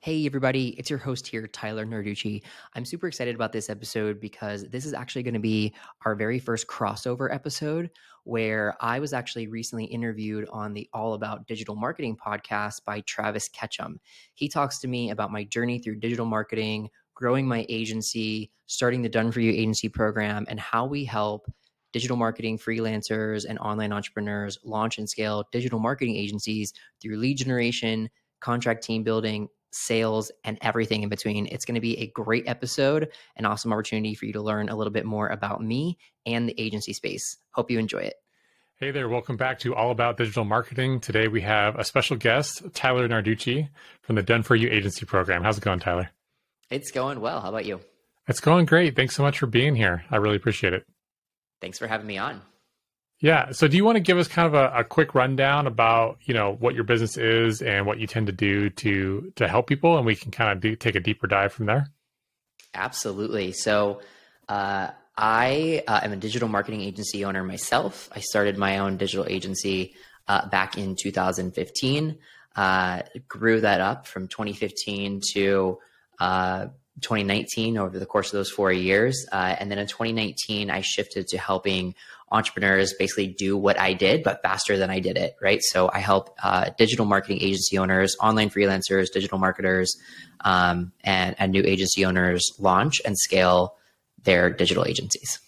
Hey, 0.00 0.24
everybody, 0.24 0.68
it's 0.78 0.88
your 0.88 0.98
host 0.98 1.26
here, 1.26 1.46
Tyler 1.48 1.84
Narducci. 1.84 2.42
I'm 2.74 2.86
super 2.86 3.08
excited 3.08 3.34
about 3.34 3.52
this 3.52 3.68
episode 3.68 4.20
because 4.20 4.66
this 4.70 4.86
is 4.86 4.94
actually 4.94 5.22
going 5.22 5.34
to 5.34 5.40
be 5.40 5.74
our 6.06 6.14
very 6.14 6.38
first 6.38 6.66
crossover 6.66 7.30
episode 7.30 7.90
where 8.28 8.76
I 8.78 8.98
was 9.00 9.14
actually 9.14 9.46
recently 9.46 9.86
interviewed 9.86 10.46
on 10.50 10.74
the 10.74 10.86
All 10.92 11.14
About 11.14 11.46
Digital 11.46 11.74
Marketing 11.74 12.14
podcast 12.14 12.84
by 12.84 13.00
Travis 13.06 13.48
Ketchum. 13.48 13.98
He 14.34 14.50
talks 14.50 14.78
to 14.80 14.86
me 14.86 15.10
about 15.10 15.32
my 15.32 15.44
journey 15.44 15.78
through 15.78 16.00
digital 16.00 16.26
marketing, 16.26 16.90
growing 17.14 17.48
my 17.48 17.64
agency, 17.70 18.50
starting 18.66 19.00
the 19.00 19.08
Done 19.08 19.32
For 19.32 19.40
You 19.40 19.50
agency 19.50 19.88
program, 19.88 20.44
and 20.50 20.60
how 20.60 20.84
we 20.84 21.06
help 21.06 21.50
digital 21.94 22.18
marketing 22.18 22.58
freelancers 22.58 23.46
and 23.48 23.58
online 23.60 23.94
entrepreneurs 23.94 24.58
launch 24.62 24.98
and 24.98 25.08
scale 25.08 25.44
digital 25.50 25.78
marketing 25.78 26.14
agencies 26.14 26.74
through 27.00 27.16
lead 27.16 27.38
generation, 27.38 28.10
contract 28.40 28.84
team 28.84 29.02
building, 29.02 29.48
sales, 29.70 30.30
and 30.44 30.58
everything 30.62 31.02
in 31.02 31.08
between. 31.08 31.46
It's 31.46 31.64
going 31.64 31.74
to 31.74 31.80
be 31.80 31.98
a 31.98 32.06
great 32.08 32.48
episode, 32.48 33.10
an 33.36 33.46
awesome 33.46 33.72
opportunity 33.72 34.14
for 34.14 34.26
you 34.26 34.32
to 34.34 34.42
learn 34.42 34.68
a 34.68 34.76
little 34.76 34.92
bit 34.92 35.04
more 35.04 35.28
about 35.28 35.62
me 35.62 35.98
and 36.26 36.48
the 36.48 36.60
agency 36.60 36.92
space. 36.92 37.36
Hope 37.50 37.70
you 37.70 37.78
enjoy 37.78 37.98
it. 37.98 38.14
Hey 38.76 38.92
there, 38.92 39.08
welcome 39.08 39.36
back 39.36 39.58
to 39.60 39.74
All 39.74 39.90
About 39.90 40.16
Digital 40.16 40.44
Marketing. 40.44 41.00
Today 41.00 41.26
we 41.26 41.40
have 41.40 41.76
a 41.76 41.82
special 41.82 42.16
guest, 42.16 42.62
Tyler 42.74 43.08
Narducci 43.08 43.70
from 44.02 44.14
the 44.14 44.22
Done 44.22 44.44
For 44.44 44.54
You 44.54 44.68
agency 44.68 45.04
program. 45.04 45.42
How's 45.42 45.58
it 45.58 45.64
going, 45.64 45.80
Tyler? 45.80 46.10
It's 46.70 46.92
going 46.92 47.20
well. 47.20 47.40
How 47.40 47.48
about 47.48 47.64
you? 47.64 47.80
It's 48.28 48.40
going 48.40 48.66
great. 48.66 48.94
Thanks 48.94 49.16
so 49.16 49.22
much 49.24 49.38
for 49.38 49.46
being 49.46 49.74
here. 49.74 50.04
I 50.10 50.16
really 50.16 50.36
appreciate 50.36 50.74
it. 50.74 50.86
Thanks 51.60 51.78
for 51.78 51.88
having 51.88 52.06
me 52.06 52.18
on. 52.18 52.40
Yeah. 53.20 53.50
So 53.50 53.66
do 53.66 53.76
you 53.76 53.84
want 53.84 53.96
to 53.96 54.00
give 54.00 54.16
us 54.16 54.28
kind 54.28 54.46
of 54.46 54.54
a, 54.54 54.78
a, 54.78 54.84
quick 54.84 55.14
rundown 55.14 55.66
about, 55.66 56.18
you 56.24 56.34
know, 56.34 56.54
what 56.60 56.76
your 56.76 56.84
business 56.84 57.16
is 57.16 57.60
and 57.60 57.84
what 57.84 57.98
you 57.98 58.06
tend 58.06 58.28
to 58.28 58.32
do 58.32 58.70
to 58.70 59.32
to 59.34 59.48
help 59.48 59.66
people 59.66 59.96
and 59.96 60.06
we 60.06 60.14
can 60.14 60.30
kind 60.30 60.52
of 60.52 60.60
do, 60.60 60.76
take 60.76 60.94
a 60.94 61.00
deeper 61.00 61.26
dive 61.26 61.52
from 61.52 61.66
there? 61.66 61.88
Absolutely. 62.74 63.50
So 63.50 64.00
uh, 64.48 64.90
I 65.16 65.82
uh, 65.88 66.00
am 66.02 66.12
a 66.12 66.16
digital 66.16 66.48
marketing 66.48 66.82
agency 66.82 67.24
owner 67.24 67.42
myself. 67.42 68.08
I 68.14 68.20
started 68.20 68.56
my 68.56 68.78
own 68.78 68.96
digital 68.98 69.26
agency 69.28 69.96
uh, 70.28 70.48
back 70.48 70.78
in 70.78 70.94
2015. 70.94 72.18
Uh, 72.54 73.02
grew 73.26 73.60
that 73.60 73.80
up 73.80 74.06
from 74.06 74.28
2015 74.28 75.22
to 75.32 75.78
uh, 76.20 76.66
2019 77.00 77.78
over 77.78 77.98
the 77.98 78.06
course 78.06 78.28
of 78.28 78.32
those 78.32 78.50
four 78.50 78.72
years. 78.72 79.26
Uh, 79.32 79.56
and 79.58 79.70
then 79.70 79.78
in 79.78 79.86
2019, 79.86 80.70
I 80.70 80.80
shifted 80.80 81.28
to 81.28 81.38
helping 81.38 81.94
entrepreneurs 82.30 82.94
basically 82.98 83.28
do 83.28 83.56
what 83.56 83.78
I 83.78 83.92
did, 83.92 84.22
but 84.22 84.42
faster 84.42 84.76
than 84.76 84.90
I 84.90 85.00
did 85.00 85.16
it, 85.16 85.36
right? 85.40 85.60
So 85.62 85.90
I 85.92 86.00
help 86.00 86.36
uh, 86.42 86.70
digital 86.76 87.06
marketing 87.06 87.38
agency 87.40 87.78
owners, 87.78 88.16
online 88.20 88.50
freelancers, 88.50 89.06
digital 89.12 89.38
marketers, 89.38 89.96
um, 90.40 90.92
and, 91.02 91.34
and 91.38 91.52
new 91.52 91.62
agency 91.64 92.04
owners 92.04 92.52
launch 92.58 93.00
and 93.04 93.18
scale 93.18 93.76
their 94.22 94.50
digital 94.50 94.84
agencies. 94.84 95.38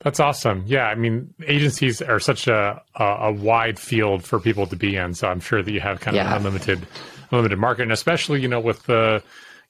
That's 0.00 0.20
awesome. 0.20 0.64
Yeah, 0.66 0.84
I 0.84 0.96
mean, 0.96 1.32
agencies 1.46 2.02
are 2.02 2.20
such 2.20 2.46
a, 2.46 2.82
a, 2.94 3.04
a 3.04 3.32
wide 3.32 3.78
field 3.78 4.24
for 4.24 4.38
people 4.38 4.66
to 4.66 4.76
be 4.76 4.96
in. 4.96 5.14
So 5.14 5.28
I'm 5.28 5.40
sure 5.40 5.62
that 5.62 5.72
you 5.72 5.80
have 5.80 6.00
kind 6.00 6.16
of 6.16 6.24
yeah. 6.24 6.36
unlimited 6.36 6.86
unlimited 7.30 7.58
market, 7.58 7.84
and 7.84 7.92
especially 7.92 8.42
you 8.42 8.48
know 8.48 8.60
with 8.60 8.82
the 8.82 9.22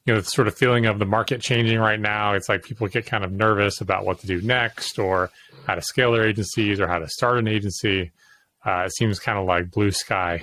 you 0.07 0.13
know, 0.13 0.21
the 0.21 0.27
sort 0.27 0.49
of 0.49 0.55
feeling 0.55 0.87
of 0.87 0.99
the 0.99 1.07
market 1.07 1.41
changing 1.41 1.79
right 1.79 2.01
now. 2.01 2.35
It's 2.35 2.49
like 2.49 2.63
people 2.63 2.87
get 2.89 3.07
kind 3.07 3.25
of 3.25 3.33
nervous 3.33 3.81
about 3.81 4.05
what 4.05 4.19
to 4.21 4.27
do 4.27 4.43
next 4.43 4.99
or 4.99 5.31
how 5.67 5.75
to 5.75 5.83
scale 5.83 6.13
their 6.13 6.27
agencies 6.27 6.81
or 6.81 6.87
how 6.87 6.99
to 6.99 7.09
start 7.09 7.39
an 7.39 7.49
agency. 7.49 8.13
Uh, 8.65 8.85
it 8.87 8.95
seems 8.95 9.19
kind 9.19 9.39
of 9.39 9.47
like 9.47 9.71
blue 9.71 9.91
sky. 9.91 10.43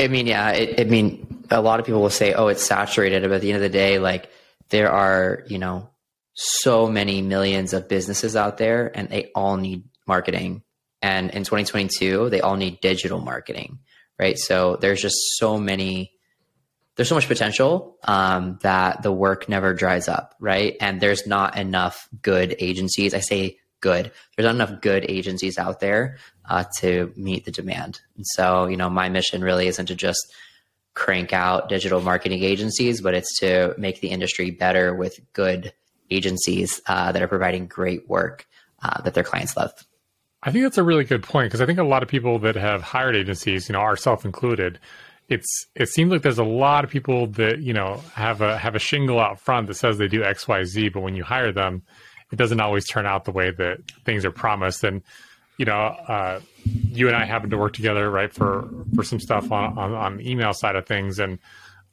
I 0.00 0.08
mean, 0.08 0.26
yeah, 0.26 0.50
it, 0.50 0.80
I 0.80 0.84
mean, 0.84 1.44
a 1.50 1.60
lot 1.60 1.80
of 1.80 1.86
people 1.86 2.00
will 2.00 2.10
say, 2.10 2.32
oh, 2.32 2.48
it's 2.48 2.62
saturated. 2.62 3.22
But 3.22 3.32
at 3.32 3.40
the 3.40 3.52
end 3.52 3.56
of 3.56 3.62
the 3.62 3.68
day, 3.68 3.98
like 3.98 4.30
there 4.70 4.90
are, 4.90 5.44
you 5.46 5.58
know, 5.58 5.90
so 6.34 6.88
many 6.88 7.20
millions 7.20 7.72
of 7.74 7.88
businesses 7.88 8.36
out 8.36 8.56
there 8.56 8.90
and 8.94 9.08
they 9.08 9.30
all 9.34 9.56
need 9.56 9.84
marketing. 10.06 10.62
And 11.02 11.30
in 11.30 11.44
2022, 11.44 12.30
they 12.30 12.40
all 12.40 12.56
need 12.56 12.80
digital 12.80 13.20
marketing, 13.20 13.80
right? 14.18 14.38
So 14.38 14.76
there's 14.76 15.02
just 15.02 15.16
so 15.36 15.58
many 15.58 16.12
there's 16.96 17.08
so 17.08 17.14
much 17.14 17.28
potential 17.28 17.96
um, 18.04 18.58
that 18.62 19.02
the 19.02 19.10
work 19.10 19.48
never 19.48 19.72
dries 19.72 20.08
up, 20.08 20.34
right? 20.38 20.76
And 20.78 21.00
there's 21.00 21.26
not 21.26 21.56
enough 21.56 22.06
good 22.20 22.54
agencies. 22.58 23.14
I 23.14 23.20
say 23.20 23.58
good. 23.82 24.10
There's 24.36 24.46
not 24.46 24.54
enough 24.54 24.80
good 24.80 25.04
agencies 25.08 25.58
out 25.58 25.80
there 25.80 26.16
uh, 26.48 26.64
to 26.78 27.12
meet 27.16 27.44
the 27.44 27.50
demand. 27.50 28.00
And 28.16 28.26
so, 28.26 28.66
you 28.66 28.78
know, 28.78 28.88
my 28.88 29.10
mission 29.10 29.42
really 29.42 29.66
isn't 29.66 29.86
to 29.86 29.94
just 29.94 30.32
crank 30.94 31.32
out 31.34 31.68
digital 31.68 32.00
marketing 32.00 32.42
agencies, 32.42 33.02
but 33.02 33.14
it's 33.14 33.38
to 33.40 33.74
make 33.76 34.00
the 34.00 34.08
industry 34.08 34.50
better 34.50 34.94
with 34.94 35.20
good 35.34 35.74
agencies 36.10 36.80
uh, 36.86 37.12
that 37.12 37.22
are 37.22 37.28
providing 37.28 37.66
great 37.66 38.08
work 38.08 38.46
uh, 38.82 39.00
that 39.02 39.14
their 39.14 39.24
clients 39.24 39.56
love. 39.56 39.72
I 40.42 40.50
think 40.50 40.64
that's 40.64 40.78
a 40.78 40.82
really 40.82 41.04
good 41.04 41.22
point 41.22 41.50
because 41.50 41.60
I 41.60 41.66
think 41.66 41.78
a 41.78 41.84
lot 41.84 42.02
of 42.02 42.08
people 42.08 42.38
that 42.40 42.56
have 42.56 42.82
hired 42.82 43.14
agencies, 43.14 43.68
you 43.68 43.74
know, 43.74 43.80
ourselves 43.80 44.24
included, 44.24 44.78
it's 45.28 45.66
it 45.74 45.88
seems 45.88 46.10
like 46.10 46.22
there's 46.22 46.38
a 46.38 46.44
lot 46.44 46.84
of 46.84 46.90
people 46.90 47.28
that 47.28 47.60
you 47.60 47.72
know 47.72 48.02
have 48.14 48.40
a 48.40 48.58
have 48.58 48.74
a 48.74 48.80
shingle 48.80 49.20
out 49.20 49.40
front 49.40 49.68
that 49.68 49.74
says 49.74 49.98
they 49.98 50.08
do 50.08 50.24
X 50.24 50.48
Y 50.48 50.64
Z, 50.64 50.88
but 50.90 51.00
when 51.00 51.14
you 51.14 51.22
hire 51.22 51.52
them, 51.52 51.82
it 52.32 52.36
doesn't 52.36 52.60
always 52.60 52.86
turn 52.88 53.06
out 53.06 53.24
the 53.24 53.30
way 53.30 53.50
that 53.50 53.78
things 54.04 54.24
are 54.24 54.32
promised. 54.32 54.82
And 54.82 55.02
you 55.58 55.66
know, 55.66 55.74
uh, 55.74 56.40
you 56.64 57.06
and 57.08 57.16
I 57.16 57.24
happen 57.24 57.50
to 57.50 57.58
work 57.58 57.74
together, 57.74 58.10
right, 58.10 58.32
for 58.32 58.68
for 58.94 59.04
some 59.04 59.20
stuff 59.20 59.52
on 59.52 59.78
on, 59.78 59.92
on 59.92 60.16
the 60.16 60.28
email 60.28 60.52
side 60.54 60.74
of 60.74 60.86
things, 60.86 61.18
and 61.18 61.38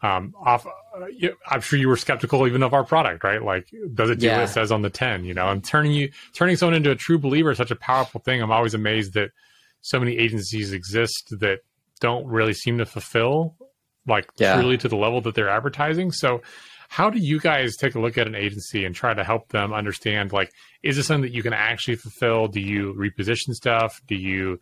um, 0.01 0.33
off. 0.39 0.65
Uh, 0.65 1.27
I'm 1.47 1.61
sure 1.61 1.77
you 1.77 1.87
were 1.87 1.97
skeptical 1.97 2.47
even 2.47 2.63
of 2.63 2.73
our 2.73 2.83
product, 2.83 3.23
right? 3.23 3.43
Like, 3.43 3.67
does 3.93 4.09
it 4.09 4.19
do 4.19 4.25
yeah. 4.25 4.37
what 4.37 4.45
it 4.45 4.51
says 4.51 4.71
on 4.71 4.81
the 4.81 4.89
tin? 4.89 5.23
You 5.23 5.33
know, 5.33 5.49
and 5.49 5.63
turning 5.63 5.91
you 5.91 6.11
turning 6.33 6.55
someone 6.55 6.73
into 6.73 6.89
a 6.89 6.95
true 6.95 7.19
believer 7.19 7.51
is 7.51 7.57
such 7.57 7.71
a 7.71 7.75
powerful 7.75 8.21
thing. 8.21 8.41
I'm 8.41 8.51
always 8.51 8.73
amazed 8.73 9.13
that 9.13 9.31
so 9.81 9.99
many 9.99 10.17
agencies 10.17 10.73
exist 10.73 11.33
that 11.39 11.59
don't 11.99 12.25
really 12.27 12.53
seem 12.53 12.77
to 12.79 12.85
fulfill 12.85 13.55
like 14.07 14.29
yeah. 14.37 14.55
truly 14.55 14.77
to 14.77 14.87
the 14.87 14.95
level 14.95 15.21
that 15.21 15.35
they're 15.35 15.49
advertising. 15.49 16.11
So 16.11 16.41
how 16.89 17.11
do 17.11 17.19
you 17.19 17.39
guys 17.39 17.77
take 17.77 17.93
a 17.93 17.99
look 17.99 18.17
at 18.17 18.25
an 18.25 18.33
agency 18.33 18.83
and 18.83 18.95
try 18.95 19.13
to 19.13 19.23
help 19.23 19.49
them 19.49 19.71
understand 19.71 20.33
like 20.33 20.51
is 20.81 20.97
this 20.97 21.05
something 21.05 21.21
that 21.21 21.35
you 21.35 21.43
can 21.43 21.53
actually 21.53 21.95
fulfill? 21.95 22.47
Do 22.47 22.59
you 22.59 22.95
reposition 22.95 23.53
stuff? 23.53 24.01
Do 24.07 24.15
you 24.15 24.59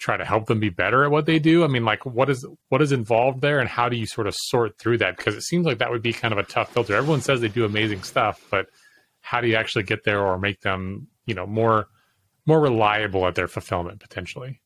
try 0.00 0.16
to 0.16 0.24
help 0.24 0.46
them 0.46 0.60
be 0.60 0.70
better 0.70 1.04
at 1.04 1.10
what 1.10 1.26
they 1.26 1.38
do? 1.38 1.64
I 1.64 1.66
mean, 1.66 1.84
like 1.84 2.06
what 2.06 2.30
is 2.30 2.46
what 2.70 2.80
is 2.80 2.90
involved 2.90 3.42
there 3.42 3.58
and 3.60 3.68
how 3.68 3.90
do 3.90 3.96
you 3.96 4.06
sort 4.06 4.26
of 4.26 4.34
sort 4.34 4.78
through 4.78 4.98
that? 4.98 5.18
Because 5.18 5.34
it 5.34 5.42
seems 5.42 5.66
like 5.66 5.78
that 5.78 5.90
would 5.90 6.02
be 6.02 6.14
kind 6.14 6.32
of 6.32 6.38
a 6.38 6.42
tough 6.42 6.72
filter. 6.72 6.96
Everyone 6.96 7.20
says 7.20 7.42
they 7.42 7.48
do 7.48 7.66
amazing 7.66 8.02
stuff, 8.02 8.42
but 8.50 8.66
how 9.20 9.42
do 9.42 9.46
you 9.46 9.56
actually 9.56 9.84
get 9.84 10.04
there 10.04 10.24
or 10.24 10.38
make 10.38 10.62
them, 10.62 11.08
you 11.26 11.34
know, 11.34 11.46
more 11.46 11.88
more 12.46 12.60
reliable 12.60 13.26
at 13.26 13.34
their 13.34 13.48
fulfillment 13.48 14.00
potentially? 14.00 14.62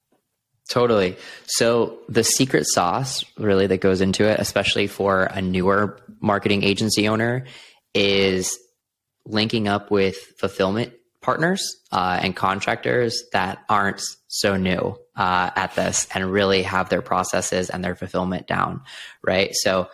Totally. 0.68 1.16
So 1.46 1.98
the 2.08 2.24
secret 2.24 2.66
sauce 2.66 3.24
really 3.36 3.66
that 3.66 3.78
goes 3.78 4.00
into 4.00 4.24
it, 4.24 4.40
especially 4.40 4.86
for 4.86 5.24
a 5.24 5.42
newer 5.42 5.98
marketing 6.20 6.62
agency 6.62 7.08
owner, 7.08 7.44
is 7.94 8.58
linking 9.26 9.68
up 9.68 9.90
with 9.90 10.16
fulfillment 10.38 10.92
partners 11.20 11.76
uh, 11.92 12.18
and 12.22 12.34
contractors 12.34 13.22
that 13.32 13.58
aren't 13.68 14.02
so 14.28 14.56
new 14.56 14.96
uh, 15.16 15.50
at 15.54 15.74
this 15.74 16.08
and 16.14 16.30
really 16.30 16.62
have 16.62 16.88
their 16.88 17.02
processes 17.02 17.70
and 17.70 17.84
their 17.84 17.94
fulfillment 17.94 18.46
down, 18.46 18.82
right? 19.22 19.50
So, 19.54 19.88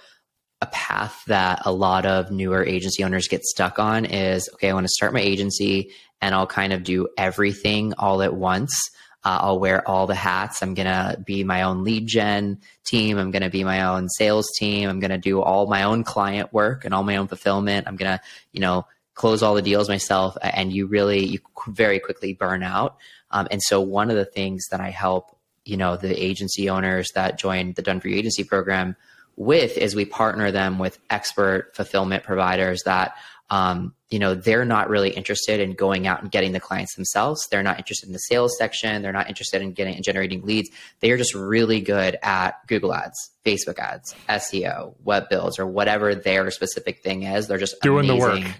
a 0.61 0.67
path 0.67 1.23
that 1.29 1.63
a 1.67 1.73
lot 1.73 2.05
of 2.05 2.33
newer 2.33 2.65
agency 2.65 3.05
owners 3.05 3.29
get 3.29 3.45
stuck 3.45 3.79
on 3.79 4.05
is 4.05 4.49
okay, 4.55 4.71
I 4.71 4.73
want 4.73 4.87
to 4.89 4.93
start 4.93 5.13
my 5.13 5.21
agency 5.21 5.93
and 6.21 6.35
I'll 6.35 6.49
kind 6.49 6.73
of 6.73 6.83
do 6.83 7.07
everything 7.17 7.95
all 7.97 8.23
at 8.23 8.35
once. 8.35 8.77
Uh, 9.25 9.39
I'll 9.43 9.59
wear 9.59 9.87
all 9.87 10.07
the 10.07 10.15
hats. 10.15 10.63
I'm 10.63 10.75
going 10.75 10.87
to 10.87 11.21
be 11.25 11.43
my 11.43 11.63
own 11.63 11.83
lead 11.83 12.07
gen 12.07 12.61
team. 12.85 13.19
I'm 13.19 13.31
going 13.31 13.43
to 13.43 13.51
be 13.51 13.65
my 13.65 13.83
own 13.83 14.09
sales 14.09 14.49
team. 14.57 14.89
I'm 14.89 15.01
going 15.01 15.11
to 15.11 15.19
do 15.19 15.43
all 15.43 15.67
my 15.67 15.83
own 15.83 16.05
client 16.05 16.53
work 16.53 16.85
and 16.85 16.95
all 16.95 17.03
my 17.03 17.17
own 17.17 17.27
fulfillment. 17.27 17.89
I'm 17.89 17.97
going 17.97 18.19
to, 18.19 18.25
you 18.53 18.61
know, 18.61 18.87
close 19.15 19.43
all 19.43 19.55
the 19.55 19.63
deals 19.63 19.89
myself. 19.89 20.37
And 20.41 20.73
you 20.73 20.87
really, 20.87 21.25
you 21.25 21.41
very 21.67 21.99
quickly 21.99 22.33
burn 22.33 22.63
out. 22.63 22.97
Um, 23.33 23.49
and 23.51 23.61
so 23.63 23.81
one 23.81 24.11
of 24.11 24.17
the 24.17 24.25
things 24.25 24.67
that 24.71 24.81
I 24.81 24.91
help, 24.91 25.37
you 25.65 25.77
know, 25.77 25.97
the 25.97 26.15
agency 26.17 26.71
owners 26.71 27.09
that 27.15 27.39
join 27.39 27.73
the 27.73 27.83
Done 27.83 28.01
For 28.01 28.09
You 28.09 28.17
agency 28.17 28.45
program 28.45 28.97
with 29.37 29.77
is 29.77 29.95
we 29.95 30.05
partner 30.05 30.51
them 30.51 30.79
with 30.79 30.99
expert 31.11 31.73
fulfillment 31.75 32.25
providers 32.25 32.83
that 32.85 33.15
um, 33.51 33.95
you 34.11 34.19
know 34.19 34.35
they're 34.35 34.65
not 34.65 34.89
really 34.89 35.11
interested 35.11 35.61
in 35.61 35.73
going 35.75 36.07
out 36.07 36.23
and 36.23 36.31
getting 36.31 36.53
the 36.53 36.61
clients 36.61 36.95
themselves. 36.95 37.47
They're 37.51 37.63
not 37.63 37.79
interested 37.79 38.07
in 38.07 38.13
the 38.13 38.19
sales 38.19 38.57
section. 38.59 39.03
They're 39.03 39.13
not 39.13 39.29
interested 39.29 39.61
in 39.61 39.73
getting 39.73 39.95
and 39.95 40.05
generating 40.05 40.43
leads. 40.43 40.71
They 41.01 41.11
are 41.11 41.17
just 41.17 41.35
really 41.35 41.81
good 41.81 42.19
at 42.23 42.67
google 42.67 42.95
ads 42.95 43.31
facebook 43.45 43.79
ads 43.79 44.15
seo 44.29 44.95
web 45.05 45.29
builds 45.31 45.59
or 45.59 45.67
whatever 45.67 46.15
their 46.15 46.51
specific 46.51 47.03
thing 47.03 47.23
is. 47.23 47.47
They're 47.47 47.59
just 47.59 47.81
doing 47.81 48.09
amazing. 48.09 48.43
the 48.43 48.49
work. 48.49 48.55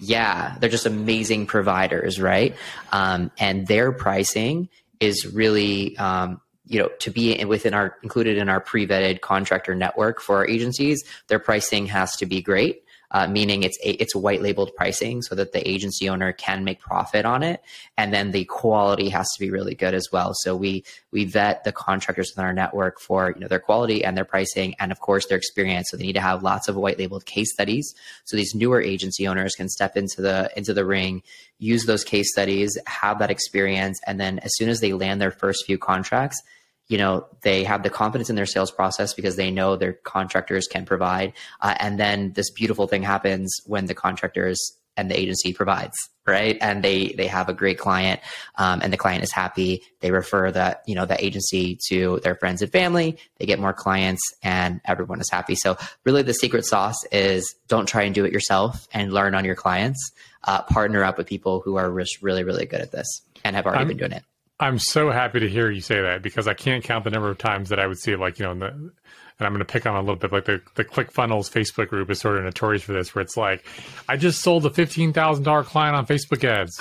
yeah 0.00 0.56
they're 0.60 0.70
just 0.70 0.86
amazing 0.86 1.46
providers 1.46 2.20
right? 2.20 2.54
Um, 2.92 3.30
and 3.38 3.66
their 3.66 3.92
pricing 3.92 4.68
is 5.00 5.26
really 5.26 5.96
um, 5.98 6.40
you 6.66 6.78
know 6.78 6.88
to 7.00 7.10
be 7.10 7.44
within 7.44 7.74
our 7.74 7.96
included 8.02 8.36
in 8.36 8.48
our 8.48 8.60
pre-vetted 8.60 9.20
contractor 9.20 9.74
network 9.74 10.20
for 10.20 10.36
our 10.36 10.46
agencies 10.46 11.02
their 11.28 11.38
pricing 11.38 11.86
has 11.86 12.14
to 12.16 12.26
be 12.26 12.42
great 12.42 12.82
uh, 13.10 13.26
meaning 13.26 13.62
it's 13.62 13.78
a, 13.82 13.90
it's 14.02 14.14
white 14.14 14.42
labeled 14.42 14.70
pricing 14.76 15.22
so 15.22 15.34
that 15.34 15.52
the 15.52 15.68
agency 15.68 16.08
owner 16.08 16.32
can 16.32 16.64
make 16.64 16.80
profit 16.80 17.24
on 17.24 17.42
it, 17.42 17.62
and 17.96 18.12
then 18.12 18.30
the 18.30 18.44
quality 18.44 19.08
has 19.08 19.28
to 19.32 19.40
be 19.40 19.50
really 19.50 19.74
good 19.74 19.94
as 19.94 20.08
well. 20.12 20.32
So 20.34 20.54
we 20.54 20.84
we 21.10 21.24
vet 21.24 21.64
the 21.64 21.72
contractors 21.72 22.32
within 22.32 22.44
our 22.44 22.52
network 22.52 23.00
for 23.00 23.32
you 23.34 23.40
know 23.40 23.48
their 23.48 23.60
quality 23.60 24.04
and 24.04 24.16
their 24.16 24.24
pricing, 24.24 24.74
and 24.78 24.92
of 24.92 25.00
course 25.00 25.26
their 25.26 25.38
experience. 25.38 25.88
So 25.90 25.96
they 25.96 26.04
need 26.04 26.14
to 26.14 26.20
have 26.20 26.42
lots 26.42 26.68
of 26.68 26.76
white 26.76 26.98
labeled 26.98 27.24
case 27.26 27.52
studies, 27.52 27.94
so 28.24 28.36
these 28.36 28.54
newer 28.54 28.82
agency 28.82 29.26
owners 29.26 29.54
can 29.54 29.68
step 29.68 29.96
into 29.96 30.20
the 30.20 30.50
into 30.56 30.74
the 30.74 30.84
ring, 30.84 31.22
use 31.58 31.86
those 31.86 32.04
case 32.04 32.30
studies, 32.32 32.76
have 32.86 33.18
that 33.20 33.30
experience, 33.30 34.00
and 34.06 34.20
then 34.20 34.38
as 34.40 34.50
soon 34.56 34.68
as 34.68 34.80
they 34.80 34.92
land 34.92 35.20
their 35.20 35.30
first 35.30 35.64
few 35.64 35.78
contracts 35.78 36.42
you 36.88 36.98
know 36.98 37.26
they 37.42 37.64
have 37.64 37.82
the 37.82 37.90
confidence 37.90 38.30
in 38.30 38.36
their 38.36 38.46
sales 38.46 38.70
process 38.70 39.14
because 39.14 39.36
they 39.36 39.50
know 39.50 39.76
their 39.76 39.92
contractors 39.92 40.66
can 40.66 40.84
provide 40.84 41.32
uh, 41.60 41.74
and 41.78 41.98
then 41.98 42.32
this 42.32 42.50
beautiful 42.50 42.86
thing 42.86 43.02
happens 43.02 43.54
when 43.66 43.86
the 43.86 43.94
contractors 43.94 44.58
and 44.96 45.10
the 45.10 45.18
agency 45.18 45.52
provides 45.52 45.96
right? 46.28 46.58
And 46.60 46.84
they 46.84 47.14
they 47.16 47.26
have 47.26 47.48
a 47.48 47.54
great 47.54 47.78
client 47.78 48.20
um, 48.56 48.80
and 48.82 48.92
the 48.92 48.96
client 48.96 49.24
is 49.24 49.32
happy. 49.32 49.82
They 50.00 50.12
refer 50.12 50.52
that 50.52 50.82
you 50.86 50.94
know 50.94 51.06
the 51.06 51.22
agency 51.24 51.78
to 51.88 52.20
their 52.22 52.36
friends 52.36 52.62
and 52.62 52.70
family. 52.70 53.18
They 53.38 53.46
get 53.46 53.58
more 53.58 53.72
clients 53.72 54.20
and 54.42 54.80
everyone 54.84 55.20
is 55.20 55.30
happy. 55.30 55.56
So 55.56 55.78
really 56.04 56.22
the 56.22 56.34
secret 56.34 56.66
sauce 56.66 57.02
is 57.10 57.52
don't 57.66 57.86
try 57.86 58.02
and 58.02 58.14
do 58.14 58.24
it 58.26 58.32
yourself 58.32 58.86
and 58.92 59.12
learn 59.12 59.34
on 59.34 59.44
your 59.44 59.56
clients. 59.56 60.12
Uh, 60.44 60.62
partner 60.62 61.02
up 61.02 61.18
with 61.18 61.26
people 61.26 61.60
who 61.60 61.76
are 61.76 61.90
really 61.90 62.44
really 62.44 62.66
good 62.66 62.80
at 62.80 62.92
this 62.92 63.08
and 63.42 63.56
have 63.56 63.66
already 63.66 63.82
I'm, 63.82 63.88
been 63.88 63.96
doing 63.96 64.12
it 64.12 64.22
I'm 64.60 64.78
so 64.78 65.10
happy 65.10 65.40
to 65.40 65.48
hear 65.48 65.70
you 65.70 65.80
say 65.80 66.00
that 66.02 66.22
because 66.22 66.48
I 66.48 66.54
can't 66.54 66.82
count 66.82 67.04
the 67.04 67.10
number 67.10 67.30
of 67.30 67.38
times 67.38 67.68
that 67.68 67.78
I 67.78 67.86
would 67.86 67.98
see 67.98 68.16
like 68.16 68.38
you 68.38 68.44
know, 68.44 68.54
the, 68.54 68.66
and 68.66 69.46
I'm 69.46 69.52
going 69.52 69.64
to 69.64 69.72
pick 69.72 69.86
on 69.86 69.94
a 69.94 70.00
little 70.00 70.16
bit 70.16 70.32
like 70.32 70.46
the 70.46 70.60
the 70.74 70.84
ClickFunnels 70.84 71.50
Facebook 71.50 71.88
group 71.88 72.10
is 72.10 72.18
sort 72.20 72.38
of 72.38 72.44
notorious 72.44 72.82
for 72.82 72.92
this, 72.92 73.14
where 73.14 73.22
it's 73.22 73.36
like, 73.36 73.64
I 74.08 74.16
just 74.16 74.40
sold 74.42 74.66
a 74.66 74.70
fifteen 74.70 75.12
thousand 75.12 75.44
dollar 75.44 75.62
client 75.62 75.96
on 75.96 76.06
Facebook 76.06 76.42
ads. 76.42 76.76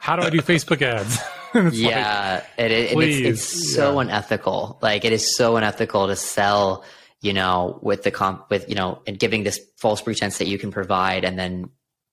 How 0.00 0.16
do 0.16 0.22
I 0.22 0.30
do 0.30 0.40
Facebook 0.40 0.80
ads? 0.80 1.18
yeah, 1.76 2.44
like, 2.56 2.70
it, 2.70 2.70
it, 2.70 2.98
it's, 2.98 3.42
it's 3.42 3.74
so 3.74 3.94
yeah. 3.94 4.00
unethical. 4.02 4.78
Like 4.80 5.04
it 5.04 5.12
is 5.12 5.36
so 5.36 5.56
unethical 5.56 6.06
to 6.06 6.14
sell, 6.14 6.84
you 7.20 7.32
know, 7.32 7.80
with 7.82 8.04
the 8.04 8.12
comp 8.12 8.48
with 8.48 8.68
you 8.68 8.76
know, 8.76 9.02
and 9.06 9.18
giving 9.18 9.42
this 9.42 9.60
false 9.76 10.00
pretense 10.00 10.38
that 10.38 10.46
you 10.46 10.58
can 10.58 10.70
provide, 10.70 11.24
and 11.24 11.36
then 11.36 11.70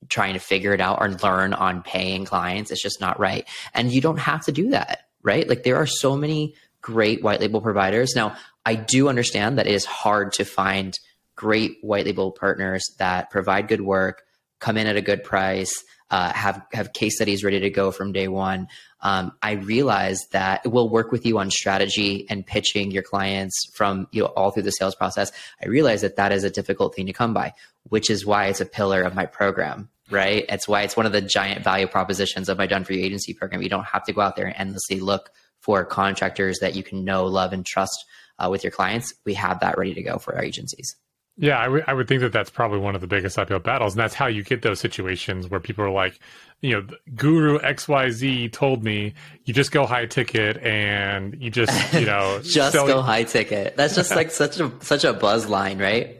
trying 0.09 0.33
to 0.33 0.39
figure 0.39 0.73
it 0.73 0.81
out 0.81 0.99
or 1.01 1.09
learn 1.09 1.53
on 1.53 1.81
paying 1.81 2.25
clients. 2.25 2.71
It's 2.71 2.81
just 2.81 3.01
not 3.01 3.19
right. 3.19 3.47
And 3.73 3.91
you 3.91 4.01
don't 4.01 4.17
have 4.17 4.45
to 4.45 4.51
do 4.51 4.69
that, 4.71 5.07
right? 5.23 5.47
Like 5.47 5.63
there 5.63 5.77
are 5.77 5.87
so 5.87 6.15
many 6.15 6.55
great 6.81 7.23
white 7.23 7.41
label 7.41 7.61
providers. 7.61 8.13
Now, 8.15 8.35
I 8.65 8.75
do 8.75 9.09
understand 9.09 9.57
that 9.57 9.67
it 9.67 9.73
is 9.73 9.85
hard 9.85 10.33
to 10.33 10.45
find 10.45 10.97
great 11.35 11.77
white 11.81 12.05
label 12.05 12.31
partners 12.31 12.83
that 12.99 13.29
provide 13.29 13.67
good 13.67 13.81
work, 13.81 14.23
come 14.59 14.77
in 14.77 14.87
at 14.87 14.95
a 14.95 15.01
good 15.01 15.23
price, 15.23 15.83
uh, 16.11 16.31
have 16.31 16.61
have 16.71 16.93
case 16.93 17.15
studies 17.15 17.43
ready 17.43 17.59
to 17.59 17.69
go 17.69 17.91
from 17.91 18.11
day 18.11 18.27
one. 18.27 18.67
Um, 19.01 19.33
I 19.41 19.53
realize 19.53 20.19
that 20.31 20.61
it 20.65 20.69
will 20.69 20.89
work 20.89 21.11
with 21.11 21.25
you 21.25 21.39
on 21.39 21.49
strategy 21.51 22.25
and 22.29 22.45
pitching 22.45 22.91
your 22.91 23.03
clients 23.03 23.69
from 23.73 24.07
you 24.11 24.23
know 24.23 24.27
all 24.29 24.51
through 24.51 24.63
the 24.63 24.71
sales 24.71 24.95
process. 24.95 25.31
I 25.61 25.67
realize 25.67 26.01
that 26.01 26.15
that 26.17 26.31
is 26.31 26.43
a 26.43 26.49
difficult 26.49 26.95
thing 26.95 27.07
to 27.07 27.13
come 27.13 27.33
by, 27.33 27.53
which 27.89 28.09
is 28.09 28.25
why 28.25 28.47
it's 28.47 28.61
a 28.61 28.65
pillar 28.65 29.01
of 29.01 29.15
my 29.15 29.25
program 29.25 29.89
right? 30.09 30.45
It's 30.49 30.67
why 30.67 30.83
it's 30.83 30.95
one 30.95 31.05
of 31.05 31.11
the 31.11 31.21
giant 31.21 31.63
value 31.63 31.87
propositions 31.87 32.49
of 32.49 32.57
my 32.57 32.67
Done 32.67 32.83
For 32.83 32.93
You 32.93 33.03
agency 33.03 33.33
program. 33.33 33.61
You 33.61 33.69
don't 33.69 33.85
have 33.85 34.03
to 34.05 34.13
go 34.13 34.21
out 34.21 34.35
there 34.35 34.45
and 34.45 34.55
endlessly 34.57 34.99
look 34.99 35.31
for 35.61 35.83
contractors 35.83 36.59
that 36.59 36.75
you 36.75 36.83
can 36.83 37.03
know, 37.03 37.25
love, 37.25 37.53
and 37.53 37.65
trust 37.65 38.05
uh, 38.39 38.49
with 38.49 38.63
your 38.63 38.71
clients. 38.71 39.13
We 39.25 39.33
have 39.33 39.59
that 39.61 39.77
ready 39.77 39.93
to 39.93 40.03
go 40.03 40.17
for 40.17 40.35
our 40.35 40.43
agencies. 40.43 40.95
Yeah, 41.37 41.59
I, 41.59 41.65
w- 41.65 41.83
I 41.85 41.93
would 41.93 42.07
think 42.07 42.21
that 42.21 42.31
that's 42.31 42.49
probably 42.49 42.79
one 42.79 42.95
of 42.95 43.01
the 43.01 43.07
biggest 43.07 43.37
uphill 43.37 43.59
battles. 43.59 43.93
And 43.93 43.99
that's 43.99 44.13
how 44.13 44.27
you 44.27 44.41
get 44.41 44.61
those 44.61 44.79
situations 44.79 45.49
where 45.49 45.59
people 45.59 45.83
are 45.83 45.91
like, 45.91 46.17
you 46.61 46.71
know, 46.71 46.87
Guru 47.13 47.59
XYZ 47.59 48.53
told 48.53 48.83
me 48.83 49.13
you 49.43 49.53
just 49.53 49.71
go 49.71 49.85
high 49.85 50.05
ticket 50.05 50.57
and 50.63 51.35
you 51.41 51.49
just, 51.49 51.93
you 51.93 52.05
know, 52.05 52.39
just 52.41 52.73
go 52.73 53.01
high 53.01 53.23
ticket. 53.23 53.75
That's 53.75 53.95
just 53.95 54.15
like 54.15 54.31
such 54.31 54.61
a, 54.61 54.71
such 54.79 55.03
a 55.03 55.11
buzz 55.11 55.49
line, 55.49 55.77
right? 55.77 56.17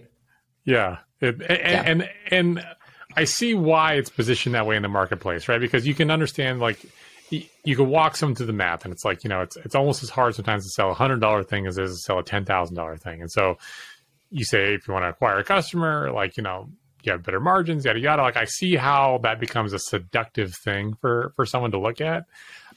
Yeah. 0.66 0.98
It, 1.22 1.42
and, 1.42 1.50
yeah. 1.50 1.84
and, 1.86 2.10
and 2.32 2.66
I 3.16 3.24
see 3.26 3.54
why 3.54 3.94
it's 3.94 4.10
positioned 4.10 4.56
that 4.56 4.66
way 4.66 4.76
in 4.76 4.82
the 4.82 4.90
marketplace, 4.90 5.48
right? 5.48 5.60
Because 5.60 5.88
you 5.88 5.94
can 5.94 6.12
understand 6.12 6.60
like 6.60 6.80
you 7.30 7.76
can 7.76 7.90
walk 7.90 8.16
someone 8.16 8.36
through 8.36 8.46
the 8.46 8.54
math, 8.54 8.86
and 8.86 8.94
it's 8.94 9.06
like 9.06 9.24
you 9.24 9.30
know 9.30 9.42
it's 9.42 9.58
it's 9.58 9.76
almost 9.76 10.04
as 10.04 10.10
hard 10.10 10.36
sometimes 10.36 10.64
to 10.64 10.70
sell 10.70 10.92
a 10.92 10.94
hundred 10.94 11.22
dollar 11.22 11.44
thing 11.44 11.66
as 11.68 11.78
it 11.78 11.86
is 11.86 11.92
to 11.92 11.98
sell 11.98 12.20
a 12.20 12.24
ten 12.24 12.46
thousand 12.46 12.76
dollar 12.76 12.98
thing. 12.98 13.22
And 13.22 13.32
so 13.32 13.58
you 14.30 14.46
say 14.46 14.74
if 14.74 14.88
you 14.88 14.94
want 14.94 15.04
to 15.04 15.10
acquire 15.10 15.40
a 15.40 15.44
customer, 15.44 16.12
like 16.12 16.38
you 16.38 16.44
know 16.44 16.70
you 17.04 17.12
have 17.12 17.24
better 17.24 17.40
margins, 17.40 17.86
yada 17.86 18.00
yada. 18.00 18.22
Like 18.22 18.38
I 18.38 18.46
see 18.46 18.76
how 18.76 19.20
that 19.24 19.40
becomes 19.40 19.74
a 19.74 19.80
seductive 19.80 20.54
thing 20.56 20.96
for 21.02 21.34
for 21.36 21.46
someone 21.46 21.72
to 21.72 21.80
look 21.80 22.02
at. 22.02 22.26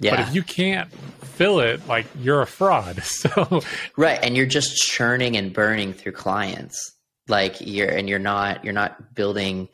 Yeah. 0.00 0.12
But 0.12 0.28
if 0.28 0.34
you 0.34 0.42
can't 0.42 0.92
fill 0.92 1.60
it, 1.60 1.86
like 1.88 2.06
you're 2.20 2.42
a 2.42 2.46
fraud. 2.46 3.02
So 3.04 3.62
right, 3.96 4.18
and 4.22 4.36
you're 4.36 4.46
just 4.46 4.76
churning 4.76 5.36
and 5.36 5.52
burning 5.52 5.92
through 5.92 6.12
clients. 6.12 6.94
Like 7.26 7.56
you're 7.60 7.88
and 7.88 8.08
you're 8.08 8.18
not 8.18 8.64
you're 8.64 8.72
not 8.74 9.14
building 9.14 9.68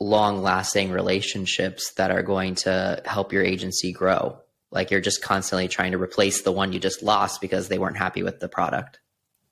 long 0.00 0.42
lasting 0.42 0.90
relationships 0.90 1.92
that 1.92 2.10
are 2.10 2.22
going 2.22 2.54
to 2.54 3.02
help 3.04 3.32
your 3.32 3.44
agency 3.44 3.92
grow. 3.92 4.38
Like 4.70 4.90
you're 4.90 5.00
just 5.00 5.22
constantly 5.22 5.68
trying 5.68 5.92
to 5.92 5.98
replace 5.98 6.42
the 6.42 6.52
one 6.52 6.72
you 6.72 6.80
just 6.80 7.02
lost 7.02 7.40
because 7.40 7.68
they 7.68 7.78
weren't 7.78 7.98
happy 7.98 8.22
with 8.22 8.40
the 8.40 8.48
product. 8.48 8.98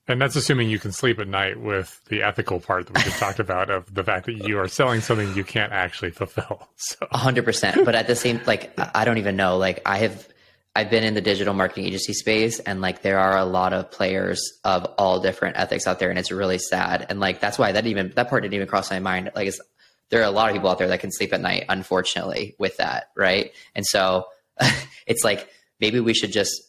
And 0.07 0.23
that's 0.23 0.37
assuming 0.37 0.71
you 0.71 0.79
can 0.79 0.91
sleep 0.91 1.19
at 1.19 1.29
night 1.29 1.61
with 1.61 2.01
the 2.09 2.23
ethical 2.23 2.61
part 2.61 2.87
that 2.87 2.97
we 2.97 3.03
just 3.03 3.19
talked 3.19 3.41
about 3.41 3.69
of 3.69 3.93
the 3.93 4.03
fact 4.03 4.25
that 4.25 4.49
you 4.49 4.59
are 4.59 4.67
selling 4.67 5.03
something 5.03 5.35
you 5.35 5.45
can't 5.45 5.71
actually 5.71 6.13
fulfill. 6.13 6.67
So 6.77 7.07
hundred 7.13 7.45
percent. 7.45 7.85
But 7.85 7.95
at 7.95 8.07
the 8.07 8.17
same, 8.17 8.41
like, 8.47 8.73
I 8.79 9.05
don't 9.05 9.19
even 9.19 9.37
know, 9.37 9.59
like 9.59 9.83
I 9.85 9.99
have, 9.99 10.27
I've 10.75 10.89
been 10.89 11.05
in 11.05 11.13
the 11.13 11.21
digital 11.21 11.53
marketing 11.53 11.85
agency 11.85 12.15
space 12.15 12.59
and 12.59 12.81
like 12.81 13.03
there 13.03 13.19
are 13.19 13.37
a 13.37 13.45
lot 13.45 13.75
of 13.75 13.91
players 13.91 14.41
of 14.65 14.87
all 14.97 15.21
different 15.21 15.59
ethics 15.59 15.87
out 15.87 15.99
there 15.99 16.09
and 16.09 16.19
it's 16.19 16.33
really 16.33 16.59
sad. 16.59 17.05
And 17.11 17.21
like, 17.21 17.41
that's 17.41 17.59
why 17.59 17.73
that 17.73 17.87
even, 17.87 18.15
that 18.17 18.31
part 18.31 18.45
didn't 18.45 18.55
even 18.55 18.69
cross 18.69 18.91
my 18.91 19.01
mind. 19.01 19.33
Like 19.35 19.49
it's, 19.49 19.61
there 20.11 20.21
are 20.21 20.27
a 20.27 20.31
lot 20.31 20.49
of 20.49 20.55
people 20.55 20.71
out 20.71 20.79
there 20.79 20.89
that 20.89 21.01
can 21.01 21.13
sleep 21.13 21.33
at 21.33 21.41
night, 21.41 21.65
unfortunately, 21.69 22.55
with 22.59 22.77
that, 22.79 23.11
right? 23.17 23.53
And 23.75 23.87
so 23.87 24.27
it's 25.07 25.25
like 25.25 25.49
maybe 25.81 26.01
we 26.01 26.15
should 26.15 26.33
just 26.33 26.63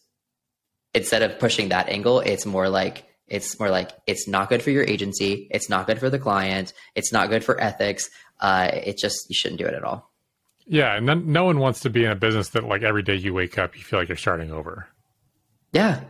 instead 0.93 1.21
of 1.21 1.39
pushing 1.39 1.69
that 1.69 1.89
angle, 1.89 2.19
it's 2.19 2.45
more 2.45 2.69
like 2.69 3.05
it's 3.27 3.59
more 3.59 3.69
like 3.69 3.91
it's 4.07 4.27
not 4.27 4.49
good 4.49 4.61
for 4.61 4.71
your 4.71 4.83
agency, 4.83 5.47
it's 5.51 5.69
not 5.69 5.87
good 5.87 5.99
for 5.99 6.09
the 6.09 6.19
client, 6.19 6.73
it's 6.95 7.13
not 7.13 7.29
good 7.29 7.43
for 7.43 7.61
ethics. 7.61 8.09
Uh, 8.39 8.69
it 8.73 8.97
just 8.97 9.29
you 9.29 9.35
shouldn't 9.35 9.59
do 9.59 9.67
it 9.67 9.73
at 9.73 9.83
all. 9.83 10.11
Yeah, 10.65 10.95
and 10.95 11.07
then 11.07 11.31
no 11.31 11.45
one 11.45 11.59
wants 11.59 11.79
to 11.81 11.89
be 11.89 12.05
in 12.05 12.11
a 12.11 12.15
business 12.15 12.49
that 12.49 12.63
like 12.63 12.83
every 12.83 13.03
day 13.03 13.15
you 13.15 13.33
wake 13.33 13.57
up 13.57 13.77
you 13.77 13.83
feel 13.83 13.99
like 13.99 14.07
you're 14.07 14.17
starting 14.17 14.51
over. 14.51 14.87
Yeah, 15.71 16.01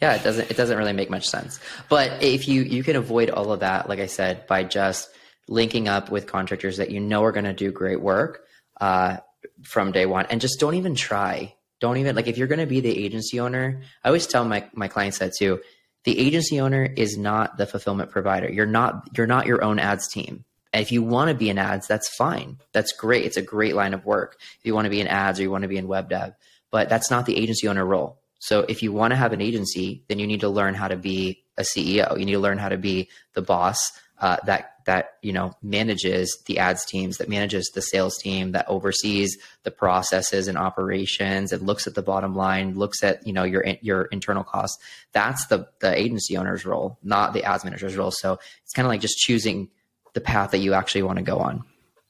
yeah, 0.00 0.14
it 0.14 0.22
doesn't 0.22 0.50
it 0.50 0.56
doesn't 0.56 0.78
really 0.78 0.92
make 0.92 1.10
much 1.10 1.28
sense. 1.28 1.60
But 1.88 2.22
if 2.22 2.48
you 2.48 2.62
you 2.62 2.82
can 2.82 2.96
avoid 2.96 3.30
all 3.30 3.52
of 3.52 3.60
that, 3.60 3.88
like 3.88 3.98
I 3.98 4.06
said, 4.06 4.46
by 4.46 4.64
just 4.64 5.08
linking 5.48 5.88
up 5.88 6.10
with 6.10 6.26
contractors 6.26 6.76
that 6.76 6.90
you 6.90 7.00
know 7.00 7.24
are 7.24 7.32
going 7.32 7.44
to 7.44 7.52
do 7.52 7.72
great 7.72 8.00
work. 8.00 8.44
Uh, 8.80 9.16
from 9.62 9.92
day 9.92 10.06
one 10.06 10.26
and 10.30 10.40
just 10.40 10.60
don't 10.60 10.74
even 10.74 10.94
try. 10.94 11.54
Don't 11.80 11.96
even 11.98 12.16
like 12.16 12.26
if 12.26 12.38
you're 12.38 12.48
going 12.48 12.60
to 12.60 12.66
be 12.66 12.80
the 12.80 13.04
agency 13.04 13.38
owner. 13.40 13.82
I 14.02 14.08
always 14.08 14.26
tell 14.26 14.44
my 14.44 14.68
my 14.72 14.88
clients 14.88 15.18
that 15.18 15.34
too. 15.34 15.60
The 16.04 16.18
agency 16.18 16.60
owner 16.60 16.84
is 16.84 17.16
not 17.16 17.56
the 17.56 17.66
fulfillment 17.66 18.10
provider. 18.10 18.50
You're 18.50 18.66
not 18.66 19.08
you're 19.16 19.26
not 19.26 19.46
your 19.46 19.62
own 19.62 19.78
ads 19.78 20.08
team. 20.08 20.44
And 20.72 20.82
if 20.82 20.92
you 20.92 21.02
want 21.02 21.28
to 21.28 21.34
be 21.34 21.48
in 21.48 21.58
ads, 21.58 21.86
that's 21.86 22.14
fine. 22.14 22.58
That's 22.72 22.92
great. 22.92 23.24
It's 23.24 23.36
a 23.36 23.42
great 23.42 23.74
line 23.74 23.94
of 23.94 24.04
work. 24.04 24.36
If 24.58 24.66
you 24.66 24.74
want 24.74 24.84
to 24.84 24.90
be 24.90 25.00
in 25.00 25.06
ads 25.06 25.38
or 25.38 25.42
you 25.42 25.50
want 25.50 25.62
to 25.62 25.68
be 25.68 25.78
in 25.78 25.88
web 25.88 26.10
dev, 26.10 26.34
but 26.70 26.88
that's 26.88 27.10
not 27.10 27.26
the 27.26 27.36
agency 27.36 27.68
owner 27.68 27.86
role. 27.86 28.20
So 28.40 28.60
if 28.60 28.82
you 28.82 28.92
want 28.92 29.12
to 29.12 29.16
have 29.16 29.32
an 29.32 29.40
agency, 29.40 30.04
then 30.08 30.18
you 30.18 30.26
need 30.26 30.40
to 30.40 30.48
learn 30.48 30.74
how 30.74 30.88
to 30.88 30.96
be 30.96 31.42
a 31.56 31.62
CEO. 31.62 32.18
You 32.18 32.26
need 32.26 32.32
to 32.32 32.38
learn 32.38 32.58
how 32.58 32.68
to 32.68 32.76
be 32.76 33.08
the 33.34 33.42
boss 33.42 33.90
uh, 34.20 34.36
that 34.44 34.77
that 34.88 35.18
you 35.20 35.34
know 35.34 35.52
manages 35.62 36.42
the 36.46 36.58
ads 36.58 36.86
teams, 36.86 37.18
that 37.18 37.28
manages 37.28 37.70
the 37.74 37.82
sales 37.82 38.16
team, 38.16 38.52
that 38.52 38.66
oversees 38.68 39.36
the 39.62 39.70
processes 39.70 40.48
and 40.48 40.56
operations, 40.56 41.52
and 41.52 41.60
looks 41.60 41.86
at 41.86 41.94
the 41.94 42.00
bottom 42.00 42.34
line, 42.34 42.74
looks 42.74 43.02
at 43.02 43.24
you 43.26 43.34
know 43.34 43.44
your 43.44 43.62
your 43.82 44.06
internal 44.06 44.42
costs. 44.42 44.82
That's 45.12 45.46
the 45.48 45.68
the 45.80 45.94
agency 45.94 46.38
owner's 46.38 46.64
role, 46.64 46.98
not 47.02 47.34
the 47.34 47.44
ads 47.44 47.64
manager's 47.64 47.96
role. 47.98 48.10
So 48.10 48.38
it's 48.64 48.72
kind 48.72 48.86
of 48.86 48.88
like 48.88 49.02
just 49.02 49.18
choosing 49.18 49.68
the 50.14 50.22
path 50.22 50.52
that 50.52 50.58
you 50.58 50.72
actually 50.72 51.02
want 51.02 51.18
to 51.18 51.22
go 51.22 51.38
on. 51.38 51.64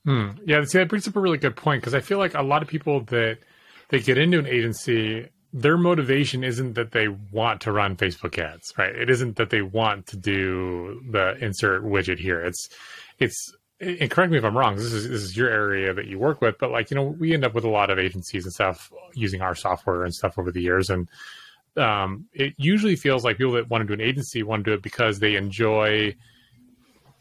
Hmm. 0.05 0.29
Yeah, 0.47 0.63
see, 0.63 0.79
that 0.79 0.89
brings 0.89 1.09
up 1.09 1.17
a 1.17 1.21
really 1.21 1.39
good 1.39 1.57
point 1.57 1.83
because 1.83 1.95
I 1.95 2.01
feel 2.01 2.19
like 2.19 2.35
a 2.35 2.43
lot 2.43 2.63
of 2.63 2.69
people 2.69 3.01
that 3.07 3.39
they 3.89 3.99
get 3.99 4.19
into 4.19 4.39
an 4.39 4.47
agency 4.47 5.29
their 5.53 5.79
motivation 5.79 6.45
isn't 6.45 6.75
that 6.75 6.93
they 6.93 7.09
want 7.09 7.61
to 7.63 7.73
run 7.73 7.97
Facebook 7.97 8.39
ads, 8.39 8.73
right? 8.77 8.95
It 8.95 9.09
isn't 9.09 9.37
that 9.37 9.51
they 9.51 9.63
want 9.63 10.07
to 10.09 10.17
do 10.17 11.03
the 11.11 11.37
insert 11.43 11.85
widget 11.85 12.19
here. 12.19 12.41
It's, 12.41 12.69
it's, 13.19 13.53
and 13.81 14.11
correct 14.11 14.33
me 14.33 14.39
if 14.39 14.45
I'm 14.45 14.57
wrong. 14.57 14.77
This 14.77 14.93
is 14.93 15.09
this 15.09 15.23
is 15.23 15.37
your 15.37 15.49
area 15.49 15.95
that 15.95 16.07
you 16.07 16.19
work 16.19 16.41
with, 16.41 16.59
but 16.59 16.73
like 16.73 16.91
you 16.91 16.97
know, 16.97 17.05
we 17.05 17.33
end 17.33 17.45
up 17.45 17.55
with 17.55 17.65
a 17.65 17.69
lot 17.69 17.91
of 17.91 17.99
agencies 17.99 18.45
and 18.45 18.53
stuff 18.53 18.93
using 19.15 19.41
our 19.41 19.55
software 19.55 20.03
and 20.03 20.13
stuff 20.13 20.37
over 20.37 20.51
the 20.51 20.61
years, 20.61 20.91
and 20.91 21.09
um, 21.77 22.27
it 22.35 22.55
usually 22.57 22.97
feels 22.97 23.25
like 23.25 23.39
people 23.39 23.53
that 23.53 23.71
want 23.71 23.83
to 23.83 23.87
do 23.87 23.93
an 23.93 24.07
agency 24.07 24.43
want 24.43 24.65
to 24.65 24.71
do 24.73 24.75
it 24.75 24.83
because 24.83 25.21
they 25.21 25.37
enjoy 25.37 26.13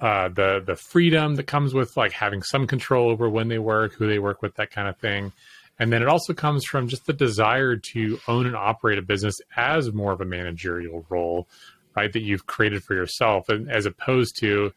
uh, 0.01 0.29
the 0.29 0.63
the 0.65 0.75
freedom 0.75 1.35
that 1.35 1.45
comes 1.45 1.75
with 1.75 1.95
like 1.95 2.11
having 2.11 2.41
some 2.41 2.65
control 2.65 3.09
over 3.09 3.29
when 3.29 3.49
they 3.49 3.59
work, 3.59 3.93
who 3.93 4.07
they 4.07 4.19
work 4.19 4.41
with, 4.41 4.55
that 4.55 4.71
kind 4.71 4.87
of 4.87 4.97
thing. 4.97 5.31
And 5.79 5.93
then 5.93 6.01
it 6.01 6.07
also 6.07 6.33
comes 6.33 6.65
from 6.65 6.87
just 6.87 7.05
the 7.05 7.13
desire 7.13 7.75
to 7.75 8.19
own 8.27 8.47
and 8.47 8.55
operate 8.55 8.97
a 8.97 9.03
business 9.03 9.35
as 9.55 9.93
more 9.93 10.11
of 10.11 10.21
a 10.21 10.25
managerial 10.25 11.05
role, 11.09 11.47
right? 11.95 12.11
That 12.11 12.21
you've 12.21 12.47
created 12.47 12.83
for 12.83 12.95
yourself, 12.95 13.49
and 13.49 13.69
as 13.69 13.85
opposed 13.85 14.37
to 14.39 14.73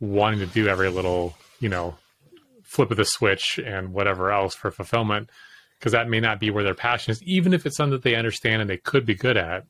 wanting 0.00 0.40
to 0.40 0.46
do 0.46 0.66
every 0.66 0.90
little, 0.90 1.36
you 1.60 1.68
know, 1.68 1.94
flip 2.64 2.90
of 2.90 2.96
the 2.96 3.04
switch 3.04 3.60
and 3.64 3.92
whatever 3.92 4.32
else 4.32 4.54
for 4.54 4.70
fulfillment, 4.70 5.30
because 5.78 5.92
that 5.92 6.08
may 6.08 6.20
not 6.20 6.40
be 6.40 6.50
where 6.50 6.64
their 6.64 6.74
passion 6.74 7.12
is, 7.12 7.22
even 7.22 7.52
if 7.54 7.66
it's 7.66 7.76
something 7.76 7.92
that 7.92 8.02
they 8.02 8.16
understand 8.16 8.60
and 8.60 8.68
they 8.70 8.78
could 8.78 9.06
be 9.06 9.14
good 9.14 9.36
at. 9.36 9.64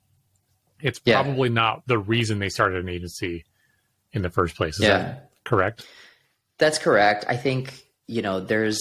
It's 0.81 1.01
yeah. 1.05 1.23
probably 1.23 1.49
not 1.49 1.87
the 1.87 1.99
reason 1.99 2.39
they 2.39 2.49
started 2.49 2.83
an 2.83 2.89
agency 2.89 3.45
in 4.13 4.23
the 4.23 4.31
first 4.31 4.57
place. 4.57 4.77
Is 4.77 4.83
yeah. 4.83 4.99
that 4.99 5.31
correct? 5.45 5.87
That's 6.59 6.79
correct. 6.79 7.25
I 7.29 7.37
think, 7.37 7.85
you 8.07 8.23
know, 8.23 8.41
there's 8.41 8.79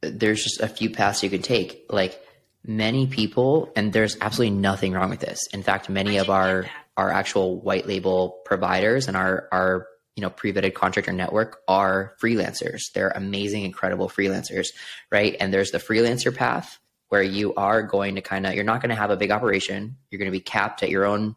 there's 0.00 0.42
just 0.42 0.60
a 0.60 0.68
few 0.68 0.90
paths 0.90 1.22
you 1.22 1.30
could 1.30 1.44
take. 1.44 1.86
Like 1.90 2.20
many 2.64 3.06
people, 3.06 3.72
and 3.76 3.92
there's 3.92 4.16
absolutely 4.20 4.56
nothing 4.56 4.92
wrong 4.92 5.10
with 5.10 5.20
this. 5.20 5.38
In 5.52 5.62
fact, 5.62 5.88
many 5.88 6.18
of 6.18 6.30
our 6.30 6.66
our 6.96 7.10
actual 7.10 7.60
white 7.60 7.86
label 7.86 8.40
providers 8.44 9.08
and 9.08 9.16
our 9.16 9.48
our 9.52 9.86
you 10.16 10.22
know 10.22 10.30
pre-vetted 10.30 10.74
contractor 10.74 11.12
network 11.12 11.60
are 11.68 12.14
freelancers. 12.20 12.80
They're 12.94 13.12
amazing, 13.14 13.64
incredible 13.64 14.08
freelancers, 14.08 14.68
right? 15.10 15.36
And 15.38 15.52
there's 15.52 15.70
the 15.70 15.78
freelancer 15.78 16.34
path 16.34 16.78
where 17.08 17.22
you 17.22 17.54
are 17.54 17.82
going 17.82 18.16
to 18.16 18.20
kind 18.20 18.46
of 18.46 18.54
you're 18.54 18.64
not 18.64 18.80
going 18.80 18.90
to 18.90 18.96
have 18.96 19.10
a 19.10 19.16
big 19.16 19.30
operation. 19.30 19.96
You're 20.10 20.18
going 20.18 20.30
to 20.30 20.36
be 20.36 20.40
capped 20.40 20.82
at 20.82 20.90
your 20.90 21.04
own 21.04 21.36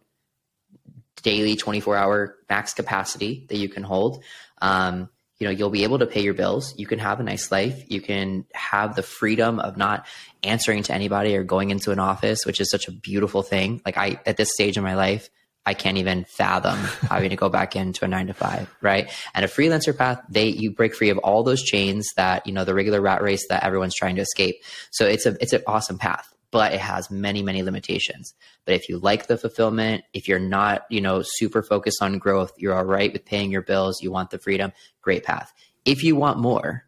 daily 1.21 1.55
24 1.55 1.95
hour 1.95 2.37
max 2.49 2.73
capacity 2.73 3.45
that 3.49 3.57
you 3.57 3.69
can 3.69 3.83
hold. 3.83 4.23
Um, 4.61 5.09
you 5.39 5.47
know 5.47 5.51
you'll 5.51 5.69
be 5.69 5.83
able 5.83 5.99
to 5.99 6.05
pay 6.05 6.21
your 6.21 6.33
bills. 6.33 6.73
You 6.77 6.85
can 6.85 6.99
have 6.99 7.19
a 7.19 7.23
nice 7.23 7.51
life. 7.51 7.83
You 7.87 8.01
can 8.01 8.45
have 8.53 8.95
the 8.95 9.03
freedom 9.03 9.59
of 9.59 9.77
not 9.77 10.05
answering 10.43 10.83
to 10.83 10.93
anybody 10.93 11.35
or 11.35 11.43
going 11.43 11.69
into 11.69 11.91
an 11.91 11.99
office 11.99 12.45
which 12.45 12.61
is 12.61 12.69
such 12.69 12.87
a 12.87 12.91
beautiful 12.91 13.41
thing. 13.41 13.81
Like 13.85 13.97
i 13.97 14.19
at 14.25 14.37
this 14.37 14.51
stage 14.53 14.77
in 14.77 14.83
my 14.83 14.95
life 14.95 15.29
i 15.65 15.73
can't 15.73 15.97
even 15.97 16.23
fathom 16.23 16.77
having 17.09 17.29
to 17.29 17.35
go 17.35 17.49
back 17.49 17.75
into 17.75 18.05
a 18.05 18.07
nine 18.07 18.27
to 18.27 18.33
five 18.33 18.73
right? 18.81 19.09
And 19.33 19.43
a 19.43 19.47
freelancer 19.47 19.95
path 19.95 20.21
they 20.29 20.47
you 20.47 20.71
break 20.71 20.95
free 20.95 21.09
of 21.09 21.17
all 21.19 21.43
those 21.43 21.63
chains 21.63 22.07
that 22.15 22.45
you 22.45 22.53
know 22.53 22.65
the 22.65 22.73
regular 22.73 23.01
rat 23.01 23.21
race 23.21 23.47
that 23.49 23.63
everyone's 23.63 23.95
trying 23.95 24.15
to 24.15 24.21
escape. 24.21 24.63
So 24.91 25.05
it's 25.05 25.25
a 25.25 25.35
it's 25.41 25.53
an 25.53 25.63
awesome 25.67 25.97
path 25.97 26.33
but 26.51 26.73
it 26.73 26.79
has 26.79 27.11
many 27.11 27.41
many 27.41 27.63
limitations. 27.63 28.33
But 28.65 28.75
if 28.75 28.89
you 28.89 28.97
like 28.97 29.27
the 29.27 29.37
fulfillment 29.37 30.03
if 30.13 30.27
you're 30.27 30.39
not 30.39 30.85
you 30.89 31.01
know 31.01 31.21
super 31.23 31.61
focused 31.61 32.01
on 32.01 32.17
growth 32.17 32.53
you're 32.57 32.75
all 32.75 32.85
right 32.85 33.11
with 33.11 33.25
paying 33.25 33.51
your 33.51 33.61
bills 33.61 34.01
you 34.01 34.11
want 34.11 34.29
the 34.29 34.39
freedom 34.39 34.71
great 35.01 35.23
path. 35.23 35.53
If 35.85 36.03
you 36.03 36.15
want 36.15 36.39
more 36.39 36.85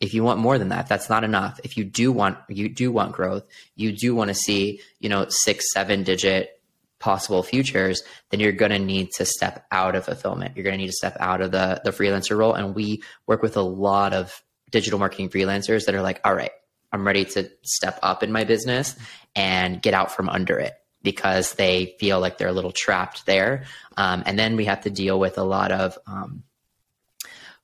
if 0.00 0.12
you 0.14 0.22
want 0.22 0.40
more 0.40 0.58
than 0.58 0.68
that 0.68 0.88
that's 0.88 1.08
not 1.08 1.24
enough. 1.24 1.60
If 1.64 1.76
you 1.76 1.84
do 1.84 2.12
want 2.12 2.38
you 2.48 2.68
do 2.68 2.90
want 2.92 3.12
growth 3.12 3.44
you 3.74 3.92
do 3.92 4.14
want 4.14 4.28
to 4.28 4.34
see 4.34 4.80
you 4.98 5.08
know 5.08 5.26
six 5.28 5.72
seven 5.72 6.02
digit 6.02 6.60
possible 6.98 7.42
futures 7.42 8.02
then 8.28 8.40
you're 8.40 8.52
going 8.52 8.72
to 8.72 8.78
need 8.78 9.10
to 9.16 9.24
step 9.24 9.66
out 9.70 9.94
of 9.94 10.04
fulfillment. 10.04 10.56
You're 10.56 10.64
going 10.64 10.74
to 10.74 10.78
need 10.78 10.88
to 10.88 10.92
step 10.92 11.16
out 11.20 11.40
of 11.40 11.50
the 11.50 11.80
the 11.84 11.90
freelancer 11.90 12.36
role. 12.36 12.54
And 12.54 12.74
we 12.74 13.02
work 13.26 13.42
with 13.42 13.56
a 13.56 13.62
lot 13.62 14.12
of 14.12 14.42
digital 14.70 14.98
marketing 14.98 15.30
freelancers 15.30 15.86
that 15.86 15.94
are 15.94 16.02
like 16.02 16.20
all 16.24 16.34
right 16.34 16.52
I'm 16.92 17.06
ready 17.06 17.24
to 17.24 17.50
step 17.62 17.98
up 18.02 18.22
in 18.22 18.32
my 18.32 18.44
business 18.44 18.96
and 19.36 19.80
get 19.80 19.94
out 19.94 20.12
from 20.12 20.28
under 20.28 20.58
it 20.58 20.74
because 21.02 21.54
they 21.54 21.96
feel 21.98 22.20
like 22.20 22.38
they're 22.38 22.48
a 22.48 22.52
little 22.52 22.72
trapped 22.72 23.26
there. 23.26 23.64
Um, 23.96 24.22
and 24.26 24.38
then 24.38 24.56
we 24.56 24.66
have 24.66 24.82
to 24.82 24.90
deal 24.90 25.18
with 25.18 25.38
a 25.38 25.44
lot 25.44 25.72
of, 25.72 25.98
um, 26.06 26.42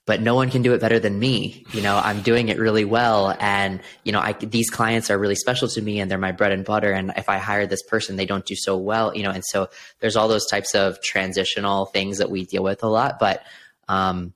but 0.06 0.22
no 0.22 0.36
one 0.36 0.50
can 0.50 0.62
do 0.62 0.72
it 0.72 0.80
better 0.80 1.00
than 1.00 1.18
me. 1.18 1.66
You 1.72 1.82
know, 1.82 2.00
I'm 2.02 2.22
doing 2.22 2.48
it 2.48 2.58
really 2.58 2.84
well. 2.84 3.36
And, 3.40 3.80
you 4.04 4.12
know, 4.12 4.20
I, 4.20 4.32
these 4.32 4.70
clients 4.70 5.10
are 5.10 5.18
really 5.18 5.34
special 5.34 5.68
to 5.68 5.82
me 5.82 5.98
and 5.98 6.08
they're 6.08 6.16
my 6.16 6.30
bread 6.32 6.52
and 6.52 6.64
butter. 6.64 6.92
And 6.92 7.12
if 7.16 7.28
I 7.28 7.38
hire 7.38 7.66
this 7.66 7.82
person, 7.82 8.14
they 8.14 8.24
don't 8.24 8.46
do 8.46 8.54
so 8.54 8.76
well, 8.76 9.14
you 9.16 9.24
know, 9.24 9.32
and 9.32 9.44
so 9.44 9.68
there's 9.98 10.14
all 10.14 10.28
those 10.28 10.46
types 10.46 10.74
of 10.76 11.02
transitional 11.02 11.86
things 11.86 12.18
that 12.18 12.30
we 12.30 12.46
deal 12.46 12.62
with 12.62 12.84
a 12.84 12.88
lot. 12.88 13.18
But, 13.18 13.42
um, 13.88 14.32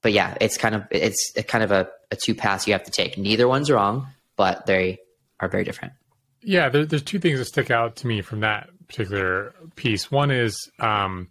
but 0.00 0.12
yeah, 0.12 0.34
it's 0.40 0.56
kind 0.56 0.74
of, 0.74 0.86
it's 0.90 1.32
kind 1.46 1.62
of 1.62 1.70
a, 1.70 1.90
a 2.10 2.16
two 2.16 2.34
paths 2.34 2.66
you 2.66 2.72
have 2.72 2.84
to 2.84 2.90
take. 2.90 3.18
Neither 3.18 3.46
one's 3.46 3.70
wrong 3.70 4.08
but 4.36 4.66
they 4.66 4.98
are 5.40 5.48
very 5.48 5.64
different. 5.64 5.92
Yeah, 6.42 6.68
there, 6.68 6.84
there's 6.84 7.02
two 7.02 7.18
things 7.18 7.38
that 7.38 7.44
stick 7.46 7.70
out 7.70 7.96
to 7.96 8.06
me 8.06 8.20
from 8.20 8.40
that 8.40 8.68
particular 8.88 9.54
piece. 9.76 10.10
One 10.10 10.30
is, 10.30 10.70
um, 10.80 11.28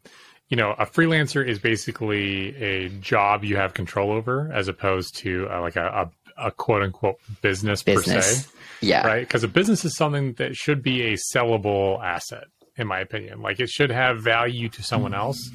you 0.50 0.58
know, 0.58 0.72
a 0.72 0.86
freelancer 0.86 1.46
is 1.46 1.60
basically 1.60 2.56
a 2.56 2.90
job 2.90 3.44
you 3.44 3.58
have 3.58 3.74
control 3.74 4.12
over, 4.12 4.52
as 4.54 4.68
opposed 4.68 5.16
to 5.18 5.48
uh, 5.50 5.62
like 5.62 5.76
a, 5.76 6.10
a, 6.38 6.48
a, 6.48 6.52
quote 6.52 6.82
unquote 6.82 7.18
business, 7.42 7.84
business. 7.84 8.06
per 8.06 8.22
se. 8.22 8.50
Yeah. 8.82 9.06
Right. 9.06 9.22
Because 9.22 9.44
a 9.44 9.48
business 9.48 9.86
is 9.86 9.96
something 9.96 10.34
that 10.34 10.56
should 10.56 10.82
be 10.82 11.14
a 11.14 11.18
sellable 11.36 12.04
asset, 12.04 12.46
in 12.78 12.88
my 12.88 13.00
opinion. 13.00 13.42
Like 13.42 13.60
it 13.60 13.70
should 13.70 13.92
have 13.92 14.24
value 14.24 14.70
to 14.70 14.84
someone 14.84 15.14
else. 15.14 15.52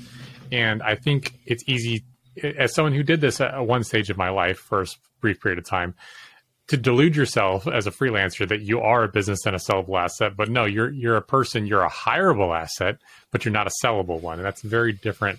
And 0.52 0.82
I 0.82 0.94
think 0.94 1.32
it's 1.44 1.64
easy, 1.66 2.04
as 2.42 2.74
someone 2.74 2.92
who 2.92 3.02
did 3.02 3.20
this 3.20 3.40
at 3.40 3.66
one 3.66 3.82
stage 3.82 4.10
of 4.10 4.16
my 4.16 4.28
life 4.28 4.58
for 4.58 4.82
a 4.82 4.86
brief 5.20 5.40
period 5.40 5.58
of 5.58 5.64
time, 5.64 5.94
to 6.68 6.76
delude 6.76 7.14
yourself 7.14 7.68
as 7.68 7.86
a 7.86 7.90
freelancer 7.90 8.48
that 8.48 8.60
you 8.60 8.80
are 8.80 9.04
a 9.04 9.08
business 9.08 9.46
and 9.46 9.54
a 9.54 9.58
sellable 9.58 10.00
asset, 10.00 10.36
but 10.36 10.48
no, 10.48 10.64
you're 10.64 10.90
you're 10.90 11.16
a 11.16 11.22
person, 11.22 11.66
you're 11.66 11.84
a 11.84 11.90
hireable 11.90 12.56
asset, 12.58 12.98
but 13.30 13.44
you're 13.44 13.52
not 13.52 13.66
a 13.66 13.72
sellable 13.84 14.20
one, 14.20 14.38
and 14.38 14.44
that's 14.44 14.64
a 14.64 14.68
very 14.68 14.92
different 14.92 15.38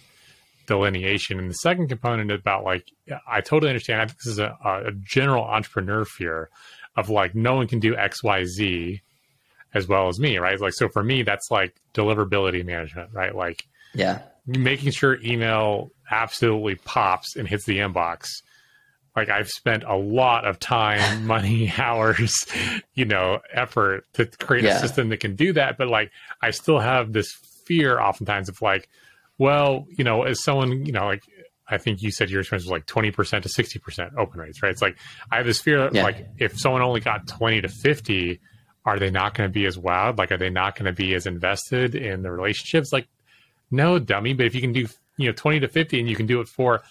delineation. 0.67 1.39
And 1.39 1.49
the 1.49 1.55
second 1.55 1.87
component 1.87 2.31
about 2.31 2.63
like 2.63 2.85
I 3.27 3.41
totally 3.41 3.69
understand. 3.69 4.01
I 4.01 4.05
think 4.05 4.19
this 4.19 4.33
is 4.33 4.39
a, 4.39 4.57
a 4.63 4.91
general 5.03 5.43
entrepreneur 5.43 6.05
fear 6.05 6.49
of 6.95 7.09
like 7.09 7.35
no 7.35 7.55
one 7.55 7.67
can 7.67 7.79
do 7.79 7.95
X 7.95 8.23
Y 8.23 8.43
Z 8.45 9.01
as 9.73 9.87
well 9.87 10.07
as 10.07 10.19
me, 10.19 10.37
right? 10.37 10.59
Like 10.59 10.73
so 10.73 10.87
for 10.87 11.03
me, 11.03 11.23
that's 11.23 11.51
like 11.51 11.75
deliverability 11.93 12.65
management, 12.65 13.09
right? 13.11 13.35
Like 13.35 13.65
yeah, 13.93 14.21
making 14.45 14.91
sure 14.91 15.19
email 15.23 15.91
absolutely 16.09 16.75
pops 16.75 17.35
and 17.35 17.47
hits 17.47 17.65
the 17.65 17.79
inbox 17.79 18.27
like 19.17 19.29
I've 19.29 19.49
spent 19.49 19.83
a 19.83 19.95
lot 19.95 20.45
of 20.45 20.59
time, 20.59 21.25
money, 21.27 21.73
hours, 21.77 22.45
you 22.93 23.05
know, 23.05 23.39
effort 23.51 24.05
to 24.13 24.25
create 24.25 24.63
yeah. 24.63 24.77
a 24.77 24.79
system 24.79 25.09
that 25.09 25.19
can 25.19 25.35
do 25.35 25.53
that. 25.53 25.77
But 25.77 25.87
like, 25.87 26.11
I 26.41 26.51
still 26.51 26.79
have 26.79 27.11
this 27.11 27.33
fear 27.65 27.99
oftentimes 27.99 28.47
of 28.47 28.61
like, 28.61 28.87
well, 29.37 29.85
you 29.89 30.03
know, 30.03 30.23
as 30.23 30.43
someone, 30.43 30.85
you 30.85 30.93
know, 30.93 31.05
like, 31.05 31.23
I 31.69 31.77
think 31.77 32.01
you 32.01 32.11
said 32.11 32.29
your 32.29 32.39
experience 32.39 32.63
was 32.63 32.71
like 32.71 32.85
20% 32.85 33.41
to 33.41 33.49
60% 33.49 34.17
open 34.17 34.39
rates, 34.39 34.63
right? 34.63 34.71
It's 34.71 34.81
like, 34.81 34.97
I 35.29 35.37
have 35.37 35.45
this 35.45 35.59
fear 35.59 35.89
yeah. 35.91 36.03
like, 36.03 36.25
if 36.37 36.57
someone 36.57 36.81
only 36.81 37.01
got 37.01 37.27
20 37.27 37.61
to 37.61 37.67
50, 37.67 38.39
are 38.85 38.99
they 38.99 39.09
not 39.09 39.33
going 39.33 39.49
to 39.49 39.53
be 39.53 39.65
as 39.65 39.77
wowed? 39.77 40.17
Like, 40.17 40.31
are 40.31 40.37
they 40.37 40.49
not 40.49 40.75
going 40.75 40.85
to 40.85 40.93
be 40.93 41.13
as 41.13 41.25
invested 41.25 41.93
in 41.93 42.21
the 42.21 42.31
relationships? 42.31 42.93
Like, 42.93 43.07
no, 43.69 43.99
dummy. 43.99 44.33
But 44.33 44.45
if 44.45 44.55
you 44.55 44.61
can 44.61 44.71
do, 44.71 44.87
you 45.17 45.27
know, 45.27 45.33
20 45.33 45.59
to 45.59 45.67
50 45.67 45.99
and 45.99 46.09
you 46.09 46.15
can 46.15 46.25
do 46.25 46.39
it 46.39 46.47
for 46.47 46.81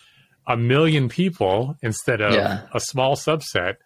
a 0.46 0.56
million 0.56 1.08
people 1.08 1.76
instead 1.82 2.20
of 2.20 2.32
yeah. 2.32 2.62
a 2.72 2.80
small 2.80 3.16
subset, 3.16 3.76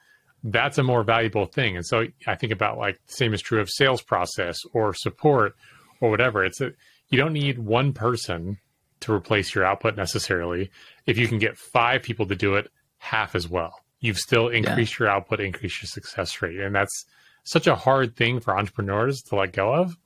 that's 0.43 0.79
a 0.79 0.83
more 0.83 1.03
valuable 1.03 1.47
thing. 1.47 1.77
And 1.77 1.87
so 1.87 2.05
I 2.27 2.35
think 2.35 2.53
about 2.53 2.79
like 2.79 3.01
the 3.07 3.13
same 3.13 3.35
is 3.35 3.43
true 3.43 3.61
of 3.61 3.69
sales 3.71 4.03
process 4.03 4.59
or 4.73 4.95
support 4.95 5.55
or 6.01 6.11
whatever. 6.11 6.45
It's 6.45 6.61
a 6.61 6.73
you 7.09 7.19
don't 7.19 7.33
need 7.33 7.59
one 7.59 7.93
person 7.93 8.59
to 9.01 9.13
replace 9.13 9.55
your 9.55 9.65
output 9.65 9.97
necessarily. 9.97 10.71
If 11.07 11.19
you 11.19 11.27
can 11.27 11.39
get 11.39 11.59
five 11.59 12.03
people 12.03 12.27
to 12.27 12.37
do 12.37 12.55
it 12.55 12.71
half 12.99 13.35
as 13.35 13.49
well, 13.49 13.81
you've 14.01 14.19
still 14.19 14.49
increased 14.49 14.99
yeah. 14.99 15.07
your 15.07 15.13
output, 15.13 15.41
increased 15.41 15.83
your 15.83 15.89
success 15.89 16.41
rate. 16.41 16.61
And 16.61 16.75
that's 16.75 17.07
such 17.45 17.67
a 17.67 17.75
hard 17.75 18.17
thing 18.17 18.41
for 18.41 18.57
entrepreneurs 18.57 19.23
to 19.23 19.37
let 19.37 19.53
go 19.53 19.75
of. 19.75 19.97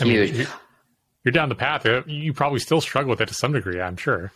I 0.00 0.04
Huge. 0.04 0.38
mean, 0.38 0.46
you're 1.24 1.32
down 1.32 1.48
the 1.48 1.54
path. 1.54 1.84
Uh, 1.84 2.02
you 2.06 2.32
probably 2.32 2.60
still 2.60 2.80
struggle 2.80 3.10
with 3.10 3.20
it 3.20 3.28
to 3.28 3.34
some 3.34 3.52
degree, 3.52 3.80
I'm 3.80 3.96
sure. 3.96 4.32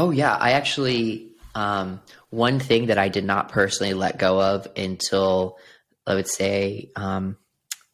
Oh 0.00 0.08
yeah, 0.08 0.34
I 0.34 0.52
actually 0.52 1.28
um, 1.54 2.00
one 2.30 2.58
thing 2.58 2.86
that 2.86 2.96
I 2.96 3.10
did 3.10 3.22
not 3.22 3.50
personally 3.50 3.92
let 3.92 4.18
go 4.18 4.40
of 4.40 4.66
until 4.74 5.58
I 6.06 6.14
would 6.14 6.26
say 6.26 6.90
um, 6.96 7.36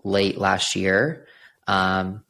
late 0.04 0.38
last 0.38 0.76
year. 0.76 1.26
Um, 1.66 2.22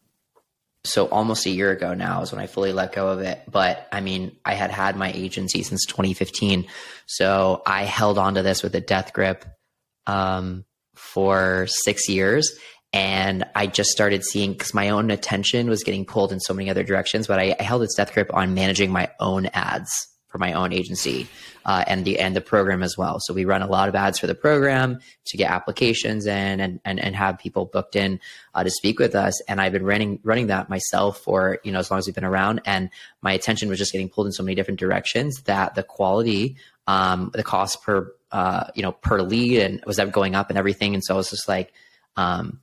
so 0.83 1.05
almost 1.09 1.45
a 1.45 1.51
year 1.51 1.73
ago 1.73 1.93
now 1.93 2.23
is 2.23 2.33
when 2.33 2.41
I 2.41 2.47
fully 2.47 2.73
let 2.73 2.95
go 2.95 3.09
of 3.09 3.21
it. 3.21 3.43
But 3.51 3.87
I 3.93 4.01
mean, 4.01 4.39
I 4.47 4.55
had 4.55 4.71
had 4.71 4.97
my 4.97 5.13
agency 5.13 5.63
since 5.63 5.85
2015, 5.85 6.69
so 7.05 7.61
I 7.67 7.83
held 7.83 8.17
on 8.17 8.37
to 8.37 8.43
this 8.43 8.63
with 8.63 8.75
a 8.77 8.81
death 8.81 9.13
grip 9.13 9.45
um, 10.07 10.65
for 10.95 11.67
six 11.69 12.09
years. 12.09 12.57
And 12.97 13.45
I 13.55 13.67
just 13.67 13.91
started 13.91 14.25
seeing 14.25 14.53
because 14.53 14.73
my 14.73 14.89
own 14.89 15.11
attention 15.11 15.69
was 15.69 15.85
getting 15.85 16.07
pulled 16.07 16.33
in 16.33 16.41
so 16.41 16.55
many 16.55 16.71
other 16.71 16.83
directions, 16.83 17.27
but 17.27 17.39
I, 17.39 17.55
I 17.61 17.63
held 17.63 17.83
its 17.83 17.95
death 17.95 18.15
grip 18.15 18.31
on 18.33 18.55
managing 18.55 18.91
my 18.91 19.11
own 19.21 19.51
ads 19.53 20.09
for 20.29 20.39
my 20.39 20.55
own 20.55 20.73
agency 20.73 21.29
uh, 21.67 21.85
and 21.87 22.07
the 22.07 22.19
and 22.19 22.35
the 22.35 22.41
program 22.41 22.83
as 22.83 22.97
well. 22.97 23.19
So 23.21 23.35
we 23.35 23.45
run 23.45 23.61
a 23.61 23.67
lot 23.67 23.91
of 23.91 23.95
ads 23.95 24.19
for 24.19 24.27
the 24.27 24.35
program 24.35 25.01
to 25.27 25.37
get 25.37 25.51
applications 25.51 26.25
in 26.25 26.59
and 26.59 26.81
and, 26.87 26.99
and 26.99 27.15
have 27.15 27.39
people 27.39 27.67
booked 27.67 27.97
in 27.97 28.19
uh, 28.55 28.65
to 28.65 28.71
speak 28.71 28.99
with 28.99 29.15
us. 29.15 29.43
And 29.43 29.61
I've 29.61 29.73
been 29.73 29.85
running 29.85 30.19
running 30.23 30.47
that 30.47 30.71
myself 30.71 31.21
for 31.21 31.59
you 31.65 31.73
know 31.73 31.81
as 31.81 31.91
long 31.91 31.99
as 31.99 32.07
we've 32.07 32.15
been 32.15 32.25
around. 32.25 32.63
And 32.65 32.89
my 33.21 33.35
attention 33.35 33.69
was 33.69 33.77
just 33.77 33.93
getting 33.93 34.09
pulled 34.09 34.27
in 34.27 34.33
so 34.33 34.43
many 34.43 34.55
different 34.55 34.81
directions 34.81 35.43
that 35.43 35.75
the 35.75 35.83
quality, 35.83 36.57
um, 36.87 37.31
the 37.35 37.43
cost 37.43 37.83
per 37.83 38.11
uh, 38.33 38.69
you 38.75 38.83
know 38.83 38.93
per 38.93 39.21
lead 39.21 39.61
and 39.61 39.85
was 39.85 39.99
that 39.99 40.11
going 40.13 40.35
up 40.35 40.49
and 40.49 40.59
everything. 40.59 40.95
And 40.95 41.05
so 41.05 41.13
I 41.13 41.19
was 41.19 41.29
just 41.29 41.47
like. 41.47 41.75
Um, 42.19 42.61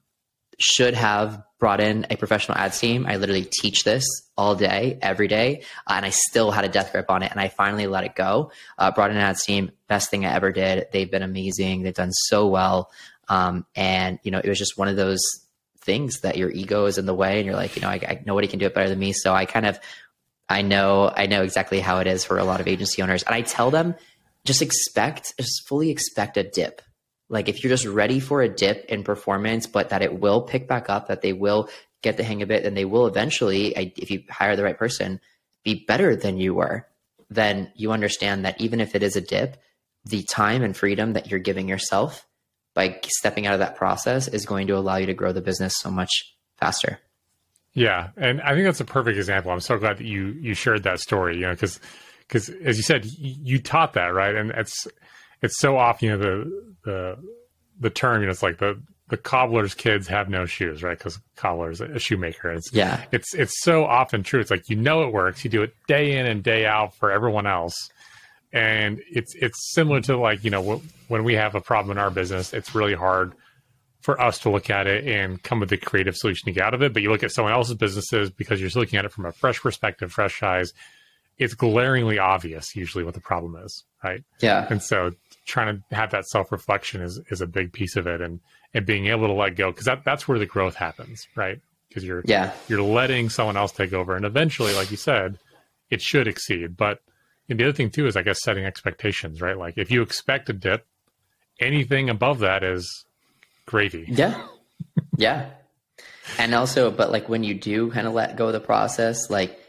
should 0.63 0.93
have 0.93 1.43
brought 1.60 1.82
in 1.82 2.05
a 2.10 2.15
professional 2.15 2.58
ads 2.58 2.79
team. 2.79 3.05
I 3.05 3.17
literally 3.17 3.46
teach 3.46 3.84
this 3.84 4.05
all 4.38 4.55
day, 4.55 4.98
every 5.01 5.27
day, 5.27 5.63
uh, 5.88 5.93
and 5.96 6.05
I 6.05 6.10
still 6.10 6.51
had 6.51 6.63
a 6.63 6.70
death 6.70 6.91
grip 6.91 7.10
on 7.10 7.22
it. 7.22 7.32
And 7.32 7.39
I 7.39 7.50
finally 7.50 7.86
let 7.86 8.03
it 8.05 8.15
go. 8.15 8.51
Uh, 8.77 8.91
brought 8.91 9.12
in 9.12 9.17
an 9.17 9.24
ads 9.24 9.43
team, 9.43 9.72
best 9.88 10.10
thing 10.10 10.25
I 10.25 10.34
ever 10.34 10.51
did. 10.51 10.88
They've 10.91 11.10
been 11.10 11.22
amazing. 11.22 11.84
They've 11.84 11.93
done 11.93 12.12
so 12.12 12.48
well. 12.48 12.91
Um, 13.27 13.65
and 13.75 14.20
you 14.24 14.32
know, 14.32 14.39
it 14.39 14.48
was 14.48 14.58
just 14.58 14.77
one 14.77 14.88
of 14.88 14.96
those 14.96 15.22
things 15.82 16.22
that 16.22 16.38
your 16.38 16.50
ego 16.50 16.86
is 16.86 16.98
in 16.98 17.05
the 17.05 17.13
way, 17.13 17.38
and 17.38 17.46
you're 17.46 17.55
like, 17.55 17.75
you 17.75 17.82
know, 17.82 17.89
I, 17.89 17.96
I 17.96 18.24
nobody 18.25 18.48
can 18.48 18.60
do 18.60 18.65
it 18.65 18.74
better 18.74 18.89
than 18.89 19.00
me. 19.00 19.12
So 19.12 19.34
I 19.34 19.46
kind 19.46 19.65
of, 19.65 19.79
I 20.48 20.62
know, 20.62 21.12
I 21.13 21.27
know 21.27 21.43
exactly 21.43 21.82
how 21.82 22.00
it 22.00 22.08
is 22.08 22.24
for 22.24 22.38
a 22.38 22.46
lot 22.46 22.62
of 22.62 22.67
agency 22.67 23.01
owners, 23.01 23.24
and 23.24 23.36
I 23.36 23.41
tell 23.41 23.70
them, 23.70 23.96
just 24.46 24.62
expect, 24.62 25.34
just 25.38 25.67
fully 25.67 25.89
expect 25.89 26.38
a 26.38 26.43
dip 26.43 26.82
like 27.30 27.50
if 27.50 27.63
you're 27.63 27.70
just 27.70 27.86
ready 27.86 28.20
for 28.20 28.42
a 28.42 28.50
dip 28.50 28.86
in 28.86 29.03
performance, 29.03 29.65
but 29.68 29.89
that 29.89 30.01
it 30.01 30.20
will 30.20 30.42
pick 30.42 30.68
back 30.68 30.89
up, 30.89 31.08
that 31.08 31.22
they 31.22 31.34
will 31.34 31.70
get 32.01 32.18
the 32.18 32.24
hang 32.24 32.42
of 32.42 32.51
it, 32.51 32.65
and 32.65 32.75
they 32.75 32.86
will 32.86 33.08
eventually, 33.08 33.74
if 33.75 34.12
you 34.12 34.24
hire 34.30 34.56
the 34.56 34.63
right 34.63 34.77
person, 34.77 35.20
be 35.63 35.86
better 35.88 36.15
than 36.15 36.38
you 36.38 36.53
were, 36.53 36.88
then 37.30 37.72
you 37.75 37.92
understand 37.92 38.46
that 38.46 38.60
even 38.60 38.80
if 38.80 38.96
it 38.96 39.03
is 39.03 39.15
a 39.15 39.22
dip, 39.22 39.58
the 40.06 40.24
time 40.24 40.63
and 40.63 40.75
freedom 40.75 41.13
that 41.13 41.32
you're 41.32 41.39
giving 41.39 41.69
yourself 41.69 42.28
by 42.74 43.00
stepping 43.08 43.47
out 43.47 43.54
of 43.54 43.60
that 43.60 43.76
process 43.76 44.28
is 44.28 44.45
going 44.45 44.67
to 44.67 44.76
allow 44.76 44.97
you 44.97 45.06
to 45.06 45.13
grow 45.13 45.32
the 45.32 45.41
business 45.41 45.76
so 45.78 45.89
much 45.89 46.36
faster. 46.58 47.00
Yeah, 47.74 48.10
and 48.17 48.41
I 48.41 48.54
think 48.54 48.65
that's 48.65 48.82
a 48.82 48.86
perfect 48.86 49.17
example. 49.17 49.52
I'm 49.52 49.60
so 49.60 49.78
glad 49.78 49.97
that 49.97 50.06
you 50.06 50.28
you 50.39 50.54
shared 50.54 50.84
that 50.84 51.00
story. 51.00 51.36
You 51.36 51.43
know, 51.43 51.52
because 51.52 51.80
because 52.28 52.50
as 52.50 52.78
you 52.78 52.84
said, 52.84 53.06
you 53.06 53.60
taught 53.60 53.93
that 53.93 54.13
right, 54.13 54.36
and 54.36 54.52
it's 54.52 54.88
it's 55.43 55.60
so 55.60 55.77
often 55.77 56.10
you 56.10 56.17
know 56.17 56.23
the 56.23 56.73
the 56.86 57.17
the 57.79 57.89
term 57.91 58.21
you 58.21 58.25
know 58.25 58.32
it's 58.32 58.41
like 58.41 58.58
the 58.58 58.82
the 59.10 59.17
cobbler's 59.17 59.75
kids 59.75 60.08
have 60.08 60.29
no 60.29 60.45
shoes 60.45 60.82
right? 60.82 60.97
Because 60.97 61.19
cobbler's 61.36 61.82
a 61.82 61.99
shoemaker. 61.99 62.51
It's 62.51 62.73
yeah. 62.73 63.03
it's 63.12 63.36
it's 63.36 63.62
so 63.62 63.86
often 63.86 64.23
true. 64.23 64.39
It's 64.39 64.49
like 64.49 64.69
you 64.69 64.75
know 64.75 65.03
it 65.03 65.13
works. 65.13 65.43
You 65.43 65.51
do 65.51 65.62
it 65.62 65.73
day 65.88 66.17
in 66.17 66.25
and 66.25 66.41
day 66.41 66.65
out 66.65 66.95
for 66.95 67.12
everyone 67.12 67.45
else. 67.45 67.91
And 68.51 69.01
it's 69.12 69.36
it's 69.36 69.71
similar 69.73 70.01
to 70.01 70.17
like 70.17 70.43
you 70.43 70.49
know 70.49 70.82
when 71.10 71.23
we 71.23 71.36
have 71.36 71.53
a 71.53 71.62
problem 71.62 71.95
in 71.97 72.01
our 72.01 72.10
business 72.10 72.53
it's 72.53 72.73
really 72.73 72.95
hard 72.95 73.34
for 74.01 74.19
us 74.19 74.39
to 74.39 74.49
look 74.49 74.69
at 74.69 74.88
it 74.88 75.08
and 75.08 75.41
come 75.43 75.60
with 75.60 75.71
a 75.71 75.77
creative 75.77 76.15
solution 76.15 76.45
to 76.45 76.51
get 76.51 76.63
out 76.63 76.73
of 76.73 76.82
it. 76.82 76.93
But 76.93 77.03
you 77.03 77.12
look 77.12 77.23
at 77.23 77.32
someone 77.32 77.53
else's 77.53 77.75
businesses 77.75 78.32
because 78.32 78.60
you're 78.60 78.69
looking 78.73 78.97
at 78.97 79.06
it 79.06 79.12
from 79.12 79.25
a 79.25 79.32
fresh 79.32 79.62
perspective 79.62 80.12
fresh 80.12 80.41
eyes 80.41 80.73
it's 81.39 81.56
glaringly 81.56 82.19
obvious 82.19 82.75
usually 82.75 83.03
what 83.03 83.15
the 83.15 83.19
problem 83.19 83.56
is 83.63 83.84
right? 84.03 84.23
Yeah. 84.41 84.67
And 84.69 84.82
so 84.82 85.12
trying 85.45 85.84
to 85.89 85.95
have 85.95 86.12
that 86.12 86.25
self 86.27 86.51
reflection 86.51 87.01
is 87.01 87.19
is 87.29 87.41
a 87.41 87.47
big 87.47 87.73
piece 87.73 87.95
of 87.95 88.08
it, 88.08 88.21
and 88.21 88.39
and 88.73 88.86
being 88.86 89.08
able 89.08 89.27
to 89.27 89.34
let 89.34 89.56
go 89.56 89.71
because 89.71 89.86
that 89.86 90.03
that's 90.03 90.27
where 90.27 90.39
the 90.39 90.45
growth 90.45 90.75
happens, 90.75 91.27
right? 91.36 91.60
Because 91.88 92.03
you're 92.03 92.23
yeah 92.25 92.51
you're 92.67 92.82
letting 92.82 93.29
someone 93.29 93.58
else 93.58 93.71
take 93.71 93.93
over, 93.93 94.15
and 94.15 94.25
eventually, 94.25 94.73
like 94.73 94.91
you 94.91 94.97
said, 94.97 95.39
it 95.89 96.01
should 96.01 96.27
exceed. 96.27 96.77
But 96.77 97.01
the 97.47 97.63
other 97.63 97.73
thing 97.73 97.89
too 97.89 98.08
is, 98.08 98.15
I 98.15 98.21
guess, 98.21 98.41
setting 98.41 98.65
expectations, 98.65 99.41
right? 99.41 99.58
Like 99.58 99.77
if 99.77 99.91
you 99.91 100.01
expect 100.01 100.49
a 100.49 100.53
dip, 100.53 100.86
anything 101.60 102.10
above 102.10 102.39
that 102.39 102.63
is 102.63 103.06
gravy. 103.65 104.06
Yeah, 104.08 104.47
yeah, 105.17 105.49
and 106.39 106.56
also, 106.56 106.89
but 106.89 107.12
like 107.12 107.29
when 107.29 107.43
you 107.43 107.53
do 107.53 107.91
kind 107.91 108.08
of 108.08 108.13
let 108.13 108.36
go 108.36 108.47
of 108.47 108.53
the 108.53 108.60
process, 108.60 109.29
like 109.29 109.60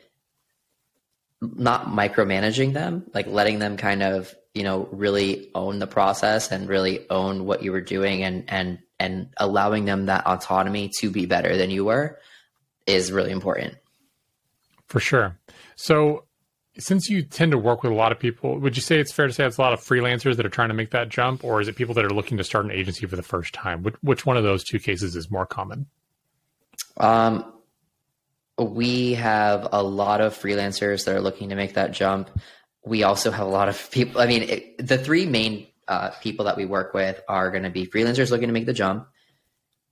not 1.40 1.86
micromanaging 1.86 2.72
them, 2.72 3.04
like 3.12 3.26
letting 3.26 3.58
them 3.58 3.76
kind 3.76 4.02
of 4.02 4.34
you 4.54 4.62
know 4.62 4.88
really 4.92 5.50
own 5.54 5.78
the 5.80 5.86
process 5.86 6.50
and 6.50 6.68
really 6.68 7.08
own 7.10 7.44
what 7.44 7.62
you 7.62 7.72
were 7.72 7.80
doing 7.80 8.22
and 8.22 8.44
and 8.48 8.78
and 9.00 9.28
allowing 9.38 9.84
them 9.84 10.06
that 10.06 10.24
autonomy 10.26 10.90
to 11.00 11.10
be 11.10 11.26
better 11.26 11.56
than 11.56 11.70
you 11.70 11.84
were 11.84 12.18
is 12.86 13.10
really 13.10 13.32
important. 13.32 13.74
For 14.86 15.00
sure. 15.00 15.36
So 15.74 16.24
since 16.78 17.08
you 17.08 17.22
tend 17.22 17.52
to 17.52 17.58
work 17.58 17.82
with 17.82 17.92
a 17.92 17.94
lot 17.94 18.12
of 18.12 18.18
people 18.18 18.58
would 18.58 18.76
you 18.76 18.82
say 18.82 18.98
it's 18.98 19.12
fair 19.12 19.26
to 19.26 19.32
say 19.32 19.44
it's 19.44 19.58
a 19.58 19.60
lot 19.60 19.72
of 19.72 19.80
freelancers 19.80 20.36
that 20.36 20.46
are 20.46 20.50
trying 20.50 20.68
to 20.68 20.74
make 20.74 20.90
that 20.90 21.08
jump 21.08 21.44
or 21.44 21.60
is 21.60 21.68
it 21.68 21.76
people 21.76 21.94
that 21.94 22.04
are 22.04 22.10
looking 22.10 22.38
to 22.38 22.44
start 22.44 22.64
an 22.64 22.70
agency 22.70 23.06
for 23.06 23.16
the 23.16 23.22
first 23.22 23.54
time? 23.54 23.82
Which, 23.82 23.94
which 24.02 24.26
one 24.26 24.36
of 24.36 24.44
those 24.44 24.64
two 24.64 24.78
cases 24.78 25.16
is 25.16 25.30
more 25.30 25.46
common? 25.46 25.86
Um, 26.96 27.52
we 28.58 29.14
have 29.14 29.68
a 29.72 29.82
lot 29.82 30.20
of 30.20 30.32
freelancers 30.34 31.04
that 31.04 31.14
are 31.14 31.20
looking 31.20 31.48
to 31.48 31.56
make 31.56 31.74
that 31.74 31.92
jump 31.92 32.30
we 32.84 33.02
also 33.02 33.30
have 33.30 33.46
a 33.46 33.50
lot 33.50 33.68
of 33.68 33.90
people. 33.90 34.20
I 34.20 34.26
mean, 34.26 34.42
it, 34.42 34.86
the 34.86 34.98
three 34.98 35.26
main 35.26 35.66
uh, 35.88 36.10
people 36.22 36.46
that 36.46 36.56
we 36.56 36.66
work 36.66 36.94
with 36.94 37.20
are 37.28 37.50
going 37.50 37.64
to 37.64 37.70
be 37.70 37.86
freelancers 37.86 38.30
looking 38.30 38.48
to 38.48 38.52
make 38.52 38.66
the 38.66 38.72
jump, 38.72 39.08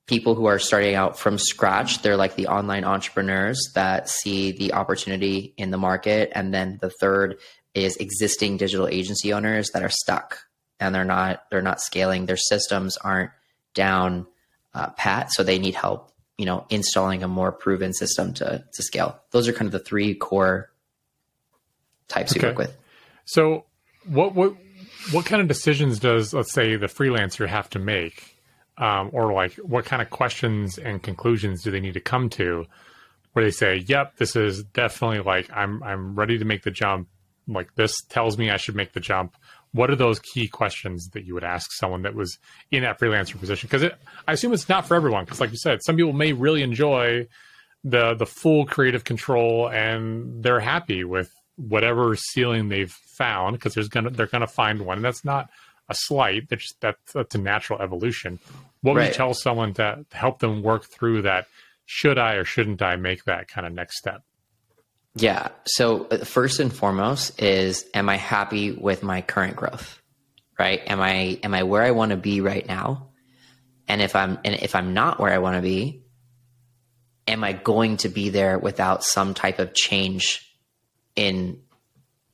people 0.06 0.34
who 0.34 0.46
are 0.46 0.58
starting 0.58 0.94
out 0.94 1.18
from 1.18 1.38
scratch. 1.38 2.02
They're 2.02 2.16
like 2.16 2.34
the 2.34 2.48
online 2.48 2.84
entrepreneurs 2.84 3.70
that 3.74 4.08
see 4.08 4.52
the 4.52 4.74
opportunity 4.74 5.54
in 5.56 5.70
the 5.70 5.78
market. 5.78 6.30
And 6.34 6.52
then 6.52 6.78
the 6.80 6.90
third 6.90 7.38
is 7.74 7.96
existing 7.96 8.58
digital 8.58 8.88
agency 8.88 9.32
owners 9.32 9.70
that 9.70 9.82
are 9.82 9.90
stuck 9.90 10.44
and 10.82 10.94
they're 10.94 11.04
not 11.04 11.44
they're 11.50 11.62
not 11.62 11.80
scaling. 11.80 12.26
Their 12.26 12.36
systems 12.36 12.96
aren't 12.96 13.30
down 13.74 14.26
uh, 14.74 14.90
pat, 14.90 15.32
so 15.32 15.42
they 15.42 15.58
need 15.58 15.74
help. 15.74 16.10
You 16.38 16.46
know, 16.46 16.66
installing 16.70 17.22
a 17.22 17.28
more 17.28 17.52
proven 17.52 17.92
system 17.92 18.34
to 18.34 18.64
to 18.72 18.82
scale. 18.82 19.20
Those 19.30 19.48
are 19.48 19.52
kind 19.52 19.66
of 19.66 19.72
the 19.72 19.78
three 19.78 20.14
core 20.14 20.72
types 22.08 22.32
okay. 22.32 22.40
we 22.40 22.48
work 22.50 22.58
with. 22.58 22.76
So, 23.24 23.66
what 24.06 24.34
what 24.34 24.54
what 25.12 25.26
kind 25.26 25.42
of 25.42 25.48
decisions 25.48 25.98
does 25.98 26.32
let's 26.32 26.52
say 26.52 26.76
the 26.76 26.86
freelancer 26.86 27.46
have 27.48 27.68
to 27.70 27.78
make, 27.78 28.36
um, 28.78 29.10
or 29.12 29.32
like 29.32 29.54
what 29.54 29.84
kind 29.84 30.02
of 30.02 30.10
questions 30.10 30.78
and 30.78 31.02
conclusions 31.02 31.62
do 31.62 31.70
they 31.70 31.80
need 31.80 31.94
to 31.94 32.00
come 32.00 32.28
to, 32.30 32.66
where 33.32 33.44
they 33.44 33.50
say, 33.50 33.84
"Yep, 33.86 34.16
this 34.16 34.36
is 34.36 34.64
definitely 34.64 35.20
like 35.20 35.50
I'm 35.52 35.82
I'm 35.82 36.14
ready 36.14 36.38
to 36.38 36.44
make 36.44 36.62
the 36.62 36.70
jump. 36.70 37.08
Like 37.48 37.74
this 37.74 38.00
tells 38.08 38.38
me 38.38 38.50
I 38.50 38.56
should 38.56 38.76
make 38.76 38.92
the 38.92 39.00
jump." 39.00 39.36
What 39.74 39.90
are 39.90 39.96
those 39.96 40.18
key 40.18 40.48
questions 40.48 41.08
that 41.14 41.24
you 41.24 41.32
would 41.32 41.44
ask 41.44 41.72
someone 41.72 42.02
that 42.02 42.14
was 42.14 42.38
in 42.70 42.82
that 42.82 43.00
freelancer 43.00 43.40
position? 43.40 43.68
Because 43.70 43.90
I 44.28 44.32
assume 44.32 44.52
it's 44.52 44.68
not 44.68 44.86
for 44.86 44.94
everyone. 44.94 45.24
Because, 45.24 45.40
like 45.40 45.50
you 45.50 45.56
said, 45.56 45.78
some 45.82 45.96
people 45.96 46.12
may 46.12 46.34
really 46.34 46.62
enjoy 46.62 47.26
the 47.84 48.14
the 48.14 48.26
full 48.26 48.66
creative 48.66 49.04
control 49.04 49.68
and 49.68 50.42
they're 50.42 50.60
happy 50.60 51.04
with 51.04 51.32
whatever 51.56 52.16
ceiling 52.16 52.68
they've 52.68 52.92
found 53.16 53.56
because 53.56 53.74
there's 53.74 53.88
gonna 53.88 54.10
they're 54.10 54.26
gonna 54.26 54.46
find 54.46 54.84
one 54.84 54.98
and 54.98 55.04
that's 55.04 55.24
not 55.24 55.50
a 55.88 55.94
slight 55.94 56.48
that's 56.48 56.72
that's, 56.80 57.12
that's 57.12 57.34
a 57.34 57.38
natural 57.38 57.80
evolution 57.80 58.38
what 58.80 58.94
right. 58.94 59.02
would 59.02 59.08
you 59.08 59.14
tell 59.14 59.34
someone 59.34 59.74
to, 59.74 60.04
to 60.08 60.16
help 60.16 60.38
them 60.38 60.62
work 60.62 60.84
through 60.90 61.22
that 61.22 61.46
should 61.84 62.18
i 62.18 62.34
or 62.34 62.44
shouldn't 62.44 62.80
i 62.80 62.96
make 62.96 63.24
that 63.24 63.48
kind 63.48 63.66
of 63.66 63.72
next 63.72 63.98
step 63.98 64.22
yeah 65.14 65.48
so 65.66 66.06
uh, 66.06 66.18
first 66.24 66.58
and 66.58 66.72
foremost 66.72 67.40
is 67.42 67.84
am 67.92 68.08
i 68.08 68.16
happy 68.16 68.72
with 68.72 69.02
my 69.02 69.20
current 69.20 69.56
growth 69.56 70.02
right? 70.62 70.82
Am 70.86 71.00
I 71.00 71.40
am 71.42 71.54
I 71.54 71.64
where 71.64 71.82
I 71.82 71.90
want 71.90 72.10
to 72.10 72.16
be 72.16 72.40
right 72.40 72.66
now? 72.66 73.08
And 73.88 74.00
if 74.00 74.14
I'm 74.14 74.38
and 74.44 74.54
if 74.54 74.74
I'm 74.74 74.94
not 74.94 75.18
where 75.18 75.32
I 75.32 75.38
want 75.38 75.56
to 75.56 75.62
be, 75.62 76.04
am 77.26 77.42
I 77.42 77.52
going 77.52 77.96
to 77.98 78.08
be 78.08 78.28
there 78.28 78.58
without 78.58 79.02
some 79.02 79.34
type 79.34 79.58
of 79.58 79.74
change 79.74 80.48
in 81.16 81.60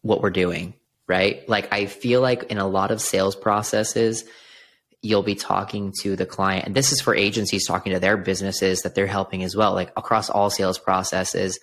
what 0.03 0.23
we're 0.23 0.31
doing, 0.31 0.75
right? 1.07 1.49
Like 1.49 1.73
I 1.73 1.87
feel 1.87 2.21
like 2.21 2.45
in 2.45 2.59
a 2.59 2.67
lot 2.67 2.91
of 2.91 3.01
sales 3.01 3.37
processes, 3.37 4.25
you'll 5.03 5.23
be 5.23 5.35
talking 5.35 5.93
to 6.03 6.17
the 6.17 6.27
client 6.27 6.67
and 6.67 6.75
this 6.75 6.91
is 6.91 7.01
for 7.01 7.15
agencies 7.15 7.65
talking 7.65 7.93
to 7.93 8.01
their 8.01 8.17
businesses 8.17 8.81
that 8.81 8.97
they're 8.97 9.07
helping 9.07 9.45
as 9.45 9.55
well 9.55 9.73
like 9.73 9.93
across 9.97 10.29
all 10.29 10.51
sales 10.51 10.77
processes 10.77 11.61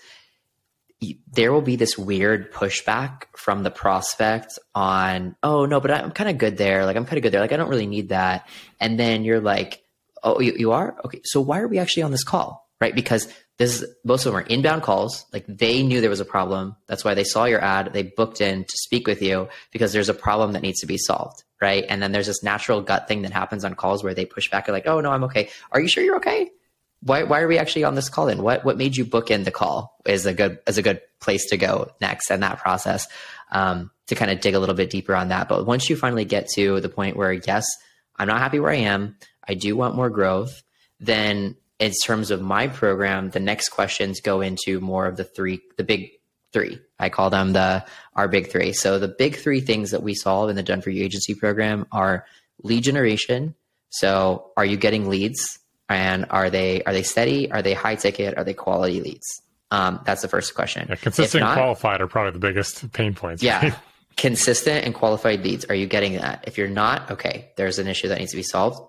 there 1.33 1.51
will 1.51 1.61
be 1.61 1.75
this 1.75 1.97
weird 1.97 2.51
pushback 2.51 3.23
from 3.35 3.63
the 3.63 3.71
prospect 3.71 4.57
on, 4.73 5.35
oh 5.43 5.65
no, 5.65 5.79
but 5.79 5.91
I'm 5.91 6.11
kind 6.11 6.29
of 6.29 6.37
good 6.37 6.57
there. 6.57 6.85
Like 6.85 6.95
I'm 6.95 7.05
kind 7.05 7.17
of 7.17 7.23
good 7.23 7.31
there. 7.31 7.41
Like 7.41 7.51
I 7.51 7.57
don't 7.57 7.69
really 7.69 7.87
need 7.87 8.09
that. 8.09 8.47
And 8.79 8.99
then 8.99 9.23
you're 9.23 9.41
like, 9.41 9.83
oh, 10.23 10.39
you, 10.39 10.53
you 10.57 10.71
are 10.71 10.95
okay. 11.05 11.21
So 11.23 11.41
why 11.41 11.59
are 11.59 11.67
we 11.67 11.79
actually 11.79 12.03
on 12.03 12.11
this 12.11 12.23
call, 12.23 12.64
right? 12.81 12.95
Because 12.95 13.27
this 13.57 13.81
is 13.81 13.95
most 14.03 14.25
of 14.25 14.33
them 14.33 14.41
are 14.41 14.47
inbound 14.47 14.83
calls. 14.83 15.25
Like 15.31 15.45
they 15.47 15.81
knew 15.81 16.01
there 16.01 16.09
was 16.09 16.19
a 16.19 16.25
problem. 16.25 16.75
That's 16.87 17.05
why 17.05 17.13
they 17.13 17.23
saw 17.23 17.45
your 17.45 17.61
ad. 17.61 17.93
They 17.93 18.03
booked 18.03 18.41
in 18.41 18.65
to 18.65 18.77
speak 18.77 19.07
with 19.07 19.21
you 19.21 19.47
because 19.71 19.93
there's 19.93 20.09
a 20.09 20.13
problem 20.13 20.51
that 20.53 20.61
needs 20.61 20.81
to 20.81 20.87
be 20.87 20.97
solved, 20.97 21.43
right? 21.61 21.85
And 21.87 22.01
then 22.01 22.11
there's 22.11 22.27
this 22.27 22.43
natural 22.43 22.81
gut 22.81 23.07
thing 23.07 23.21
that 23.21 23.31
happens 23.31 23.63
on 23.63 23.75
calls 23.75 24.03
where 24.03 24.13
they 24.13 24.25
push 24.25 24.51
back 24.51 24.67
and 24.67 24.73
like, 24.73 24.87
oh 24.87 24.99
no, 24.99 25.11
I'm 25.11 25.23
okay. 25.25 25.49
Are 25.71 25.79
you 25.79 25.87
sure 25.87 26.03
you're 26.03 26.17
okay? 26.17 26.51
why 27.05 27.23
why 27.23 27.39
are 27.39 27.47
we 27.47 27.57
actually 27.57 27.83
on 27.83 27.95
this 27.95 28.09
call 28.09 28.27
in? 28.27 28.41
What 28.41 28.65
what 28.65 28.77
made 28.77 28.97
you 28.97 29.05
book 29.05 29.29
in 29.29 29.43
the 29.43 29.51
call 29.51 29.97
is 30.05 30.25
a 30.25 30.33
good 30.33 30.59
is 30.67 30.77
a 30.77 30.81
good 30.81 31.01
place 31.19 31.49
to 31.49 31.57
go 31.57 31.91
next 32.01 32.31
in 32.31 32.39
that 32.39 32.57
process 32.57 33.07
um, 33.51 33.91
to 34.07 34.15
kind 34.15 34.31
of 34.31 34.41
dig 34.41 34.55
a 34.55 34.59
little 34.59 34.75
bit 34.75 34.89
deeper 34.89 35.15
on 35.15 35.29
that. 35.29 35.47
But 35.47 35.65
once 35.65 35.89
you 35.89 35.95
finally 35.95 36.25
get 36.25 36.47
to 36.55 36.81
the 36.81 36.89
point 36.89 37.15
where 37.15 37.31
yes, 37.31 37.67
I'm 38.15 38.27
not 38.27 38.39
happy 38.39 38.59
where 38.59 38.71
I 38.71 38.77
am, 38.77 39.17
I 39.47 39.53
do 39.53 39.75
want 39.75 39.95
more 39.95 40.09
growth, 40.09 40.63
then 40.99 41.55
in 41.79 41.91
terms 42.03 42.31
of 42.31 42.41
my 42.41 42.67
program, 42.67 43.29
the 43.29 43.39
next 43.39 43.69
questions 43.69 44.21
go 44.21 44.41
into 44.41 44.79
more 44.79 45.05
of 45.05 45.17
the 45.17 45.23
three 45.23 45.61
the 45.77 45.83
big 45.83 46.11
three. 46.53 46.79
I 46.99 47.09
call 47.09 47.29
them 47.29 47.53
the 47.53 47.85
our 48.15 48.27
big 48.27 48.49
three. 48.49 48.73
So 48.73 48.99
the 48.99 49.07
big 49.07 49.35
three 49.35 49.61
things 49.61 49.91
that 49.91 50.03
we 50.03 50.13
solve 50.15 50.49
in 50.49 50.55
the 50.55 50.63
Done 50.63 50.81
for 50.81 50.89
You 50.89 51.03
agency 51.03 51.35
program 51.35 51.85
are 51.91 52.25
lead 52.63 52.83
generation. 52.83 53.55
So 53.89 54.51
are 54.57 54.65
you 54.65 54.77
getting 54.77 55.09
leads? 55.09 55.59
and 55.89 56.25
are 56.29 56.49
they 56.49 56.83
are 56.83 56.93
they 56.93 57.03
steady? 57.03 57.51
Are 57.51 57.61
they 57.61 57.73
high 57.73 57.95
ticket? 57.95 58.37
Are 58.37 58.43
they 58.43 58.53
quality 58.53 59.01
leads? 59.01 59.41
Um, 59.71 59.99
that's 60.05 60.21
the 60.21 60.27
first 60.27 60.55
question. 60.55 60.87
Yeah, 60.89 60.95
consistent 60.95 61.43
not, 61.43 61.57
qualified 61.57 62.01
are 62.01 62.07
probably 62.07 62.31
the 62.31 62.39
biggest 62.39 62.91
pain 62.93 63.13
points. 63.13 63.43
Yeah. 63.43 63.61
Right? 63.61 63.75
consistent 64.17 64.85
and 64.85 64.95
qualified 64.95 65.43
leads. 65.43 65.65
Are 65.65 65.75
you 65.75 65.87
getting 65.87 66.13
that? 66.13 66.45
If 66.47 66.57
you're 66.57 66.69
not, 66.69 67.11
okay, 67.11 67.51
there's 67.57 67.79
an 67.79 67.87
issue 67.87 68.07
that 68.07 68.19
needs 68.19 68.31
to 68.31 68.37
be 68.37 68.43
solved. 68.43 68.79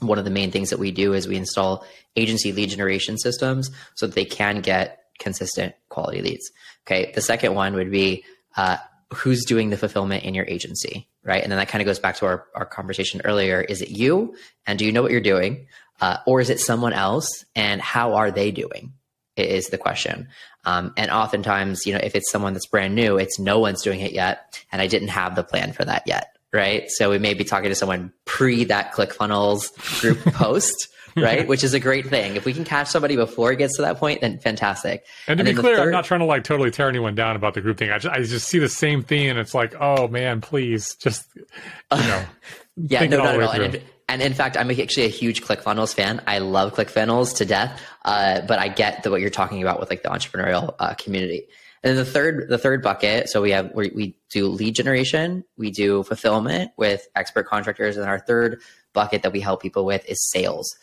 One 0.00 0.18
of 0.18 0.24
the 0.24 0.30
main 0.30 0.50
things 0.50 0.70
that 0.70 0.78
we 0.78 0.90
do 0.90 1.14
is 1.14 1.26
we 1.26 1.36
install 1.36 1.84
agency 2.16 2.52
lead 2.52 2.70
generation 2.70 3.18
systems 3.18 3.70
so 3.94 4.06
that 4.06 4.14
they 4.14 4.24
can 4.24 4.60
get 4.60 5.00
consistent 5.18 5.74
quality 5.88 6.20
leads. 6.20 6.50
Okay. 6.86 7.12
The 7.14 7.22
second 7.22 7.54
one 7.54 7.74
would 7.74 7.90
be 7.90 8.24
uh, 8.56 8.76
who's 9.14 9.44
doing 9.44 9.70
the 9.70 9.76
fulfillment 9.76 10.24
in 10.24 10.34
your 10.34 10.44
agency, 10.46 11.08
right? 11.24 11.42
And 11.42 11.50
then 11.50 11.58
that 11.58 11.68
kind 11.68 11.80
of 11.80 11.86
goes 11.86 11.98
back 11.98 12.16
to 12.16 12.26
our, 12.26 12.46
our 12.54 12.66
conversation 12.66 13.22
earlier. 13.24 13.60
Is 13.60 13.80
it 13.80 13.90
you? 13.90 14.36
And 14.66 14.78
do 14.78 14.84
you 14.84 14.92
know 14.92 15.02
what 15.02 15.12
you're 15.12 15.20
doing? 15.20 15.66
uh, 16.00 16.18
or 16.26 16.40
is 16.40 16.50
it 16.50 16.60
someone 16.60 16.92
else? 16.92 17.44
And 17.54 17.80
how 17.80 18.14
are 18.14 18.30
they 18.30 18.50
doing? 18.50 18.92
Is 19.36 19.68
the 19.68 19.78
question. 19.78 20.28
Um, 20.64 20.94
and 20.96 21.10
oftentimes, 21.10 21.84
you 21.84 21.92
know, 21.92 22.00
if 22.02 22.14
it's 22.14 22.30
someone 22.30 22.54
that's 22.54 22.66
brand 22.66 22.94
new, 22.94 23.18
it's 23.18 23.38
no 23.38 23.58
one's 23.58 23.82
doing 23.82 24.00
it 24.00 24.12
yet, 24.12 24.64
and 24.72 24.80
I 24.80 24.86
didn't 24.86 25.08
have 25.08 25.36
the 25.36 25.44
plan 25.44 25.74
for 25.74 25.84
that 25.84 26.04
yet, 26.06 26.35
right? 26.56 26.90
So 26.90 27.10
we 27.10 27.18
may 27.18 27.34
be 27.34 27.44
talking 27.44 27.68
to 27.68 27.74
someone 27.74 28.12
pre 28.24 28.64
that 28.64 28.92
ClickFunnels 28.92 30.00
group 30.00 30.20
post. 30.34 30.88
right? 31.16 31.48
Which 31.48 31.64
is 31.64 31.72
a 31.72 31.80
great 31.80 32.08
thing. 32.08 32.36
If 32.36 32.44
we 32.44 32.52
can 32.52 32.64
catch 32.64 32.88
somebody 32.88 33.16
before 33.16 33.50
it 33.50 33.56
gets 33.56 33.76
to 33.76 33.82
that 33.82 33.96
point, 33.96 34.20
then 34.20 34.38
fantastic. 34.38 35.06
And 35.26 35.38
to 35.38 35.46
and 35.46 35.56
be 35.56 35.62
clear, 35.62 35.80
i 35.80 35.84
I'm 35.84 35.90
not 35.90 36.04
trying 36.04 36.20
to 36.20 36.26
like 36.26 36.44
totally 36.44 36.70
tear 36.70 36.90
anyone 36.90 37.14
down 37.14 37.36
about 37.36 37.54
the 37.54 37.62
group 37.62 37.78
thing. 37.78 37.90
I 37.90 37.98
just, 37.98 38.14
I 38.14 38.22
just 38.22 38.48
see 38.48 38.58
the 38.58 38.68
same 38.68 39.02
thing, 39.02 39.28
and 39.28 39.38
it's 39.38 39.54
like, 39.54 39.74
oh 39.80 40.08
man, 40.08 40.42
please, 40.42 40.94
just 40.96 41.26
you 41.34 41.44
know, 41.90 42.24
yeah, 42.76 43.06
no, 43.06 43.16
no, 43.16 43.38
no. 43.38 43.78
And 44.08 44.22
in 44.22 44.34
fact, 44.34 44.56
I'm 44.56 44.70
actually 44.70 45.06
a 45.06 45.08
huge 45.08 45.42
ClickFunnels 45.42 45.94
fan. 45.94 46.22
I 46.26 46.38
love 46.38 46.74
ClickFunnels 46.74 47.36
to 47.38 47.44
death. 47.44 47.80
Uh, 48.04 48.42
but 48.42 48.58
I 48.58 48.68
get 48.68 49.02
the, 49.02 49.10
what 49.10 49.20
you're 49.20 49.30
talking 49.30 49.62
about 49.62 49.80
with 49.80 49.90
like 49.90 50.02
the 50.02 50.10
entrepreneurial 50.10 50.74
uh, 50.78 50.94
community. 50.94 51.48
And 51.82 51.96
then 51.96 52.04
the 52.04 52.10
third, 52.10 52.48
the 52.48 52.58
third 52.58 52.82
bucket. 52.82 53.28
So 53.28 53.42
we 53.42 53.50
have 53.52 53.72
we, 53.74 53.90
we 53.94 54.18
do 54.30 54.48
lead 54.48 54.74
generation, 54.74 55.44
we 55.56 55.70
do 55.70 56.02
fulfillment 56.02 56.72
with 56.76 57.06
expert 57.14 57.46
contractors, 57.46 57.96
and 57.96 58.06
our 58.06 58.18
third 58.18 58.60
bucket 58.92 59.22
that 59.22 59.32
we 59.32 59.40
help 59.40 59.62
people 59.62 59.84
with 59.84 60.08
is 60.08 60.30
sales. 60.30 60.74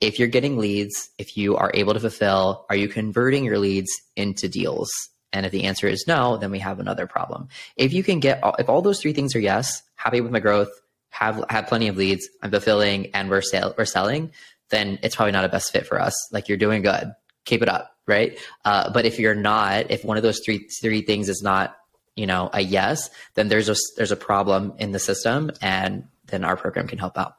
If 0.00 0.18
you're 0.18 0.28
getting 0.28 0.58
leads, 0.58 1.10
if 1.18 1.36
you 1.36 1.56
are 1.56 1.70
able 1.74 1.94
to 1.94 2.00
fulfill, 2.00 2.66
are 2.70 2.76
you 2.76 2.88
converting 2.88 3.44
your 3.44 3.58
leads 3.58 3.90
into 4.16 4.48
deals? 4.48 4.90
And 5.32 5.46
if 5.46 5.52
the 5.52 5.64
answer 5.64 5.86
is 5.86 6.04
no, 6.08 6.36
then 6.36 6.50
we 6.50 6.58
have 6.58 6.80
another 6.80 7.06
problem. 7.06 7.48
If 7.76 7.92
you 7.92 8.02
can 8.02 8.18
get, 8.18 8.40
if 8.58 8.68
all 8.68 8.82
those 8.82 9.00
three 9.00 9.12
things 9.12 9.36
are 9.36 9.40
yes, 9.40 9.82
happy 9.94 10.20
with 10.20 10.32
my 10.32 10.40
growth, 10.40 10.70
have 11.10 11.44
have 11.50 11.66
plenty 11.66 11.88
of 11.88 11.96
leads, 11.96 12.28
I'm 12.42 12.50
fulfilling, 12.50 13.14
and 13.14 13.28
we're 13.28 13.42
sale 13.42 13.74
we're 13.76 13.84
selling, 13.84 14.32
then 14.70 14.98
it's 15.02 15.16
probably 15.16 15.32
not 15.32 15.44
a 15.44 15.48
best 15.48 15.72
fit 15.72 15.86
for 15.86 16.00
us. 16.00 16.14
Like 16.32 16.48
you're 16.48 16.58
doing 16.58 16.82
good, 16.82 17.12
keep 17.44 17.62
it 17.62 17.68
up, 17.68 17.96
right? 18.10 18.38
Uh, 18.66 18.92
but 18.92 19.06
if 19.06 19.18
you're 19.18 19.34
not, 19.34 19.90
if 19.90 20.04
one 20.04 20.18
of 20.18 20.22
those 20.22 20.40
three 20.44 20.68
three 20.82 21.00
things 21.00 21.30
is 21.30 21.42
not, 21.42 21.76
you 22.16 22.26
know, 22.26 22.50
a 22.52 22.60
yes, 22.60 23.08
then 23.34 23.48
there's 23.48 23.70
a 23.70 23.76
there's 23.96 24.12
a 24.12 24.16
problem 24.16 24.74
in 24.78 24.92
the 24.92 24.98
system, 24.98 25.50
and 25.62 26.04
then 26.26 26.44
our 26.44 26.56
program 26.56 26.86
can 26.86 26.98
help 26.98 27.16
out. 27.16 27.36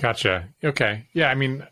Gotcha. 0.00 0.48
Okay. 0.64 1.06
Yeah. 1.12 1.30
I 1.30 1.34
mean, 1.34 1.66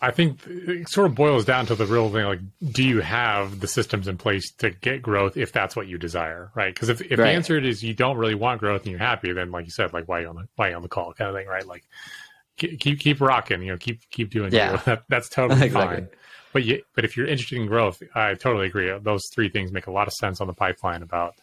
I 0.00 0.10
think 0.10 0.40
it 0.46 0.88
sort 0.88 1.06
of 1.06 1.14
boils 1.14 1.44
down 1.44 1.66
to 1.66 1.74
the 1.74 1.86
real 1.86 2.10
thing 2.10 2.24
like, 2.24 2.40
do 2.72 2.82
you 2.82 3.00
have 3.00 3.60
the 3.60 3.68
systems 3.68 4.08
in 4.08 4.18
place 4.18 4.52
to 4.58 4.70
get 4.70 5.00
growth 5.00 5.36
if 5.36 5.52
that's 5.52 5.74
what 5.74 5.86
you 5.86 5.96
desire, 5.96 6.50
right? 6.54 6.74
Because 6.74 6.88
if, 6.88 7.00
if 7.00 7.18
right. 7.18 7.26
the 7.26 7.30
answer 7.30 7.58
is 7.58 7.82
you 7.82 7.94
don't 7.94 8.18
really 8.18 8.34
want 8.34 8.60
growth 8.60 8.82
and 8.82 8.90
you're 8.90 8.98
happy, 8.98 9.32
then 9.32 9.50
like 9.50 9.64
you 9.64 9.70
said, 9.70 9.92
like 9.92 10.06
why 10.06 10.20
you 10.20 10.28
on 10.28 10.36
the 10.36 10.48
why 10.56 10.70
you 10.70 10.76
on 10.76 10.82
the 10.82 10.88
call 10.88 11.14
kind 11.14 11.30
of 11.30 11.36
thing, 11.36 11.46
right? 11.46 11.66
Like 11.66 11.84
keep 12.56 13.00
keep 13.00 13.20
rocking, 13.20 13.62
you 13.62 13.72
know, 13.72 13.78
keep 13.78 14.00
keep 14.10 14.30
doing 14.30 14.52
yeah. 14.52 14.76
That, 14.84 15.04
that's 15.08 15.28
totally 15.30 15.66
exactly. 15.66 15.96
fine. 15.96 16.08
But 16.56 16.64
you, 16.64 16.82
but 16.94 17.04
if 17.04 17.18
you're 17.18 17.26
interested 17.26 17.58
in 17.58 17.66
growth, 17.66 18.02
I 18.14 18.32
totally 18.32 18.66
agree. 18.66 18.90
Those 18.98 19.20
three 19.30 19.50
things 19.50 19.72
make 19.72 19.88
a 19.88 19.90
lot 19.90 20.06
of 20.06 20.14
sense 20.14 20.40
on 20.40 20.46
the 20.46 20.54
pipeline 20.54 21.02
about 21.02 21.34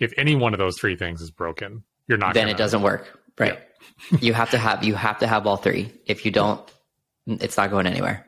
if 0.00 0.12
any 0.16 0.34
one 0.34 0.52
of 0.52 0.58
those 0.58 0.76
three 0.76 0.96
things 0.96 1.20
is 1.20 1.30
broken, 1.30 1.84
you're 2.08 2.18
not. 2.18 2.34
Then 2.34 2.46
gonna, 2.46 2.54
it 2.54 2.58
doesn't 2.58 2.82
work, 2.82 3.22
right? 3.38 3.56
Yeah. 4.10 4.18
you 4.20 4.32
have 4.32 4.50
to 4.50 4.58
have 4.58 4.82
you 4.82 4.96
have 4.96 5.20
to 5.20 5.28
have 5.28 5.46
all 5.46 5.58
three. 5.58 5.92
If 6.06 6.26
you 6.26 6.32
don't 6.32 6.60
it's 7.28 7.56
not 7.56 7.70
going 7.70 7.86
anywhere. 7.86 8.26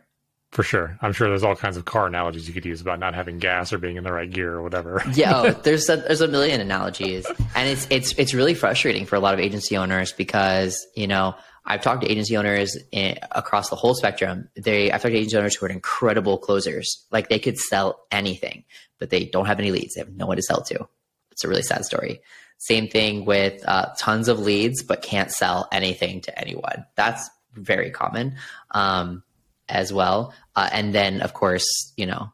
For 0.53 0.63
sure. 0.63 0.97
I'm 1.03 1.13
sure 1.13 1.29
there's 1.29 1.43
all 1.43 1.57
kinds 1.57 1.77
of 1.77 1.85
car 1.85 2.07
analogies 2.07 2.47
you 2.47 2.55
could 2.55 2.65
use 2.65 2.81
about 2.81 3.01
not 3.01 3.13
having 3.17 3.41
gas 3.41 3.73
or 3.73 3.79
being 3.79 3.97
in 3.97 4.05
the 4.05 4.13
right 4.13 4.31
gear 4.31 4.55
or 4.55 4.63
whatever. 4.63 5.03
yeah, 5.15 5.33
oh, 5.35 5.51
there's 5.65 5.89
a, 5.89 5.97
there's 5.97 6.21
a 6.21 6.29
million 6.29 6.61
analogies. 6.61 7.27
And 7.57 7.69
it's 7.69 7.89
it's 7.91 8.13
it's 8.13 8.35
really 8.35 8.55
frustrating 8.55 9.05
for 9.05 9.17
a 9.17 9.21
lot 9.21 9.35
of 9.35 9.41
agency 9.41 9.77
owners 9.77 10.13
because, 10.13 10.87
you 10.95 11.09
know, 11.09 11.35
I've 11.67 11.81
talked 11.81 12.03
to 12.03 12.11
agency 12.11 12.37
owners 12.37 12.77
in, 12.93 13.19
across 13.33 13.71
the 13.71 13.77
whole 13.77 13.95
spectrum. 13.95 14.49
They 14.55 14.93
I've 14.93 15.03
talked 15.03 15.13
to 15.13 15.19
agency 15.19 15.37
owners 15.37 15.57
who 15.57 15.67
are 15.67 15.71
incredible 15.71 16.39
closers. 16.39 17.07
Like 17.11 17.29
they 17.29 17.39
could 17.39 17.59
sell 17.59 18.01
anything, 18.11 18.65
but 18.99 19.11
they 19.11 19.25
don't 19.25 19.47
have 19.47 19.59
any 19.59 19.71
leads. 19.71 19.95
They 19.95 20.01
have 20.01 20.15
no 20.15 20.27
one 20.27 20.37
to 20.37 20.43
sell 20.43 20.63
to. 20.63 20.89
It's 21.31 21.45
a 21.45 21.49
really 21.49 21.63
sad 21.63 21.85
story. 21.85 22.21
Same 22.59 22.89
thing 22.89 23.25
with 23.25 23.67
uh, 23.67 23.87
tons 23.99 24.29
of 24.29 24.39
leads, 24.39 24.83
but 24.83 25.03
can't 25.03 25.31
sell 25.31 25.69
anything 25.73 26.21
to 26.23 26.39
anyone. 26.39 26.87
That's 26.97 27.29
very 27.53 27.91
common 27.91 28.37
um, 28.71 29.23
as 29.69 29.93
well. 29.93 30.33
Uh, 30.55 30.69
and 30.73 30.95
then, 30.95 31.21
of 31.21 31.35
course, 31.35 31.67
you 31.97 32.07
know, 32.07 32.33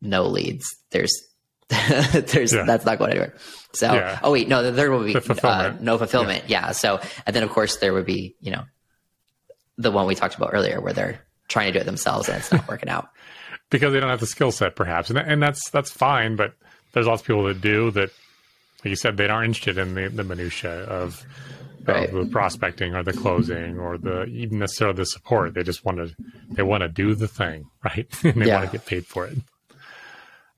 no 0.00 0.24
leads. 0.24 0.64
There's, 0.90 1.12
there's 2.12 2.52
yeah. 2.52 2.64
that's 2.64 2.84
not 2.84 2.98
going 2.98 3.10
anywhere. 3.10 3.34
So, 3.74 3.92
yeah. 3.92 4.18
oh 4.22 4.32
wait, 4.32 4.48
no, 4.48 4.70
there 4.70 4.90
will 4.90 5.04
be 5.04 5.14
uh, 5.14 5.74
no 5.80 5.98
fulfillment. 5.98 6.44
Yeah. 6.48 6.66
yeah. 6.66 6.72
So, 6.72 7.00
and 7.26 7.34
then 7.34 7.42
of 7.42 7.50
course 7.50 7.76
there 7.76 7.92
would 7.92 8.06
be, 8.06 8.36
you 8.40 8.50
know, 8.50 8.64
the 9.78 9.90
one 9.90 10.06
we 10.06 10.14
talked 10.14 10.34
about 10.34 10.50
earlier 10.52 10.80
where 10.80 10.92
they're 10.92 11.20
trying 11.48 11.66
to 11.66 11.72
do 11.72 11.80
it 11.80 11.84
themselves 11.84 12.28
and 12.28 12.38
it's 12.38 12.52
not 12.52 12.68
working 12.68 12.88
out 12.88 13.08
because 13.70 13.92
they 13.92 14.00
don't 14.00 14.10
have 14.10 14.20
the 14.20 14.26
skill 14.26 14.52
set, 14.52 14.76
perhaps, 14.76 15.10
and 15.10 15.18
and 15.18 15.42
that's 15.42 15.70
that's 15.70 15.90
fine. 15.90 16.36
But 16.36 16.54
there's 16.92 17.06
lots 17.06 17.22
of 17.22 17.26
people 17.26 17.44
that 17.44 17.60
do 17.60 17.90
that. 17.92 18.10
Like 18.84 18.90
you 18.90 18.96
said, 18.96 19.16
they 19.16 19.28
aren't 19.28 19.46
interested 19.46 19.78
in 19.78 19.94
the, 19.94 20.08
the 20.08 20.24
minutia 20.24 20.72
of 20.72 21.24
right. 21.84 22.12
the 22.12 22.26
prospecting 22.26 22.96
or 22.96 23.04
the 23.04 23.12
closing 23.12 23.78
or 23.78 23.96
the 23.96 24.24
even 24.24 24.58
necessarily 24.58 24.96
the 24.96 25.06
support. 25.06 25.54
They 25.54 25.62
just 25.62 25.84
want 25.84 25.98
to 25.98 26.14
they 26.50 26.62
want 26.62 26.82
to 26.82 26.88
do 26.88 27.14
the 27.14 27.28
thing, 27.28 27.70
right? 27.84 28.06
and 28.24 28.42
they 28.42 28.50
want 28.50 28.66
to 28.66 28.72
get 28.72 28.86
paid 28.86 29.06
for 29.06 29.26
it. 29.26 29.38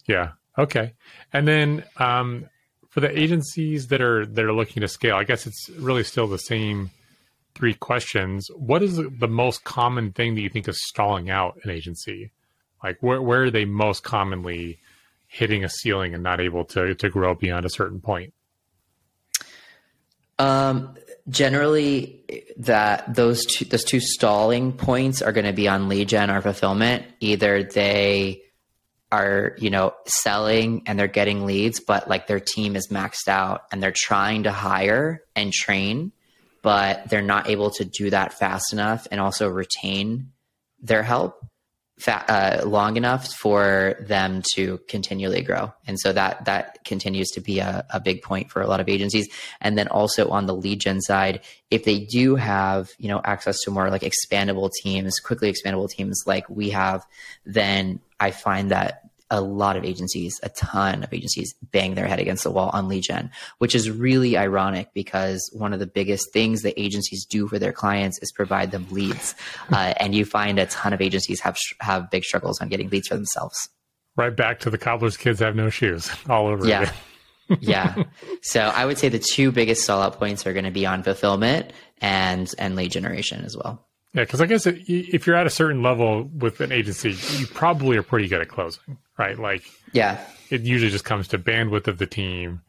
Yeah. 0.06 0.32
Okay. 0.58 0.94
And 1.32 1.48
then 1.48 1.84
um, 1.96 2.48
for 2.90 3.00
the 3.00 3.18
agencies 3.18 3.88
that 3.88 4.00
are 4.00 4.24
that 4.24 4.44
are 4.44 4.52
looking 4.52 4.80
to 4.82 4.88
scale, 4.88 5.16
I 5.16 5.24
guess 5.24 5.46
it's 5.46 5.68
really 5.78 6.04
still 6.04 6.26
the 6.26 6.38
same 6.38 6.90
three 7.54 7.74
questions. 7.74 8.48
What 8.56 8.82
is 8.82 8.96
the 8.96 9.28
most 9.28 9.64
common 9.64 10.12
thing 10.12 10.34
that 10.34 10.40
you 10.40 10.48
think 10.48 10.68
is 10.68 10.80
stalling 10.86 11.30
out 11.30 11.58
an 11.64 11.70
agency? 11.70 12.30
Like 12.82 12.98
where 13.00 13.20
where 13.20 13.44
are 13.44 13.50
they 13.50 13.64
most 13.64 14.04
commonly 14.04 14.78
hitting 15.26 15.64
a 15.64 15.68
ceiling 15.68 16.14
and 16.14 16.22
not 16.22 16.40
able 16.40 16.64
to 16.66 16.94
to 16.94 17.08
grow 17.08 17.34
beyond 17.34 17.66
a 17.66 17.70
certain 17.70 18.00
point? 18.00 18.32
Um, 20.38 20.96
generally, 21.28 22.22
that 22.58 23.14
those 23.14 23.44
two 23.44 23.64
those 23.64 23.84
two 23.84 24.00
stalling 24.00 24.72
points 24.72 25.22
are 25.22 25.32
going 25.32 25.46
to 25.46 25.52
be 25.52 25.68
on 25.68 25.88
lead 25.88 26.08
gen 26.08 26.30
or 26.30 26.40
fulfillment. 26.42 27.04
Either 27.20 27.62
they 27.62 28.42
are 29.14 29.54
you 29.58 29.70
know 29.70 29.94
selling 30.06 30.82
and 30.86 30.98
they're 30.98 31.06
getting 31.06 31.46
leads, 31.46 31.80
but 31.80 32.08
like 32.08 32.26
their 32.26 32.40
team 32.40 32.76
is 32.76 32.88
maxed 32.88 33.28
out 33.28 33.62
and 33.70 33.82
they're 33.82 33.94
trying 33.94 34.44
to 34.44 34.52
hire 34.52 35.22
and 35.36 35.52
train, 35.52 36.12
but 36.62 37.08
they're 37.08 37.22
not 37.22 37.48
able 37.48 37.70
to 37.70 37.84
do 37.84 38.10
that 38.10 38.32
fast 38.32 38.72
enough 38.72 39.06
and 39.10 39.20
also 39.20 39.48
retain 39.48 40.32
their 40.80 41.02
help 41.02 41.40
fa- 41.98 42.24
uh, 42.28 42.66
long 42.66 42.96
enough 42.96 43.32
for 43.34 43.96
them 44.00 44.42
to 44.54 44.78
continually 44.88 45.42
grow. 45.42 45.72
And 45.86 45.98
so 45.98 46.12
that 46.12 46.44
that 46.46 46.84
continues 46.84 47.28
to 47.30 47.40
be 47.40 47.60
a, 47.60 47.86
a 47.90 48.00
big 48.00 48.22
point 48.22 48.50
for 48.50 48.62
a 48.62 48.66
lot 48.66 48.80
of 48.80 48.88
agencies. 48.88 49.28
And 49.60 49.78
then 49.78 49.88
also 49.88 50.28
on 50.30 50.46
the 50.46 50.54
lead 50.54 50.80
gen 50.80 51.00
side, 51.00 51.40
if 51.70 51.84
they 51.84 52.00
do 52.00 52.36
have 52.36 52.90
you 52.98 53.08
know 53.08 53.20
access 53.24 53.60
to 53.64 53.70
more 53.70 53.90
like 53.90 54.02
expandable 54.02 54.70
teams, 54.82 55.18
quickly 55.20 55.52
expandable 55.52 55.88
teams 55.88 56.22
like 56.26 56.48
we 56.48 56.70
have, 56.70 57.04
then 57.44 58.00
I 58.20 58.30
find 58.30 58.70
that 58.70 59.02
a 59.34 59.40
lot 59.40 59.76
of 59.76 59.84
agencies, 59.84 60.38
a 60.44 60.48
ton 60.50 61.02
of 61.02 61.12
agencies 61.12 61.54
bang 61.72 61.96
their 61.96 62.06
head 62.06 62.20
against 62.20 62.44
the 62.44 62.52
wall 62.52 62.70
on 62.72 62.86
lead 62.86 63.02
gen, 63.02 63.32
which 63.58 63.74
is 63.74 63.90
really 63.90 64.36
ironic 64.36 64.90
because 64.94 65.50
one 65.52 65.72
of 65.72 65.80
the 65.80 65.88
biggest 65.88 66.32
things 66.32 66.62
that 66.62 66.80
agencies 66.80 67.26
do 67.26 67.48
for 67.48 67.58
their 67.58 67.72
clients 67.72 68.20
is 68.22 68.30
provide 68.30 68.70
them 68.70 68.86
leads. 68.92 69.34
Uh, 69.72 69.92
and 69.98 70.14
you 70.14 70.24
find 70.24 70.60
a 70.60 70.66
ton 70.66 70.92
of 70.92 71.00
agencies 71.00 71.40
have, 71.40 71.56
have 71.80 72.08
big 72.12 72.22
struggles 72.22 72.60
on 72.60 72.68
getting 72.68 72.88
leads 72.90 73.08
for 73.08 73.16
themselves. 73.16 73.68
Right 74.16 74.34
back 74.34 74.60
to 74.60 74.70
the 74.70 74.78
cobbler's 74.78 75.16
kids 75.16 75.40
have 75.40 75.56
no 75.56 75.68
shoes 75.68 76.08
all 76.28 76.46
over 76.46 76.64
yeah. 76.64 76.82
again. 76.82 76.94
yeah. 77.60 78.04
So 78.42 78.60
I 78.60 78.84
would 78.84 78.98
say 78.98 79.08
the 79.08 79.18
two 79.18 79.52
biggest 79.52 79.82
stall 79.82 80.02
out 80.02 80.18
points 80.18 80.46
are 80.46 80.52
going 80.52 80.66
to 80.66 80.70
be 80.70 80.84
on 80.84 81.02
fulfillment 81.02 81.72
and, 82.00 82.48
and 82.58 82.76
lead 82.76 82.92
generation 82.92 83.42
as 83.44 83.56
well. 83.56 83.88
Yeah, 84.14 84.22
because 84.22 84.40
I 84.40 84.46
guess 84.46 84.66
if 84.66 85.26
you're 85.26 85.36
at 85.36 85.46
a 85.46 85.50
certain 85.50 85.82
level 85.82 86.24
with 86.24 86.60
an 86.60 86.70
agency, 86.70 87.16
you 87.38 87.46
probably 87.48 87.96
are 87.96 88.02
pretty 88.02 88.28
good 88.28 88.40
at 88.40 88.48
closing, 88.48 88.96
right? 89.18 89.36
Like, 89.38 89.64
yeah, 89.92 90.24
it 90.50 90.62
usually 90.62 90.90
just 90.90 91.04
comes 91.04 91.28
to 91.28 91.38
bandwidth 91.38 91.88
of 91.88 91.98
the 91.98 92.06
team 92.06 92.62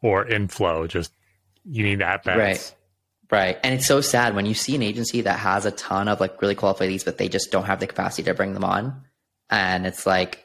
or 0.00 0.26
inflow. 0.26 0.86
Just 0.86 1.12
you 1.64 1.82
need 1.82 1.98
that. 2.00 2.24
Right. 2.24 2.74
Right. 3.32 3.58
And 3.64 3.74
it's 3.74 3.86
so 3.86 4.02
sad 4.02 4.36
when 4.36 4.44
you 4.44 4.52
see 4.52 4.76
an 4.76 4.82
agency 4.82 5.22
that 5.22 5.38
has 5.38 5.64
a 5.64 5.70
ton 5.70 6.06
of 6.06 6.20
like 6.20 6.40
really 6.42 6.54
qualified 6.54 6.88
leads, 6.88 7.02
but 7.02 7.16
they 7.16 7.28
just 7.28 7.50
don't 7.50 7.64
have 7.64 7.80
the 7.80 7.86
capacity 7.86 8.24
to 8.24 8.34
bring 8.34 8.52
them 8.52 8.62
on. 8.62 9.02
And 9.48 9.86
it's 9.86 10.04
like, 10.06 10.44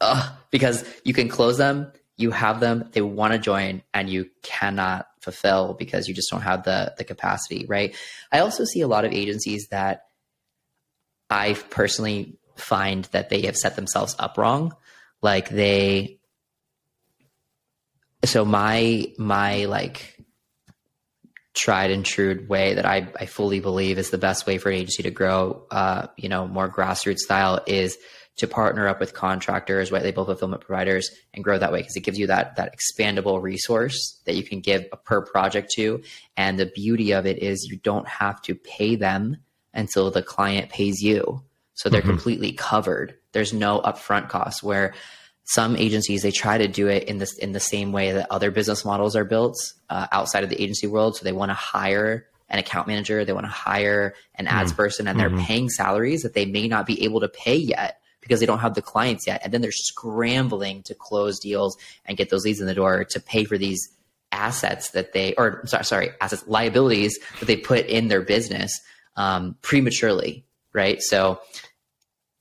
ugh, 0.00 0.32
because 0.50 0.84
you 1.04 1.12
can 1.12 1.28
close 1.28 1.58
them, 1.58 1.92
you 2.20 2.30
have 2.30 2.60
them, 2.60 2.88
they 2.92 3.00
want 3.00 3.32
to 3.32 3.38
join, 3.38 3.82
and 3.94 4.08
you 4.08 4.30
cannot 4.42 5.06
fulfill 5.20 5.74
because 5.74 6.08
you 6.08 6.14
just 6.14 6.30
don't 6.30 6.42
have 6.42 6.64
the 6.64 6.94
the 6.98 7.04
capacity, 7.04 7.66
right? 7.66 7.94
I 8.32 8.40
also 8.40 8.64
see 8.64 8.80
a 8.80 8.88
lot 8.88 9.04
of 9.04 9.12
agencies 9.12 9.68
that 9.70 10.06
I 11.28 11.54
personally 11.70 12.38
find 12.56 13.04
that 13.06 13.30
they 13.30 13.42
have 13.42 13.56
set 13.56 13.76
themselves 13.76 14.14
up 14.18 14.36
wrong. 14.36 14.74
Like 15.22 15.48
they 15.48 16.18
so 18.24 18.44
my 18.44 19.12
my 19.18 19.64
like 19.66 20.16
tried 21.54 21.90
and 21.90 22.04
true 22.04 22.46
way 22.48 22.74
that 22.74 22.86
I, 22.86 23.08
I 23.18 23.26
fully 23.26 23.60
believe 23.60 23.98
is 23.98 24.10
the 24.10 24.18
best 24.18 24.46
way 24.46 24.58
for 24.58 24.70
an 24.70 24.76
agency 24.76 25.02
to 25.02 25.10
grow 25.10 25.66
uh, 25.70 26.06
you 26.16 26.28
know 26.28 26.46
more 26.46 26.68
grassroots 26.68 27.18
style 27.18 27.60
is 27.66 27.98
to 28.36 28.46
partner 28.46 28.88
up 28.88 29.00
with 29.00 29.12
contractors, 29.12 29.92
white 29.92 30.02
label 30.02 30.24
fulfillment 30.24 30.62
providers, 30.62 31.10
and 31.34 31.44
grow 31.44 31.58
that 31.58 31.72
way 31.72 31.80
because 31.80 31.96
it 31.96 32.00
gives 32.00 32.18
you 32.18 32.26
that 32.26 32.56
that 32.56 32.74
expandable 32.74 33.42
resource 33.42 34.20
that 34.24 34.34
you 34.34 34.42
can 34.42 34.60
give 34.60 34.86
a 34.92 34.96
per 34.96 35.20
project 35.20 35.70
to. 35.76 36.02
And 36.36 36.58
the 36.58 36.66
beauty 36.66 37.12
of 37.12 37.26
it 37.26 37.42
is 37.42 37.68
you 37.70 37.76
don't 37.76 38.08
have 38.08 38.40
to 38.42 38.54
pay 38.54 38.96
them 38.96 39.36
until 39.74 40.10
the 40.10 40.22
client 40.22 40.70
pays 40.70 41.02
you. 41.02 41.42
So 41.74 41.88
they're 41.88 42.00
mm-hmm. 42.00 42.10
completely 42.10 42.52
covered. 42.52 43.16
There's 43.32 43.52
no 43.52 43.80
upfront 43.80 44.28
costs 44.28 44.62
where 44.62 44.94
some 45.44 45.76
agencies 45.76 46.22
they 46.22 46.30
try 46.30 46.58
to 46.58 46.68
do 46.68 46.88
it 46.88 47.04
in 47.04 47.18
this 47.18 47.36
in 47.36 47.52
the 47.52 47.60
same 47.60 47.92
way 47.92 48.12
that 48.12 48.28
other 48.30 48.50
business 48.50 48.84
models 48.84 49.16
are 49.16 49.24
built 49.24 49.56
uh, 49.88 50.06
outside 50.12 50.44
of 50.44 50.50
the 50.50 50.60
agency 50.60 50.86
world. 50.86 51.16
So 51.16 51.24
they 51.24 51.32
want 51.32 51.50
to 51.50 51.54
hire 51.54 52.26
an 52.48 52.58
account 52.58 52.88
manager, 52.88 53.24
they 53.24 53.32
want 53.32 53.46
to 53.46 53.52
hire 53.52 54.14
an 54.34 54.48
ads 54.48 54.70
mm-hmm. 54.70 54.76
person, 54.76 55.08
and 55.08 55.18
they're 55.18 55.30
mm-hmm. 55.30 55.44
paying 55.44 55.70
salaries 55.70 56.22
that 56.22 56.34
they 56.34 56.46
may 56.46 56.68
not 56.68 56.86
be 56.86 57.04
able 57.04 57.20
to 57.20 57.28
pay 57.28 57.56
yet 57.56 57.99
because 58.30 58.38
they 58.38 58.46
don't 58.46 58.60
have 58.60 58.74
the 58.74 58.82
clients 58.82 59.26
yet. 59.26 59.40
And 59.42 59.52
then 59.52 59.60
they're 59.60 59.72
scrambling 59.72 60.84
to 60.84 60.94
close 60.94 61.40
deals 61.40 61.76
and 62.04 62.16
get 62.16 62.30
those 62.30 62.44
leads 62.44 62.60
in 62.60 62.68
the 62.68 62.74
door 62.74 63.04
to 63.04 63.18
pay 63.18 63.42
for 63.42 63.58
these 63.58 63.90
assets 64.30 64.90
that 64.90 65.12
they, 65.12 65.34
or 65.34 65.66
sorry, 65.66 65.84
sorry 65.84 66.10
assets, 66.20 66.44
liabilities 66.46 67.18
that 67.40 67.46
they 67.46 67.56
put 67.56 67.86
in 67.86 68.06
their 68.06 68.22
business 68.22 68.80
um, 69.16 69.56
prematurely, 69.62 70.44
right? 70.72 71.02
So 71.02 71.40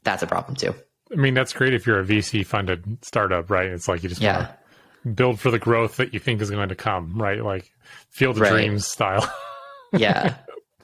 that's 0.03 0.21
a 0.21 0.27
problem 0.27 0.55
too. 0.55 0.75
I 1.11 1.15
mean, 1.15 1.33
that's 1.33 1.53
great 1.53 1.73
if 1.73 1.87
you're 1.87 1.99
a 1.99 2.05
VC 2.05 2.45
funded 2.45 3.03
startup, 3.03 3.49
right? 3.49 3.65
It's 3.65 3.87
like 3.87 4.03
you 4.03 4.09
just 4.09 4.21
yeah. 4.21 4.51
build 5.15 5.39
for 5.39 5.49
the 5.49 5.57
growth 5.57 5.97
that 5.97 6.13
you 6.13 6.19
think 6.19 6.39
is 6.39 6.51
going 6.51 6.69
to 6.69 6.75
come, 6.75 7.19
right? 7.19 7.43
Like 7.43 7.71
field 8.11 8.35
of 8.35 8.41
right. 8.41 8.51
dreams 8.51 8.85
style. 8.85 9.27
yeah. 9.93 10.35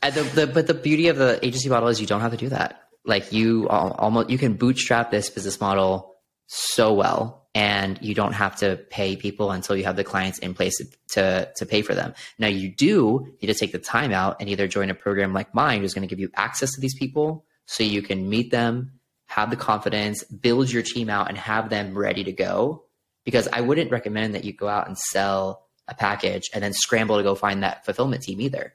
The, 0.02 0.24
the, 0.24 0.48
but 0.48 0.66
the 0.66 0.74
beauty 0.74 1.10
of 1.10 1.18
the 1.18 1.40
agency 1.46 1.70
model 1.70 1.90
is 1.90 2.02
you 2.02 2.08
don't 2.08 2.22
have 2.22 2.32
to 2.32 2.38
do 2.38 2.50
that 2.50 2.85
like 3.06 3.32
you 3.32 3.68
almost 3.70 4.30
you 4.30 4.38
can 4.38 4.56
bootstrap 4.56 5.12
this 5.12 5.30
business 5.30 5.60
model 5.60 6.16
so 6.48 6.94
well 6.94 7.48
and 7.56 7.98
you 8.02 8.14
don't 8.14 8.34
have 8.34 8.58
to 8.58 8.76
pay 8.90 9.16
people 9.16 9.50
until 9.50 9.78
you 9.78 9.86
have 9.86 9.96
the 9.96 10.04
clients 10.04 10.40
in 10.40 10.54
place 10.54 10.76
to 11.10 11.50
to 11.56 11.66
pay 11.66 11.82
for 11.82 11.96
them. 11.96 12.14
Now 12.38 12.48
you 12.48 12.70
do 12.70 13.34
need 13.42 13.48
to 13.48 13.54
take 13.54 13.72
the 13.72 13.80
time 13.80 14.12
out 14.12 14.38
and 14.40 14.50
either 14.50 14.68
join 14.68 14.90
a 14.90 14.96
program 14.96 15.34
like 15.34 15.56
mine 15.56 15.82
who's 15.82 15.94
going 15.94 16.08
to 16.08 16.14
give 16.14 16.20
you 16.20 16.30
access 16.36 16.72
to 16.74 16.82
these 16.82 16.96
people 16.96 17.46
so 17.66 17.84
you 17.84 18.02
can 18.02 18.30
meet 18.30 18.52
them, 18.52 19.00
have 19.28 19.50
the 19.50 19.56
confidence, 19.56 20.24
build 20.24 20.72
your 20.72 20.84
team 20.84 21.10
out 21.10 21.30
and 21.30 21.38
have 21.38 21.70
them 21.70 21.98
ready 21.98 22.24
to 22.26 22.32
go 22.32 22.84
because 23.24 23.48
I 23.52 23.62
wouldn't 23.62 23.90
recommend 23.90 24.36
that 24.36 24.44
you 24.44 24.54
go 24.54 24.68
out 24.68 24.88
and 24.88 24.98
sell 24.98 25.66
a 25.88 25.96
package 25.96 26.50
and 26.54 26.64
then 26.64 26.74
scramble 26.74 27.18
to 27.18 27.24
go 27.24 27.36
find 27.36 27.64
that 27.64 27.86
fulfillment 27.86 28.24
team 28.24 28.42
either. 28.42 28.74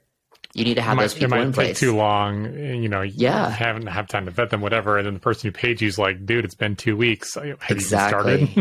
You 0.53 0.65
need 0.65 0.75
to 0.75 0.83
have 0.83 0.97
might, 0.97 1.05
those 1.05 1.15
people 1.15 1.27
it 1.27 1.31
might 1.31 1.41
in 1.43 1.53
take 1.53 1.55
place. 1.55 1.81
Too 1.81 1.95
long, 1.95 2.45
you 2.55 2.89
know. 2.89 3.03
Yeah, 3.03 3.49
you 3.49 3.55
haven't 3.55 3.87
have 3.87 4.09
time 4.09 4.25
to 4.25 4.33
vet 4.33 4.51
them, 4.51 4.61
whatever. 4.61 4.99
And 4.99 5.07
then 5.07 5.15
the 5.15 5.21
person 5.21 5.49
who 5.49 5.53
paid 5.53 5.81
you 5.81 5.87
is 5.87 5.99
like, 5.99 6.27
"Dude, 6.27 6.45
it's 6.45 6.57
been 6.57 6.75
two 6.75 6.97
weeks. 6.97 7.35
Have 7.35 7.59
exactly. 7.69 8.53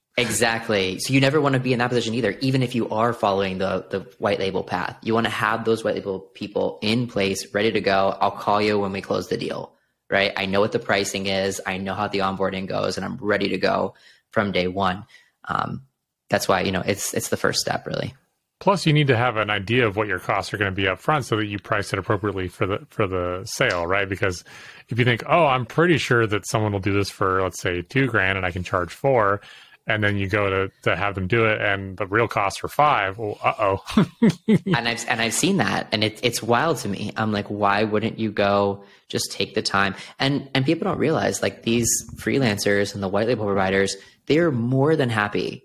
exactly. 0.16 0.98
So 1.00 1.12
you 1.12 1.20
never 1.20 1.42
want 1.42 1.52
to 1.52 1.60
be 1.60 1.74
in 1.74 1.80
that 1.80 1.88
position 1.88 2.14
either. 2.14 2.30
Even 2.40 2.62
if 2.62 2.74
you 2.74 2.88
are 2.88 3.12
following 3.12 3.58
the 3.58 3.84
the 3.90 4.00
white 4.18 4.38
label 4.38 4.62
path, 4.62 4.96
you 5.02 5.12
want 5.12 5.26
to 5.26 5.32
have 5.32 5.66
those 5.66 5.84
white 5.84 5.96
label 5.96 6.20
people 6.20 6.78
in 6.80 7.08
place, 7.08 7.52
ready 7.52 7.72
to 7.72 7.80
go. 7.80 8.16
I'll 8.20 8.30
call 8.30 8.62
you 8.62 8.78
when 8.78 8.92
we 8.92 9.02
close 9.02 9.28
the 9.28 9.36
deal. 9.36 9.74
Right? 10.10 10.32
I 10.36 10.46
know 10.46 10.60
what 10.60 10.72
the 10.72 10.78
pricing 10.78 11.26
is. 11.26 11.60
I 11.66 11.76
know 11.76 11.94
how 11.94 12.08
the 12.08 12.20
onboarding 12.20 12.66
goes, 12.66 12.96
and 12.96 13.04
I'm 13.04 13.16
ready 13.16 13.50
to 13.50 13.58
go 13.58 13.94
from 14.30 14.52
day 14.52 14.68
one. 14.68 15.04
Um, 15.46 15.82
that's 16.30 16.48
why 16.48 16.62
you 16.62 16.72
know 16.72 16.82
it's 16.84 17.12
it's 17.12 17.28
the 17.28 17.36
first 17.36 17.60
step, 17.60 17.86
really. 17.86 18.14
Plus, 18.60 18.86
you 18.86 18.92
need 18.92 19.08
to 19.08 19.16
have 19.16 19.36
an 19.36 19.50
idea 19.50 19.86
of 19.86 19.96
what 19.96 20.06
your 20.06 20.18
costs 20.18 20.54
are 20.54 20.56
going 20.56 20.70
to 20.70 20.74
be 20.74 20.88
up 20.88 20.98
front 20.98 21.24
so 21.24 21.36
that 21.36 21.46
you 21.46 21.58
price 21.58 21.92
it 21.92 21.98
appropriately 21.98 22.48
for 22.48 22.66
the 22.66 22.86
for 22.88 23.06
the 23.06 23.42
sale, 23.44 23.86
right? 23.86 24.08
Because 24.08 24.44
if 24.88 24.98
you 24.98 25.04
think, 25.04 25.22
oh, 25.28 25.46
I'm 25.46 25.66
pretty 25.66 25.98
sure 25.98 26.26
that 26.26 26.46
someone 26.46 26.72
will 26.72 26.80
do 26.80 26.92
this 26.92 27.10
for 27.10 27.42
let's 27.42 27.60
say 27.60 27.82
two 27.82 28.06
grand 28.06 28.38
and 28.38 28.46
I 28.46 28.50
can 28.50 28.62
charge 28.62 28.92
four, 28.92 29.40
and 29.86 30.02
then 30.02 30.16
you 30.16 30.28
go 30.28 30.48
to, 30.48 30.72
to 30.82 30.96
have 30.96 31.14
them 31.14 31.26
do 31.26 31.44
it 31.44 31.60
and 31.60 31.96
the 31.96 32.06
real 32.06 32.28
costs 32.28 32.62
are 32.64 32.68
five, 32.68 33.18
well, 33.18 33.38
uh 33.42 33.54
oh. 33.58 34.06
and 34.48 34.88
I've 34.88 35.04
and 35.08 35.20
I've 35.20 35.34
seen 35.34 35.58
that 35.58 35.88
and 35.92 36.02
it, 36.02 36.20
it's 36.22 36.42
wild 36.42 36.78
to 36.78 36.88
me. 36.88 37.12
I'm 37.16 37.32
like, 37.32 37.48
why 37.48 37.84
wouldn't 37.84 38.18
you 38.18 38.30
go 38.30 38.84
just 39.08 39.30
take 39.30 39.54
the 39.54 39.62
time? 39.62 39.94
And 40.18 40.48
and 40.54 40.64
people 40.64 40.84
don't 40.84 40.98
realize 40.98 41.42
like 41.42 41.62
these 41.62 41.88
freelancers 42.16 42.94
and 42.94 43.02
the 43.02 43.08
white 43.08 43.26
label 43.26 43.44
providers, 43.44 43.96
they're 44.26 44.50
more 44.50 44.96
than 44.96 45.10
happy 45.10 45.63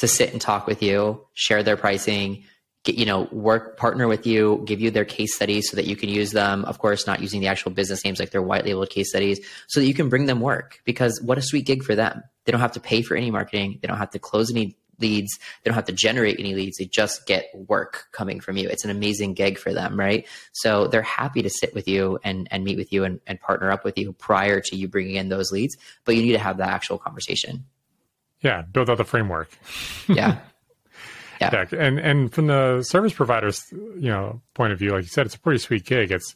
to 0.00 0.08
sit 0.08 0.32
and 0.32 0.40
talk 0.40 0.66
with 0.66 0.82
you, 0.82 1.26
share 1.34 1.62
their 1.62 1.76
pricing, 1.76 2.44
get, 2.84 2.96
you 2.96 3.06
know, 3.06 3.28
work, 3.30 3.76
partner 3.76 4.08
with 4.08 4.26
you, 4.26 4.62
give 4.64 4.80
you 4.80 4.90
their 4.90 5.04
case 5.04 5.34
studies 5.34 5.68
so 5.70 5.76
that 5.76 5.86
you 5.86 5.96
can 5.96 6.08
use 6.08 6.32
them. 6.32 6.64
Of 6.64 6.78
course, 6.78 7.06
not 7.06 7.20
using 7.20 7.40
the 7.40 7.48
actual 7.48 7.70
business 7.70 8.04
names 8.04 8.18
like 8.18 8.30
their 8.30 8.42
white 8.42 8.64
labeled 8.64 8.90
case 8.90 9.10
studies 9.10 9.40
so 9.68 9.80
that 9.80 9.86
you 9.86 9.94
can 9.94 10.08
bring 10.08 10.26
them 10.26 10.40
work 10.40 10.80
because 10.84 11.20
what 11.22 11.38
a 11.38 11.42
sweet 11.42 11.66
gig 11.66 11.82
for 11.82 11.94
them. 11.94 12.22
They 12.44 12.52
don't 12.52 12.60
have 12.60 12.72
to 12.72 12.80
pay 12.80 13.02
for 13.02 13.16
any 13.16 13.30
marketing. 13.30 13.78
They 13.80 13.88
don't 13.88 13.98
have 13.98 14.10
to 14.10 14.18
close 14.18 14.50
any 14.50 14.76
leads. 14.98 15.38
They 15.38 15.70
don't 15.70 15.74
have 15.74 15.86
to 15.86 15.92
generate 15.92 16.38
any 16.38 16.54
leads. 16.54 16.78
They 16.78 16.84
just 16.86 17.26
get 17.26 17.50
work 17.54 18.06
coming 18.12 18.40
from 18.40 18.56
you. 18.56 18.68
It's 18.68 18.84
an 18.84 18.90
amazing 18.90 19.34
gig 19.34 19.58
for 19.58 19.72
them, 19.72 19.98
right? 19.98 20.26
So 20.52 20.88
they're 20.88 21.02
happy 21.02 21.42
to 21.42 21.50
sit 21.50 21.74
with 21.74 21.88
you 21.88 22.18
and, 22.24 22.48
and 22.50 22.64
meet 22.64 22.76
with 22.76 22.92
you 22.92 23.04
and, 23.04 23.20
and 23.26 23.40
partner 23.40 23.70
up 23.70 23.84
with 23.84 23.98
you 23.98 24.12
prior 24.12 24.60
to 24.60 24.76
you 24.76 24.88
bringing 24.88 25.16
in 25.16 25.28
those 25.28 25.52
leads. 25.52 25.76
But 26.04 26.16
you 26.16 26.22
need 26.22 26.32
to 26.32 26.38
have 26.38 26.56
the 26.56 26.68
actual 26.68 26.98
conversation. 26.98 27.64
Yeah, 28.42 28.62
build 28.62 28.88
out 28.90 28.98
the 28.98 29.04
framework. 29.04 29.50
yeah. 30.08 30.38
Yeah. 31.40 31.50
yeah. 31.52 31.78
And 31.78 31.98
and 31.98 32.32
from 32.32 32.46
the 32.48 32.82
service 32.82 33.12
provider's, 33.12 33.64
you 33.72 34.08
know, 34.08 34.40
point 34.54 34.72
of 34.72 34.78
view, 34.78 34.90
like 34.90 35.02
you 35.02 35.08
said, 35.08 35.26
it's 35.26 35.34
a 35.34 35.40
pretty 35.40 35.58
sweet 35.58 35.84
gig. 35.84 36.10
It's 36.10 36.34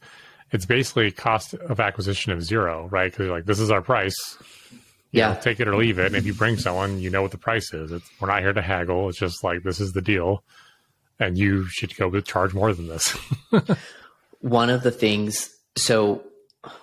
it's 0.51 0.67
basically 0.67 1.11
cost 1.11 1.55
of 1.55 1.81
acquisition 1.81 2.33
of 2.33 2.43
zero, 2.43 2.89
right? 2.91 3.11
Because 3.11 3.29
like 3.29 3.45
this 3.47 3.59
is 3.61 3.71
our 3.71 3.83
price. 3.83 4.17
You 4.71 4.79
yeah. 5.21 5.35
Know, 5.35 5.41
take 5.41 5.61
it 5.61 5.69
or 5.69 5.77
leave 5.77 5.99
it. 5.99 6.07
And 6.07 6.17
if 6.17 6.27
you 6.27 6.35
bring 6.35 6.57
someone, 6.59 6.99
you 7.01 7.09
know 7.11 7.23
what 7.23 7.31
the 7.31 7.39
price 7.39 7.73
is. 7.73 7.93
It's, 7.93 8.09
we're 8.21 8.29
not 8.29 8.41
here 8.43 8.53
to 8.53 8.63
haggle. 8.63 9.09
It's 9.09 9.19
just 9.19 9.45
like 9.45 9.63
this 9.63 9.79
is 9.81 9.93
the 9.93 10.03
deal. 10.03 10.43
and 11.19 11.39
you 11.39 11.67
should 11.69 11.95
go 11.97 12.09
with 12.09 12.27
charge 12.27 12.55
more 12.55 12.73
than 12.73 12.89
this. 12.89 13.17
one 14.41 14.71
of 14.71 14.83
the 14.83 14.91
things, 14.91 15.51
so 15.77 16.23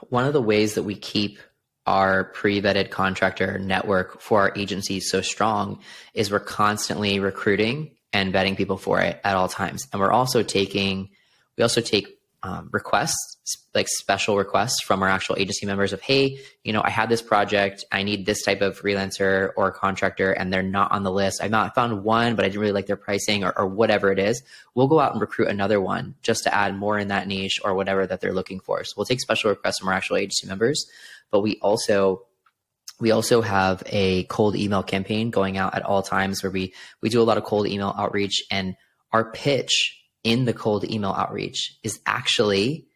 one 0.09 0.25
of 0.25 0.33
the 0.33 0.41
ways 0.41 0.75
that 0.75 0.83
we 0.83 0.95
keep 0.95 1.39
our 1.85 2.25
pre-vetted 2.25 2.89
contractor 2.91 3.57
network 3.57 4.21
for 4.21 4.41
our 4.41 4.53
agencies 4.55 5.09
so 5.09 5.21
strong 5.21 5.79
is 6.13 6.31
we're 6.31 6.39
constantly 6.39 7.19
recruiting 7.19 7.95
and 8.13 8.33
vetting 8.33 8.55
people 8.55 8.77
for 8.77 9.01
it 9.01 9.19
at 9.23 9.35
all 9.35 9.47
times. 9.47 9.87
And 9.91 10.01
we're 10.01 10.11
also 10.11 10.43
taking, 10.43 11.09
we 11.57 11.63
also 11.63 11.81
take 11.81 12.20
um, 12.43 12.69
requests, 12.71 13.67
like 13.75 13.87
special 13.87 14.35
requests 14.35 14.81
from 14.81 15.03
our 15.03 15.09
actual 15.09 15.35
agency 15.37 15.65
members 15.65 15.93
of, 15.93 16.01
hey, 16.01 16.39
you 16.63 16.73
know, 16.73 16.81
I 16.83 16.89
had 16.89 17.07
this 17.07 17.21
project, 17.21 17.85
I 17.91 18.01
need 18.01 18.25
this 18.25 18.43
type 18.43 18.61
of 18.61 18.79
freelancer 18.79 19.51
or 19.55 19.71
contractor, 19.71 20.31
and 20.31 20.51
they're 20.51 20.63
not 20.63 20.91
on 20.91 21.03
the 21.03 21.11
list. 21.11 21.41
I've 21.41 21.51
not 21.51 21.75
found 21.75 22.03
one, 22.03 22.35
but 22.35 22.43
I 22.43 22.47
didn't 22.47 22.61
really 22.61 22.73
like 22.73 22.87
their 22.87 22.95
pricing 22.95 23.43
or, 23.43 23.57
or 23.57 23.67
whatever 23.67 24.11
it 24.11 24.17
is. 24.17 24.41
We'll 24.73 24.87
go 24.87 24.99
out 24.99 25.11
and 25.11 25.21
recruit 25.21 25.49
another 25.49 25.79
one 25.79 26.15
just 26.23 26.43
to 26.45 26.53
add 26.53 26.75
more 26.75 26.97
in 26.97 27.09
that 27.09 27.27
niche 27.27 27.59
or 27.63 27.75
whatever 27.75 28.07
that 28.07 28.21
they're 28.21 28.33
looking 28.33 28.59
for. 28.59 28.83
So 28.83 28.93
we'll 28.97 29.05
take 29.05 29.21
special 29.21 29.51
requests 29.51 29.79
from 29.79 29.89
our 29.89 29.93
actual 29.93 30.17
agency 30.17 30.47
members, 30.47 30.89
but 31.29 31.41
we 31.41 31.59
also 31.61 32.25
we 32.99 33.09
also 33.11 33.41
have 33.41 33.81
a 33.87 34.23
cold 34.25 34.55
email 34.55 34.83
campaign 34.83 35.31
going 35.31 35.57
out 35.57 35.73
at 35.73 35.81
all 35.83 36.03
times 36.03 36.43
where 36.43 36.51
we 36.51 36.73
we 37.01 37.09
do 37.09 37.21
a 37.21 37.23
lot 37.23 37.37
of 37.37 37.43
cold 37.43 37.67
email 37.67 37.93
outreach 37.97 38.43
and 38.51 38.75
our 39.11 39.31
pitch 39.31 40.00
in 40.23 40.45
the 40.45 40.53
cold 40.53 40.89
email 40.89 41.11
outreach 41.11 41.77
is 41.83 41.99
actually 42.05 42.87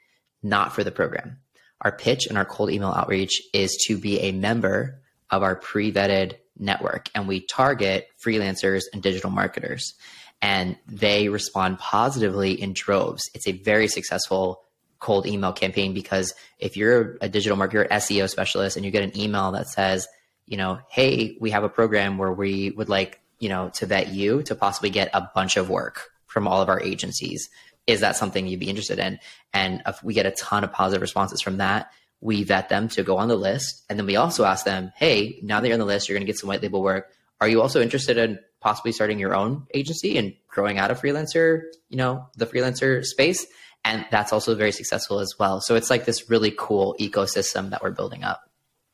not 0.43 0.73
for 0.73 0.83
the 0.83 0.91
program. 0.91 1.38
Our 1.81 1.91
pitch 1.91 2.27
and 2.27 2.38
our 2.38 2.45
cold 2.45 2.71
email 2.71 2.93
outreach 2.95 3.41
is 3.53 3.75
to 3.88 3.97
be 3.97 4.19
a 4.21 4.31
member 4.31 5.01
of 5.29 5.43
our 5.43 5.55
pre-vetted 5.55 6.35
network 6.57 7.09
and 7.13 7.27
we 7.27 7.41
target 7.41 8.07
freelancers 8.23 8.83
and 8.93 9.03
digital 9.03 9.29
marketers 9.29 9.93
and 10.41 10.77
they 10.88 11.27
respond 11.27 11.79
positively 11.79 12.59
in 12.59 12.73
droves. 12.73 13.23
It's 13.33 13.47
a 13.47 13.51
very 13.51 13.88
successful 13.88 14.61
cold 14.99 15.25
email 15.25 15.53
campaign 15.53 15.93
because 15.93 16.33
if 16.59 16.77
you're 16.77 17.17
a 17.21 17.29
digital 17.29 17.57
marketer, 17.57 17.88
SEO 17.89 18.29
specialist, 18.29 18.77
and 18.77 18.85
you 18.85 18.91
get 18.91 19.03
an 19.03 19.19
email 19.19 19.51
that 19.51 19.67
says, 19.67 20.07
you 20.45 20.57
know, 20.57 20.79
hey, 20.89 21.38
we 21.39 21.51
have 21.51 21.63
a 21.63 21.69
program 21.69 22.17
where 22.17 22.31
we 22.31 22.71
would 22.71 22.89
like, 22.89 23.19
you 23.39 23.49
know, 23.49 23.69
to 23.75 23.85
vet 23.85 24.09
you 24.09 24.43
to 24.43 24.55
possibly 24.55 24.89
get 24.89 25.09
a 25.13 25.29
bunch 25.33 25.57
of 25.57 25.69
work 25.69 26.09
from 26.36 26.50
all 26.50 26.62
of 26.62 26.67
our 26.67 26.82
agencies. 26.82 27.50
Is 27.88 28.02
that 28.02 28.17
something 28.17 28.45
you'd 28.45 28.60
be 28.60 28.69
interested 28.69 29.00
in? 29.00 29.19
And 29.54 29.82
if 29.88 30.04
we 30.04 30.13
get 30.13 30.26
a 30.26 30.32
ton 30.32 30.65
of 30.65 30.74
positive 30.74 31.02
responses 31.02 31.41
from 31.41 31.58
that, 31.58 31.91
we 32.19 32.43
vet 32.43 32.67
them 32.67 32.89
to 32.89 33.04
go 33.04 33.15
on 33.15 33.30
the 33.30 33.38
list. 33.38 33.86
And 33.89 33.98
then 33.98 34.06
we 34.06 34.17
also 34.17 34.43
ask 34.43 34.65
them, 34.65 34.91
hey, 34.98 35.39
now 35.41 35.62
that 35.62 35.67
you're 35.67 35.76
on 35.76 35.80
the 35.80 35.86
list, 35.86 36.10
you're 36.10 36.17
going 36.17 36.26
to 36.26 36.32
get 36.32 36.38
some 36.38 36.50
white 36.50 36.62
label 36.62 36.84
work. 36.84 37.08
Are 37.39 37.48
you 37.48 37.62
also 37.62 37.82
interested 37.82 38.17
in 38.17 38.38
possibly 38.60 38.91
starting 38.91 39.17
your 39.17 39.34
own 39.34 39.65
agency 39.74 40.17
and 40.17 40.34
growing 40.50 40.78
out 40.78 40.91
a 40.91 40.95
freelancer, 40.95 41.62
you 41.88 41.95
know, 41.95 42.28
the 42.36 42.45
freelancer 42.45 43.06
space? 43.06 43.48
and 43.86 44.06
that's 44.10 44.34
also 44.34 44.56
very 44.56 44.71
successful 44.71 45.19
as 45.19 45.36
well. 45.39 45.62
So 45.62 45.76
it's 45.76 45.89
like 45.89 46.06
this 46.06 46.30
really 46.30 46.54
cool 46.58 46.95
ecosystem 47.00 47.69
that 47.69 47.84
we're 47.84 47.91
building 47.91 48.24
up. 48.24 48.41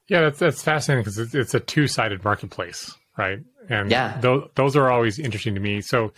Yeah, 0.07 0.21
that's 0.21 0.39
that's 0.39 0.61
fascinating 0.61 1.03
because 1.05 1.33
it's, 1.33 1.53
a 1.53 1.59
two 1.61 1.87
sided 1.87 2.23
marketplace, 2.23 2.93
right? 3.17 3.39
And 3.69 3.89
yeah, 3.89 4.19
those 4.19 4.49
those 4.55 4.75
are 4.75 4.91
always 4.91 5.17
interesting 5.17 5.55
to 5.55 5.61
me. 5.61 5.79
So 5.79 6.11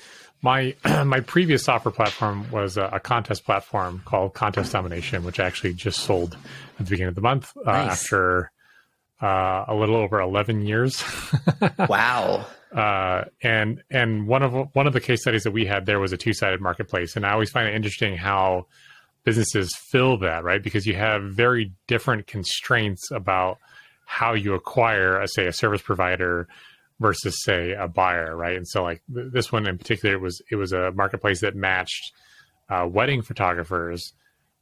my 0.44 0.76
my 1.06 1.22
previous 1.22 1.64
software 1.64 1.92
platform 1.92 2.52
was 2.52 2.78
a, 2.78 2.84
a, 2.84 3.00
contest 3.00 3.46
platform 3.46 4.04
called 4.06 4.36
Contest 4.36 4.72
Domination, 4.74 5.24
which 5.24 5.40
actually 5.40 5.74
just 5.74 6.02
sold 6.02 6.38
at 6.80 6.86
the 6.86 6.90
beginning 6.92 7.10
of 7.10 7.16
the 7.16 7.22
month 7.22 7.52
uh, 7.66 7.72
nice. 7.72 7.92
after 7.92 8.52
uh, 9.22 9.66
a 9.68 9.74
little 9.74 9.96
over 9.96 10.20
eleven 10.20 10.62
years. 10.66 11.04
wow. 11.90 12.46
Uh, 12.72 13.26
and 13.42 13.82
and 13.90 14.28
one 14.28 14.44
of 14.44 14.54
one 14.76 14.86
of 14.86 14.94
the 14.94 15.02
case 15.02 15.22
studies 15.22 15.44
that 15.44 15.52
we 15.52 15.66
had 15.66 15.86
there 15.86 16.00
was 16.00 16.12
a 16.12 16.18
two 16.18 16.34
sided 16.34 16.62
marketplace, 16.62 17.16
and 17.16 17.26
I 17.26 17.32
always 17.32 17.50
find 17.50 17.68
it 17.68 17.76
interesting 17.76 18.18
how 18.18 18.68
businesses 19.24 19.74
fill 19.90 20.18
that 20.18 20.44
right 20.44 20.62
because 20.62 20.86
you 20.86 20.96
have 20.96 21.24
very 21.24 21.72
different 21.88 22.28
constraints 22.28 23.10
about 23.10 23.58
how 24.06 24.34
you 24.34 24.54
acquire, 24.54 25.22
a, 25.22 25.28
say, 25.30 25.48
a 25.48 25.54
service 25.54 25.82
provider 25.82 26.48
versus 27.00 27.44
say 27.44 27.74
a 27.74 27.88
buyer, 27.88 28.36
right? 28.36 28.56
And 28.56 28.68
so 28.68 28.84
like 28.84 29.02
th- 29.14 29.32
this 29.32 29.52
one 29.52 29.68
in 29.68 29.78
particular, 29.78 30.16
it 30.16 30.22
was 30.22 30.42
it 30.50 30.56
was 30.56 30.74
a 30.74 30.92
marketplace 30.92 31.42
that 31.42 31.56
matched 31.56 32.12
uh, 32.70 32.88
wedding 32.90 33.22
photographers 33.22 34.14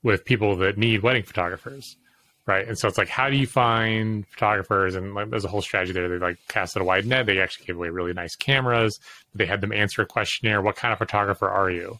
with 0.03 0.25
people 0.25 0.55
that 0.57 0.77
need 0.77 1.03
wedding 1.03 1.23
photographers 1.23 1.97
right? 2.45 2.67
And 2.67 2.77
so 2.77 2.87
it's 2.87 2.97
like, 2.97 3.09
how 3.09 3.29
do 3.29 3.37
you 3.37 3.47
find 3.47 4.27
photographers? 4.27 4.95
And 4.95 5.13
like, 5.13 5.29
there's 5.29 5.45
a 5.45 5.47
whole 5.47 5.61
strategy 5.61 5.93
there. 5.93 6.09
They 6.09 6.17
like 6.17 6.37
casted 6.47 6.81
a 6.81 6.85
wide 6.85 7.05
net. 7.05 7.25
They 7.25 7.39
actually 7.39 7.65
gave 7.65 7.75
away 7.75 7.89
really 7.89 8.13
nice 8.13 8.35
cameras. 8.35 8.99
They 9.33 9.45
had 9.45 9.61
them 9.61 9.71
answer 9.71 10.01
a 10.01 10.05
questionnaire. 10.05 10.61
What 10.61 10.75
kind 10.75 10.91
of 10.91 10.97
photographer 10.97 11.49
are 11.49 11.69
you? 11.69 11.99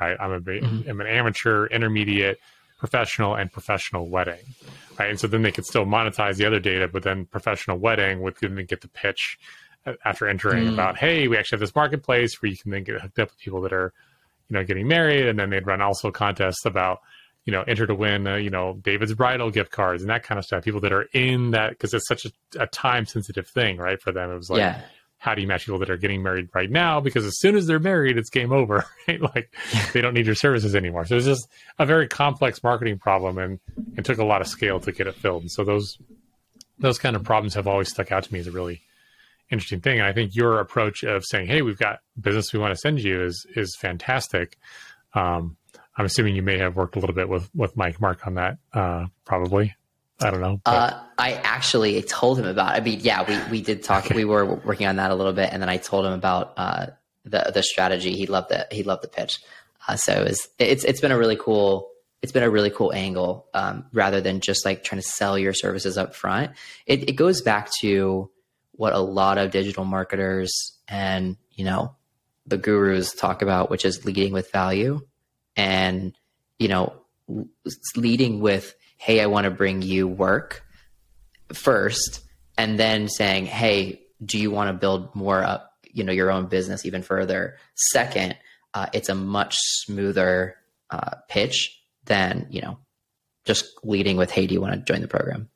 Right? 0.00 0.16
I'm 0.18 0.32
a, 0.32 0.40
mm-hmm. 0.40 0.88
I'm 0.88 1.00
an 1.00 1.06
amateur, 1.06 1.66
intermediate, 1.66 2.38
professional, 2.78 3.34
and 3.34 3.52
professional 3.52 4.08
wedding. 4.08 4.40
Right? 4.98 5.10
And 5.10 5.20
so 5.20 5.26
then 5.26 5.42
they 5.42 5.52
could 5.52 5.66
still 5.66 5.84
monetize 5.84 6.36
the 6.36 6.46
other 6.46 6.60
data, 6.60 6.88
but 6.88 7.02
then 7.02 7.26
professional 7.26 7.78
wedding 7.78 8.22
would 8.22 8.36
then 8.40 8.54
get 8.66 8.80
the 8.80 8.88
pitch 8.88 9.38
after 10.04 10.28
entering 10.28 10.64
mm. 10.64 10.72
about, 10.74 10.96
hey, 10.96 11.28
we 11.28 11.36
actually 11.36 11.56
have 11.56 11.60
this 11.60 11.74
marketplace 11.74 12.40
where 12.40 12.50
you 12.50 12.56
can 12.56 12.70
then 12.70 12.84
get 12.84 13.00
hooked 13.00 13.18
up 13.18 13.30
with 13.30 13.38
people 13.38 13.60
that 13.62 13.72
are, 13.72 13.92
you 14.48 14.54
know, 14.54 14.64
getting 14.64 14.88
married, 14.88 15.26
and 15.26 15.38
then 15.38 15.50
they'd 15.50 15.66
run 15.66 15.80
also 15.80 16.10
contests 16.10 16.64
about 16.64 17.00
you 17.44 17.52
know, 17.52 17.62
enter 17.62 17.86
to 17.86 17.94
win, 17.94 18.26
uh, 18.26 18.36
you 18.36 18.50
know, 18.50 18.74
David's 18.82 19.14
bridal 19.14 19.50
gift 19.50 19.70
cards 19.70 20.02
and 20.02 20.10
that 20.10 20.22
kind 20.22 20.38
of 20.38 20.44
stuff. 20.44 20.62
People 20.62 20.80
that 20.80 20.92
are 20.92 21.08
in 21.12 21.52
that 21.52 21.70
because 21.70 21.94
it's 21.94 22.06
such 22.06 22.26
a, 22.26 22.30
a 22.58 22.66
time 22.66 23.06
sensitive 23.06 23.48
thing, 23.48 23.78
right? 23.78 24.00
For 24.00 24.12
them, 24.12 24.30
it 24.30 24.36
was 24.36 24.50
like, 24.50 24.58
yeah. 24.58 24.82
how 25.18 25.34
do 25.34 25.40
you 25.40 25.48
match 25.48 25.64
people 25.64 25.78
that 25.78 25.90
are 25.90 25.96
getting 25.96 26.22
married 26.22 26.50
right 26.54 26.70
now? 26.70 27.00
Because 27.00 27.24
as 27.24 27.38
soon 27.38 27.56
as 27.56 27.66
they're 27.66 27.78
married, 27.78 28.18
it's 28.18 28.30
game 28.30 28.52
over, 28.52 28.84
right? 29.08 29.20
Like 29.20 29.54
they 29.92 30.00
don't 30.00 30.14
need 30.14 30.26
your 30.26 30.34
services 30.34 30.74
anymore. 30.74 31.06
So 31.06 31.16
it's 31.16 31.26
just 31.26 31.48
a 31.78 31.86
very 31.86 32.08
complex 32.08 32.62
marketing 32.62 32.98
problem, 32.98 33.38
and 33.38 33.58
it 33.96 34.04
took 34.04 34.18
a 34.18 34.24
lot 34.24 34.42
of 34.42 34.46
scale 34.46 34.78
to 34.80 34.92
get 34.92 35.06
it 35.06 35.14
filled. 35.14 35.42
And 35.42 35.50
so 35.50 35.64
those 35.64 35.98
those 36.78 36.98
kind 36.98 37.16
of 37.16 37.24
problems 37.24 37.54
have 37.54 37.66
always 37.66 37.88
stuck 37.88 38.12
out 38.12 38.24
to 38.24 38.32
me 38.32 38.40
as 38.40 38.46
a 38.46 38.52
really 38.52 38.82
interesting 39.50 39.80
thing. 39.80 39.98
And 39.98 40.06
I 40.06 40.12
think 40.12 40.34
your 40.34 40.60
approach 40.60 41.02
of 41.02 41.24
saying, 41.24 41.46
"Hey, 41.46 41.62
we've 41.62 41.78
got 41.78 42.00
business 42.20 42.52
we 42.52 42.58
want 42.58 42.72
to 42.72 42.78
send 42.78 43.00
you," 43.00 43.22
is 43.22 43.46
is 43.56 43.76
fantastic. 43.80 44.56
Um, 45.14 45.56
I'm 45.96 46.06
assuming 46.06 46.34
you 46.34 46.42
may 46.42 46.58
have 46.58 46.76
worked 46.76 46.96
a 46.96 46.98
little 46.98 47.14
bit 47.14 47.28
with 47.28 47.50
with 47.54 47.76
Mike 47.76 48.00
Mark 48.00 48.26
on 48.26 48.34
that, 48.34 48.58
uh, 48.72 49.06
probably. 49.24 49.74
I 50.22 50.30
don't 50.30 50.40
know. 50.40 50.60
Uh, 50.66 51.02
I 51.18 51.32
actually 51.32 52.00
told 52.02 52.38
him 52.38 52.46
about. 52.46 52.74
I 52.74 52.80
mean, 52.80 53.00
yeah, 53.00 53.24
we 53.26 53.50
we 53.50 53.62
did 53.62 53.82
talk. 53.82 54.06
Okay. 54.06 54.14
We 54.14 54.24
were 54.24 54.44
working 54.44 54.86
on 54.86 54.96
that 54.96 55.10
a 55.10 55.14
little 55.14 55.32
bit, 55.32 55.50
and 55.52 55.62
then 55.62 55.68
I 55.68 55.78
told 55.78 56.04
him 56.06 56.12
about 56.12 56.54
uh, 56.56 56.86
the 57.24 57.50
the 57.54 57.62
strategy. 57.62 58.14
He 58.14 58.26
loved 58.26 58.50
it. 58.52 58.72
He 58.72 58.82
loved 58.82 59.02
the 59.02 59.08
pitch. 59.08 59.40
Uh, 59.88 59.96
so 59.96 60.12
it 60.12 60.28
was, 60.28 60.48
it's 60.58 60.84
it's 60.84 61.00
been 61.00 61.12
a 61.12 61.18
really 61.18 61.36
cool. 61.36 61.88
It's 62.22 62.32
been 62.32 62.42
a 62.42 62.50
really 62.50 62.68
cool 62.68 62.92
angle, 62.92 63.46
um, 63.54 63.86
rather 63.94 64.20
than 64.20 64.40
just 64.40 64.66
like 64.66 64.84
trying 64.84 65.00
to 65.00 65.06
sell 65.08 65.38
your 65.38 65.54
services 65.54 65.96
up 65.96 66.14
front. 66.14 66.52
It, 66.84 67.08
it 67.08 67.12
goes 67.12 67.40
back 67.40 67.70
to 67.80 68.30
what 68.80 68.94
a 68.94 68.98
lot 68.98 69.36
of 69.36 69.50
digital 69.50 69.84
marketers 69.84 70.78
and 70.88 71.36
you 71.50 71.66
know 71.66 71.94
the 72.46 72.56
gurus 72.56 73.12
talk 73.14 73.42
about, 73.42 73.68
which 73.68 73.84
is 73.84 74.06
leading 74.06 74.32
with 74.32 74.50
value 74.52 75.02
and 75.54 76.16
you 76.58 76.66
know 76.66 76.94
leading 77.94 78.40
with 78.40 78.74
hey 78.96 79.20
i 79.20 79.26
want 79.26 79.44
to 79.44 79.50
bring 79.50 79.82
you 79.82 80.08
work 80.08 80.64
first 81.52 82.20
and 82.56 82.80
then 82.80 83.06
saying 83.06 83.44
hey 83.44 84.00
do 84.24 84.38
you 84.38 84.50
want 84.50 84.68
to 84.68 84.72
build 84.72 85.14
more 85.14 85.44
up 85.44 85.74
you 85.92 86.02
know 86.02 86.12
your 86.12 86.30
own 86.30 86.46
business 86.46 86.86
even 86.86 87.02
further? 87.02 87.58
Second 87.74 88.34
uh, 88.72 88.86
it's 88.94 89.10
a 89.10 89.14
much 89.14 89.56
smoother 89.58 90.56
uh, 90.88 91.16
pitch 91.28 91.82
than 92.06 92.46
you 92.48 92.62
know 92.62 92.78
just 93.44 93.66
leading 93.84 94.16
with 94.16 94.30
hey 94.30 94.46
do 94.46 94.54
you 94.54 94.60
want 94.62 94.72
to 94.72 94.80
join 94.80 95.02
the 95.02 95.08
program? 95.08 95.50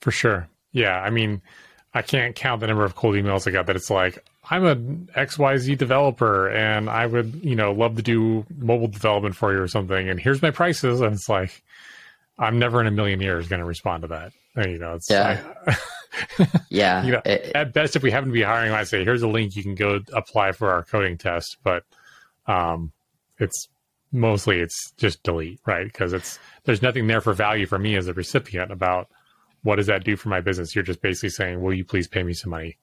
For 0.00 0.10
sure. 0.10 0.48
Yeah 0.72 1.00
i 1.00 1.10
mean 1.10 1.40
i 1.94 2.02
can't 2.02 2.34
count 2.34 2.60
the 2.60 2.66
number 2.66 2.84
of 2.84 2.94
cold 2.94 3.14
emails 3.14 3.46
i 3.46 3.50
got 3.50 3.66
that 3.66 3.76
it's 3.76 3.90
like 3.90 4.24
I'm 4.50 4.64
an 4.64 5.08
XYZ 5.14 5.76
developer 5.76 6.48
and 6.48 6.88
I 6.88 7.06
would, 7.06 7.40
you 7.44 7.54
know, 7.54 7.72
love 7.72 7.96
to 7.96 8.02
do 8.02 8.46
mobile 8.56 8.88
development 8.88 9.36
for 9.36 9.52
you 9.52 9.60
or 9.60 9.68
something. 9.68 10.08
And 10.08 10.18
here's 10.18 10.40
my 10.40 10.50
prices. 10.50 11.00
And 11.00 11.12
it's 11.12 11.28
like, 11.28 11.62
I'm 12.38 12.58
never 12.58 12.80
in 12.80 12.86
a 12.86 12.90
million 12.90 13.20
years 13.20 13.48
going 13.48 13.60
to 13.60 13.66
respond 13.66 14.02
to 14.02 14.08
that. 14.08 14.32
And, 14.56 14.72
you 14.72 14.78
know, 14.78 14.94
it's 14.94 15.10
yeah. 15.10 15.42
yeah. 16.70 17.04
You 17.04 17.12
know, 17.12 17.22
it, 17.26 17.52
at 17.54 17.74
best, 17.74 17.94
if 17.94 18.02
we 18.02 18.10
happen 18.10 18.30
to 18.30 18.32
be 18.32 18.42
hiring, 18.42 18.72
I 18.72 18.84
say, 18.84 19.04
here's 19.04 19.22
a 19.22 19.28
link 19.28 19.54
you 19.54 19.62
can 19.62 19.74
go 19.74 20.00
apply 20.14 20.52
for 20.52 20.70
our 20.72 20.82
coding 20.82 21.18
test. 21.18 21.58
But 21.62 21.84
um, 22.46 22.92
it's 23.38 23.68
mostly 24.12 24.60
it's 24.60 24.92
just 24.92 25.22
delete, 25.22 25.60
right? 25.66 25.84
Because 25.84 26.14
it's 26.14 26.38
there's 26.64 26.80
nothing 26.80 27.06
there 27.06 27.20
for 27.20 27.34
value 27.34 27.66
for 27.66 27.78
me 27.78 27.96
as 27.96 28.08
a 28.08 28.14
recipient 28.14 28.72
about 28.72 29.08
what 29.68 29.76
does 29.76 29.88
that 29.88 30.02
do 30.02 30.16
for 30.16 30.30
my 30.30 30.40
business. 30.40 30.74
You're 30.74 30.82
just 30.82 31.02
basically 31.02 31.28
saying, 31.28 31.60
will 31.60 31.74
you 31.74 31.84
please 31.84 32.08
pay 32.08 32.22
me 32.22 32.32
some 32.32 32.52
money? 32.52 32.78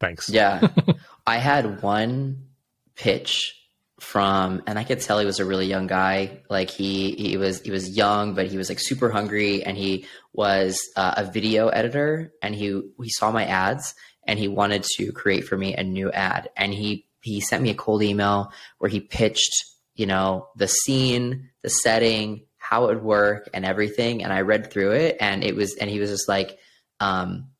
Thanks. 0.00 0.28
Yeah. 0.28 0.66
I 1.28 1.36
had 1.36 1.80
one 1.80 2.48
pitch 2.96 3.54
from 4.00 4.60
and 4.66 4.76
I 4.76 4.82
could 4.82 5.00
tell 5.00 5.20
he 5.20 5.26
was 5.26 5.38
a 5.38 5.44
really 5.44 5.66
young 5.66 5.86
guy. 5.86 6.42
Like 6.50 6.70
he 6.70 7.12
he 7.12 7.36
was 7.36 7.60
he 7.60 7.70
was 7.70 7.96
young, 7.96 8.34
but 8.34 8.48
he 8.48 8.56
was 8.56 8.68
like 8.68 8.80
super 8.80 9.10
hungry 9.10 9.62
and 9.62 9.76
he 9.76 10.06
was 10.32 10.80
uh, 10.96 11.14
a 11.18 11.24
video 11.30 11.68
editor 11.68 12.32
and 12.42 12.52
he 12.52 12.82
he 13.00 13.10
saw 13.10 13.30
my 13.30 13.44
ads 13.44 13.94
and 14.26 14.36
he 14.36 14.48
wanted 14.48 14.82
to 14.96 15.12
create 15.12 15.46
for 15.46 15.56
me 15.56 15.76
a 15.76 15.84
new 15.84 16.10
ad 16.10 16.50
and 16.56 16.74
he 16.74 17.06
he 17.22 17.40
sent 17.40 17.62
me 17.62 17.70
a 17.70 17.74
cold 17.74 18.02
email 18.02 18.50
where 18.78 18.90
he 18.90 18.98
pitched, 18.98 19.66
you 19.94 20.06
know, 20.06 20.48
the 20.56 20.66
scene, 20.66 21.50
the 21.62 21.70
setting, 21.70 22.46
how 22.74 22.86
it 22.86 22.94
would 22.94 23.04
work 23.04 23.48
and 23.54 23.64
everything. 23.64 24.24
And 24.24 24.32
I 24.32 24.40
read 24.40 24.72
through 24.72 24.92
it 24.92 25.16
and 25.20 25.44
it 25.44 25.54
was, 25.54 25.76
and 25.76 25.88
he 25.88 26.00
was 26.00 26.10
just 26.10 26.28
like, 26.28 26.58
um, 26.98 27.50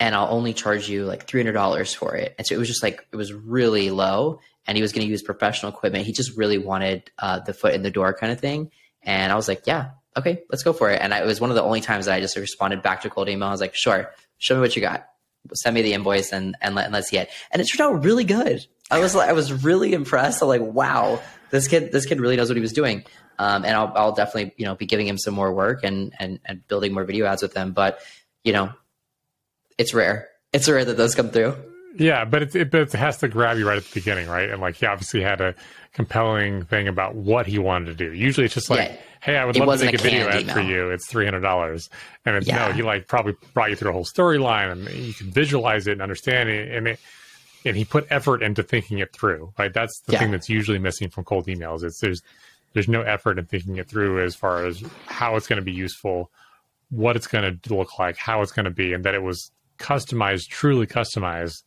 and 0.00 0.16
I'll 0.16 0.34
only 0.34 0.52
charge 0.52 0.88
you 0.88 1.04
like 1.04 1.28
$300 1.28 1.94
for 1.94 2.16
it. 2.16 2.34
And 2.36 2.44
so 2.44 2.56
it 2.56 2.58
was 2.58 2.66
just 2.66 2.82
like, 2.82 3.06
it 3.12 3.16
was 3.16 3.32
really 3.32 3.90
low 3.90 4.40
and 4.66 4.76
he 4.76 4.82
was 4.82 4.92
going 4.92 5.06
to 5.06 5.10
use 5.10 5.22
professional 5.22 5.70
equipment. 5.70 6.06
He 6.06 6.12
just 6.12 6.36
really 6.36 6.58
wanted 6.58 7.08
uh, 7.20 7.38
the 7.38 7.54
foot 7.54 7.74
in 7.74 7.82
the 7.82 7.90
door 7.90 8.14
kind 8.14 8.32
of 8.32 8.40
thing. 8.40 8.72
And 9.02 9.30
I 9.30 9.36
was 9.36 9.46
like, 9.46 9.62
yeah, 9.64 9.90
okay, 10.16 10.42
let's 10.50 10.64
go 10.64 10.72
for 10.72 10.90
it. 10.90 11.00
And 11.00 11.14
I, 11.14 11.20
it 11.20 11.26
was 11.26 11.40
one 11.40 11.50
of 11.50 11.56
the 11.56 11.62
only 11.62 11.80
times 11.80 12.06
that 12.06 12.14
I 12.14 12.20
just 12.20 12.36
responded 12.36 12.82
back 12.82 13.02
to 13.02 13.10
cold 13.10 13.28
email. 13.28 13.46
I 13.46 13.52
was 13.52 13.60
like, 13.60 13.76
sure, 13.76 14.10
show 14.38 14.56
me 14.56 14.60
what 14.60 14.74
you 14.74 14.82
got. 14.82 15.06
Send 15.52 15.74
me 15.74 15.82
the 15.82 15.92
invoice 15.92 16.32
and, 16.32 16.56
and, 16.60 16.74
let, 16.74 16.86
and 16.86 16.94
let's 16.94 17.10
see 17.10 17.18
it. 17.18 17.30
And 17.52 17.62
it 17.62 17.66
turned 17.66 17.88
out 17.88 18.02
really 18.02 18.24
good. 18.24 18.66
I 18.90 18.98
was 18.98 19.14
like, 19.14 19.28
I 19.28 19.34
was 19.34 19.52
really 19.52 19.92
impressed. 19.92 20.42
I'm 20.42 20.48
like, 20.48 20.62
wow, 20.62 21.22
this 21.50 21.68
kid, 21.68 21.92
this 21.92 22.06
kid 22.06 22.20
really 22.20 22.36
knows 22.36 22.48
what 22.48 22.56
he 22.56 22.62
was 22.62 22.72
doing. 22.72 23.04
Um, 23.38 23.64
and 23.64 23.74
I'll, 23.76 23.92
I'll 23.94 24.12
definitely, 24.12 24.54
you 24.56 24.64
know, 24.64 24.74
be 24.74 24.86
giving 24.86 25.06
him 25.06 25.18
some 25.18 25.34
more 25.34 25.52
work 25.52 25.84
and, 25.84 26.12
and, 26.18 26.40
and 26.44 26.66
building 26.68 26.92
more 26.92 27.04
video 27.04 27.26
ads 27.26 27.42
with 27.42 27.54
him. 27.54 27.72
But, 27.72 28.00
you 28.42 28.52
know, 28.52 28.72
it's 29.78 29.94
rare. 29.94 30.28
It's 30.52 30.68
rare 30.68 30.84
that 30.84 30.96
those 30.96 31.14
come 31.14 31.30
through. 31.30 31.56
Yeah, 31.96 32.24
but 32.24 32.42
it, 32.42 32.56
it, 32.56 32.70
but 32.72 32.80
it 32.80 32.92
has 32.94 33.18
to 33.18 33.28
grab 33.28 33.56
you 33.56 33.68
right 33.68 33.76
at 33.76 33.84
the 33.84 33.94
beginning, 33.94 34.28
right? 34.28 34.50
And 34.50 34.60
like 34.60 34.74
he 34.76 34.86
obviously 34.86 35.20
had 35.20 35.40
a 35.40 35.54
compelling 35.92 36.64
thing 36.64 36.88
about 36.88 37.14
what 37.14 37.46
he 37.46 37.58
wanted 37.58 37.86
to 37.86 37.94
do. 37.94 38.12
Usually 38.12 38.46
it's 38.46 38.54
just 38.54 38.68
like, 38.68 38.90
yeah. 38.90 38.96
hey, 39.20 39.36
I 39.36 39.44
would 39.44 39.56
love 39.56 39.78
to 39.78 39.84
make 39.84 39.94
a, 39.94 39.98
a 39.98 40.02
video 40.02 40.26
ad 40.26 40.42
email. 40.42 40.54
for 40.56 40.60
you. 40.60 40.90
It's 40.90 41.08
three 41.08 41.24
hundred 41.24 41.42
dollars, 41.42 41.88
and 42.26 42.34
it's 42.34 42.48
yeah. 42.48 42.66
no, 42.66 42.72
he 42.72 42.82
like 42.82 43.06
probably 43.06 43.34
brought 43.52 43.70
you 43.70 43.76
through 43.76 43.90
a 43.90 43.92
whole 43.92 44.04
storyline, 44.04 44.72
and 44.72 44.88
you 44.88 45.14
can 45.14 45.30
visualize 45.30 45.86
it 45.86 45.92
and 45.92 46.02
understand 46.02 46.48
it, 46.48 46.72
and 46.72 46.88
it, 46.88 46.98
and 47.64 47.76
he 47.76 47.84
put 47.84 48.08
effort 48.10 48.42
into 48.42 48.64
thinking 48.64 48.98
it 48.98 49.12
through. 49.12 49.52
Right, 49.56 49.72
that's 49.72 50.00
the 50.06 50.14
yeah. 50.14 50.18
thing 50.18 50.32
that's 50.32 50.48
usually 50.48 50.80
missing 50.80 51.10
from 51.10 51.22
cold 51.22 51.46
emails. 51.46 51.84
It's 51.84 52.00
there's 52.00 52.22
there's 52.74 52.88
no 52.88 53.02
effort 53.02 53.38
in 53.38 53.46
thinking 53.46 53.76
it 53.76 53.88
through 53.88 54.22
as 54.22 54.34
far 54.34 54.66
as 54.66 54.82
how 55.06 55.36
it's 55.36 55.46
going 55.46 55.58
to 55.58 55.64
be 55.64 55.72
useful, 55.72 56.30
what 56.90 57.16
it's 57.16 57.26
going 57.26 57.58
to 57.58 57.74
look 57.74 57.98
like, 57.98 58.16
how 58.16 58.42
it's 58.42 58.52
going 58.52 58.64
to 58.64 58.70
be, 58.70 58.92
and 58.92 59.04
that 59.04 59.14
it 59.14 59.22
was 59.22 59.50
customized, 59.78 60.48
truly 60.48 60.86
customized 60.86 61.62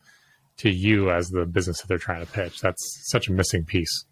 to 0.58 0.70
you 0.70 1.10
as 1.10 1.28
the 1.28 1.46
business 1.46 1.80
that 1.80 1.88
they're 1.88 1.98
trying 1.98 2.24
to 2.24 2.30
pitch. 2.30 2.60
That's 2.60 3.08
such 3.10 3.28
a 3.28 3.32
missing 3.32 3.64
piece. 3.64 4.04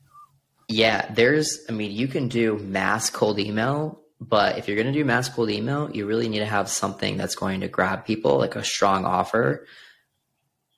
Yeah, 0.68 1.12
there's, 1.12 1.61
I 1.68 1.72
mean, 1.72 1.92
you 1.92 2.09
can 2.09 2.28
do 2.28 2.59
mass 2.59 3.11
cold 3.11 3.38
email, 3.38 4.01
but 4.20 4.59
if 4.59 4.66
you're 4.66 4.76
going 4.76 4.92
to 4.92 4.99
do 4.99 5.05
mass 5.05 5.28
cold 5.28 5.51
email, 5.51 5.90
you 5.94 6.07
really 6.07 6.28
need 6.28 6.40
to 6.40 6.47
have 6.47 6.68
something 6.68 7.16
that's 7.16 7.34
going 7.34 7.61
to 7.61 7.68
grab 7.68 8.05
people, 8.05 8.38
like 8.38 8.57
a 8.57 8.64
strong 8.64 9.05
offer. 9.05 9.66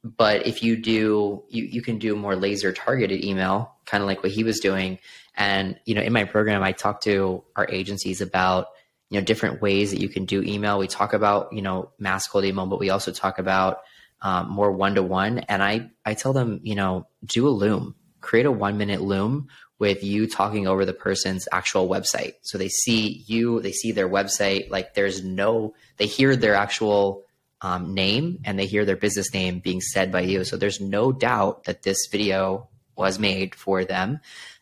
But 0.05 0.47
if 0.47 0.63
you 0.63 0.77
do, 0.77 1.45
you, 1.49 1.65
you 1.65 1.83
can 1.83 1.99
do 1.99 2.17
more 2.17 2.37
laser 2.37 2.73
targeted 2.73 3.25
email, 3.25 3.75
kind 3.89 4.03
of 4.03 4.07
like 4.07 4.23
what 4.23 4.33
he 4.33 4.45
was 4.45 4.61
doing. 4.61 4.99
And, 5.35 5.79
you 5.85 5.95
know, 5.95 6.03
in 6.03 6.13
my 6.13 6.25
program, 6.25 6.63
I 6.63 6.73
talk 6.73 7.01
to 7.03 7.43
our 7.57 7.67
agencies 7.71 8.21
about, 8.21 8.67
you 9.09 9.19
know, 9.19 9.25
different 9.25 9.63
ways 9.63 9.91
that 9.93 10.01
you 10.01 10.09
can 10.09 10.27
do 10.27 10.43
email. 10.43 10.79
We 10.79 10.89
talk 10.89 11.15
about, 11.15 11.53
you 11.53 11.63
know, 11.63 11.91
mass 11.99 12.27
cold 12.29 12.45
email, 12.45 12.67
but 12.67 12.79
we 12.79 12.91
also 12.91 13.13
talk 13.13 13.39
about, 13.39 13.79
um, 14.21 14.51
more 14.51 14.71
one 14.71 14.97
to 14.97 15.03
one. 15.03 15.39
And 15.39 15.63
I, 15.63 15.91
I 16.05 16.15
tell 16.15 16.33
them, 16.33 16.61
you 16.63 16.75
know, 16.75 17.07
do 17.25 17.49
a 17.49 17.51
loom, 17.51 17.95
create 18.21 18.47
a 18.47 18.53
one 18.53 18.77
minute 18.77 19.01
loom 19.01 19.49
with 19.79 20.03
you 20.03 20.27
talking 20.27 20.67
over 20.67 20.85
the 20.85 20.93
person's 20.93 21.49
actual 21.53 21.89
website. 21.89 22.35
So 22.43 22.59
they 22.59 22.69
see 22.69 23.25
you, 23.27 23.61
they 23.61 23.73
see 23.73 23.93
their 23.93 24.09
website. 24.09 24.71
Like 24.71 24.95
there's 24.95 25.25
no, 25.25 25.75
they 25.99 26.07
hear 26.07 26.35
their 26.35 26.55
actual 26.55 27.23
um, 27.61 27.95
name 27.95 28.41
and 28.45 28.59
they 28.59 28.67
hear 28.67 28.85
their 28.85 28.97
business 28.97 29.33
name 29.33 29.61
being 29.61 29.81
said 29.81 30.11
by 30.11 30.23
you. 30.23 30.45
So 30.45 30.57
there's 30.57 30.81
no 30.81 31.13
doubt 31.13 31.65
that 31.65 31.83
this 31.83 32.09
video 32.11 32.69
was 32.99 33.19
made 33.19 33.55
for 33.55 33.85
them. 33.85 34.21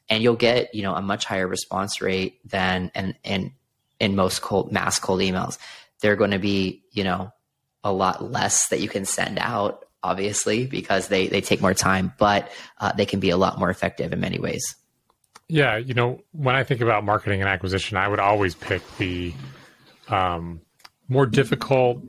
And 0.08 0.22
you'll 0.22 0.36
get, 0.36 0.74
you 0.74 0.82
know, 0.82 0.94
a 0.94 1.02
much 1.02 1.24
higher 1.24 1.48
response 1.48 2.00
rate 2.00 2.38
than 2.48 2.92
in, 2.94 3.16
in, 3.24 3.52
in 3.98 4.14
most 4.14 4.42
cold 4.42 4.70
mass 4.70 4.98
cold 4.98 5.20
emails. 5.20 5.58
They're 6.00 6.16
going 6.16 6.30
to 6.30 6.38
be, 6.38 6.84
you 6.92 7.02
know, 7.02 7.32
a 7.82 7.92
lot 7.92 8.30
less 8.30 8.68
that 8.68 8.80
you 8.80 8.88
can 8.88 9.04
send 9.04 9.38
out, 9.38 9.84
obviously, 10.02 10.66
because 10.66 11.08
they, 11.08 11.26
they 11.26 11.40
take 11.40 11.60
more 11.60 11.74
time, 11.74 12.12
but 12.18 12.52
uh, 12.78 12.92
they 12.92 13.06
can 13.06 13.18
be 13.18 13.30
a 13.30 13.36
lot 13.36 13.58
more 13.58 13.70
effective 13.70 14.12
in 14.12 14.20
many 14.20 14.38
ways. 14.38 14.76
Yeah, 15.48 15.76
you 15.76 15.94
know, 15.94 16.20
when 16.32 16.56
I 16.56 16.64
think 16.64 16.80
about 16.80 17.04
marketing 17.04 17.40
and 17.40 17.48
acquisition, 17.48 17.96
I 17.96 18.08
would 18.08 18.18
always 18.18 18.54
pick 18.54 18.82
the 18.98 19.32
um, 20.08 20.60
more 21.08 21.26
difficult, 21.26 22.02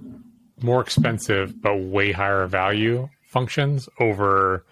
more 0.62 0.82
expensive, 0.82 1.62
but 1.62 1.76
way 1.78 2.12
higher 2.12 2.48
value 2.48 3.10
functions 3.22 3.88
over, 4.00 4.66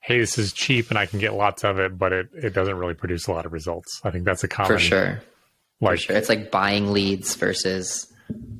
hey, 0.00 0.18
this 0.18 0.38
is 0.38 0.52
cheap 0.52 0.90
and 0.90 0.98
I 0.98 1.06
can 1.06 1.18
get 1.18 1.34
lots 1.34 1.62
of 1.62 1.78
it, 1.78 1.98
but 1.98 2.12
it, 2.12 2.28
it 2.34 2.54
doesn't 2.54 2.76
really 2.76 2.94
produce 2.94 3.26
a 3.26 3.32
lot 3.32 3.46
of 3.46 3.52
results. 3.52 4.00
I 4.02 4.10
think 4.10 4.24
that's 4.24 4.42
a 4.42 4.48
common. 4.48 4.72
For 4.72 4.78
sure. 4.78 5.22
Like, 5.80 5.98
For 5.98 6.04
sure. 6.04 6.16
It's 6.16 6.28
like 6.28 6.50
buying 6.50 6.92
leads 6.92 7.34
versus, 7.36 8.12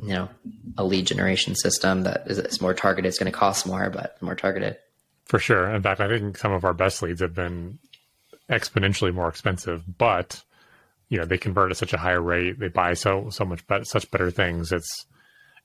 you 0.03 0.09
know, 0.09 0.29
a 0.77 0.85
lead 0.85 1.07
generation 1.07 1.55
system 1.55 2.03
that 2.03 2.25
is, 2.27 2.39
is 2.39 2.61
more 2.61 2.75
targeted. 2.75 3.09
It's 3.09 3.19
going 3.19 3.31
to 3.31 3.37
cost 3.37 3.67
more, 3.67 3.91
but 3.91 4.21
more 4.23 4.35
targeted. 4.35 4.77
For 5.25 5.39
sure. 5.39 5.69
In 5.71 5.83
fact, 5.83 6.01
I 6.01 6.09
think 6.09 6.37
some 6.37 6.53
of 6.53 6.65
our 6.65 6.75
best 6.75 7.03
leads 7.03 7.21
have 7.21 7.35
been 7.35 7.79
exponentially 8.51 9.15
more 9.15 9.29
expensive, 9.29 9.85
but 9.99 10.43
you 11.09 11.19
know 11.19 11.25
they 11.25 11.39
convert 11.39 11.71
at 11.71 11.77
such 11.77 11.93
a 11.93 11.99
higher 11.99 12.21
rate. 12.21 12.59
They 12.59 12.69
buy 12.69 12.95
so 12.95 13.31
so 13.31 13.45
much 13.45 13.67
but 13.67 13.87
such 13.87 14.11
better 14.11 14.31
things. 14.31 14.73
It's 14.73 15.07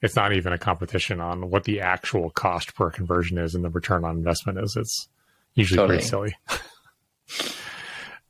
it's 0.02 0.16
not 0.16 0.34
even 0.34 0.54
a 0.54 0.58
competition 0.58 1.20
on 1.20 1.50
what 1.50 1.64
the 1.64 1.82
actual 1.82 2.30
cost 2.30 2.76
per 2.76 2.92
conversion 2.92 3.38
is 3.38 3.56
and 3.56 3.64
the 3.64 3.70
return 3.70 4.04
on 4.04 4.18
investment 4.18 4.60
is. 4.60 4.76
It's 4.78 5.08
usually 5.56 5.78
totally. 5.78 5.98
pretty 5.98 6.08
silly. 6.08 6.36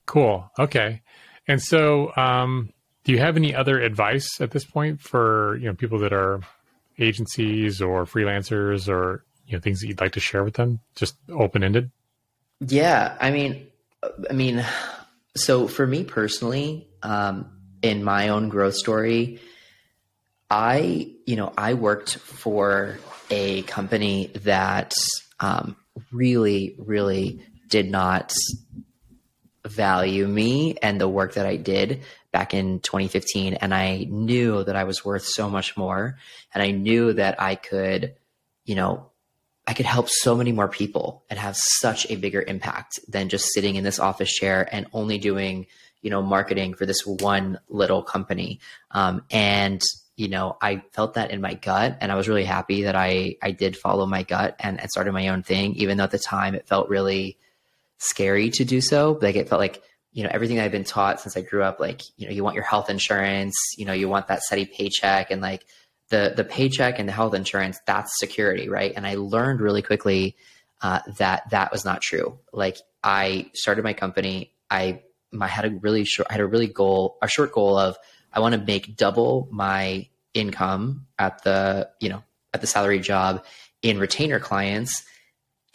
cool. 0.05 0.49
Okay. 0.57 1.01
And 1.47 1.61
so, 1.61 2.11
um, 2.15 2.73
do 3.05 3.11
you 3.11 3.19
have 3.19 3.37
any 3.37 3.55
other 3.55 3.79
advice 3.79 4.41
at 4.41 4.51
this 4.51 4.65
point 4.65 4.99
for 4.99 5.57
you 5.57 5.67
know 5.67 5.73
people 5.73 5.99
that 5.99 6.11
are 6.11 6.41
agencies 6.99 7.81
or 7.81 8.05
freelancers 8.05 8.89
or 8.89 9.23
you 9.47 9.53
know 9.53 9.61
things 9.61 9.79
that 9.79 9.87
you'd 9.87 10.01
like 10.01 10.13
to 10.13 10.19
share 10.19 10.43
with 10.43 10.55
them 10.55 10.79
just 10.95 11.15
open 11.29 11.63
ended 11.63 11.91
yeah 12.59 13.15
i 13.21 13.31
mean 13.31 13.67
i 14.29 14.33
mean 14.33 14.65
so 15.35 15.67
for 15.67 15.85
me 15.85 16.03
personally 16.03 16.87
um, 17.03 17.51
in 17.81 18.03
my 18.03 18.29
own 18.29 18.49
growth 18.49 18.75
story 18.75 19.39
i 20.49 21.11
you 21.25 21.35
know 21.35 21.53
i 21.57 21.73
worked 21.73 22.15
for 22.17 22.97
a 23.29 23.61
company 23.63 24.31
that 24.43 24.93
um, 25.39 25.75
really 26.11 26.75
really 26.77 27.41
did 27.67 27.89
not 27.89 28.33
value 29.65 30.27
me 30.27 30.77
and 30.81 31.01
the 31.01 31.09
work 31.09 31.33
that 31.33 31.45
i 31.45 31.55
did 31.55 32.03
back 32.35 32.53
in 32.53 32.81
2015 32.81 33.53
and 33.53 33.73
I 33.73 34.07
knew 34.09 34.61
that 34.65 34.75
I 34.75 34.83
was 34.83 35.05
worth 35.05 35.23
so 35.25 35.49
much 35.49 35.77
more 35.77 36.17
and 36.53 36.61
I 36.61 36.71
knew 36.71 37.13
that 37.13 37.41
I 37.41 37.55
could, 37.55 38.13
you 38.65 38.75
know, 38.75 39.09
I 39.65 39.73
could 39.73 39.85
help 39.85 40.09
so 40.09 40.35
many 40.35 40.51
more 40.51 40.67
people 40.67 41.23
and 41.29 41.39
have 41.39 41.55
such 41.55 42.11
a 42.11 42.17
bigger 42.17 42.41
impact 42.41 42.99
than 43.07 43.29
just 43.29 43.53
sitting 43.53 43.77
in 43.77 43.85
this 43.85 43.99
office 43.99 44.29
chair 44.33 44.67
and 44.69 44.85
only 44.91 45.17
doing, 45.17 45.67
you 46.01 46.09
know, 46.09 46.21
marketing 46.21 46.73
for 46.73 46.85
this 46.85 47.05
one 47.05 47.57
little 47.69 48.03
company. 48.03 48.59
Um, 48.91 49.23
and 49.31 49.81
you 50.15 50.29
know, 50.29 50.57
I 50.61 50.81
felt 50.91 51.15
that 51.15 51.31
in 51.31 51.41
my 51.41 51.55
gut, 51.55 51.97
and 51.99 52.11
I 52.11 52.15
was 52.15 52.27
really 52.27 52.45
happy 52.45 52.83
that 52.83 52.95
I 52.95 53.35
I 53.41 53.51
did 53.51 53.75
follow 53.75 54.05
my 54.05 54.23
gut 54.23 54.55
and, 54.59 54.79
and 54.79 54.89
started 54.89 55.11
my 55.11 55.27
own 55.27 55.43
thing, 55.43 55.73
even 55.75 55.97
though 55.97 56.05
at 56.05 56.11
the 56.11 56.19
time 56.19 56.55
it 56.55 56.67
felt 56.67 56.89
really 56.89 57.37
scary 57.97 58.49
to 58.51 58.65
do 58.65 58.81
so. 58.81 59.17
Like 59.21 59.35
it 59.35 59.49
felt 59.49 59.59
like 59.59 59.83
you 60.13 60.23
know 60.23 60.29
everything 60.31 60.59
I've 60.59 60.71
been 60.71 60.85
taught 60.85 61.19
since 61.19 61.35
I 61.35 61.41
grew 61.41 61.63
up. 61.63 61.79
Like 61.79 62.01
you 62.17 62.27
know, 62.27 62.33
you 62.33 62.43
want 62.43 62.55
your 62.55 62.63
health 62.63 62.89
insurance, 62.89 63.55
you 63.77 63.85
know, 63.85 63.93
you 63.93 64.07
want 64.07 64.27
that 64.27 64.41
steady 64.41 64.65
paycheck, 64.65 65.31
and 65.31 65.41
like 65.41 65.65
the 66.09 66.33
the 66.35 66.45
paycheck 66.45 66.97
and 66.97 67.09
the 67.09 67.13
health 67.13 67.33
insurance, 67.33 67.79
that's 67.85 68.17
security, 68.17 68.69
right? 68.69 68.93
And 68.95 69.05
I 69.05 69.15
learned 69.15 69.59
really 69.59 69.81
quickly 69.81 70.37
uh, 70.81 70.99
that 71.17 71.49
that 71.51 71.71
was 71.71 71.83
not 71.83 72.01
true. 72.01 72.39
Like 72.53 72.77
I 73.03 73.49
started 73.53 73.83
my 73.83 73.93
company, 73.93 74.53
I 74.69 75.01
I 75.41 75.47
had 75.47 75.65
a 75.65 75.71
really 75.71 76.05
short, 76.05 76.27
I 76.29 76.33
had 76.33 76.41
a 76.41 76.45
really 76.45 76.67
goal, 76.67 77.17
a 77.21 77.27
short 77.27 77.51
goal 77.51 77.77
of 77.77 77.97
I 78.35 78.39
want 78.41 78.53
to 78.53 78.61
make 78.61 78.95
double 78.95 79.47
my 79.51 80.07
income 80.33 81.07
at 81.17 81.43
the 81.43 81.89
you 81.99 82.09
know 82.09 82.23
at 82.53 82.61
the 82.61 82.67
salary 82.67 82.99
job 82.99 83.43
in 83.81 83.99
retainer 83.99 84.39
clients 84.39 85.03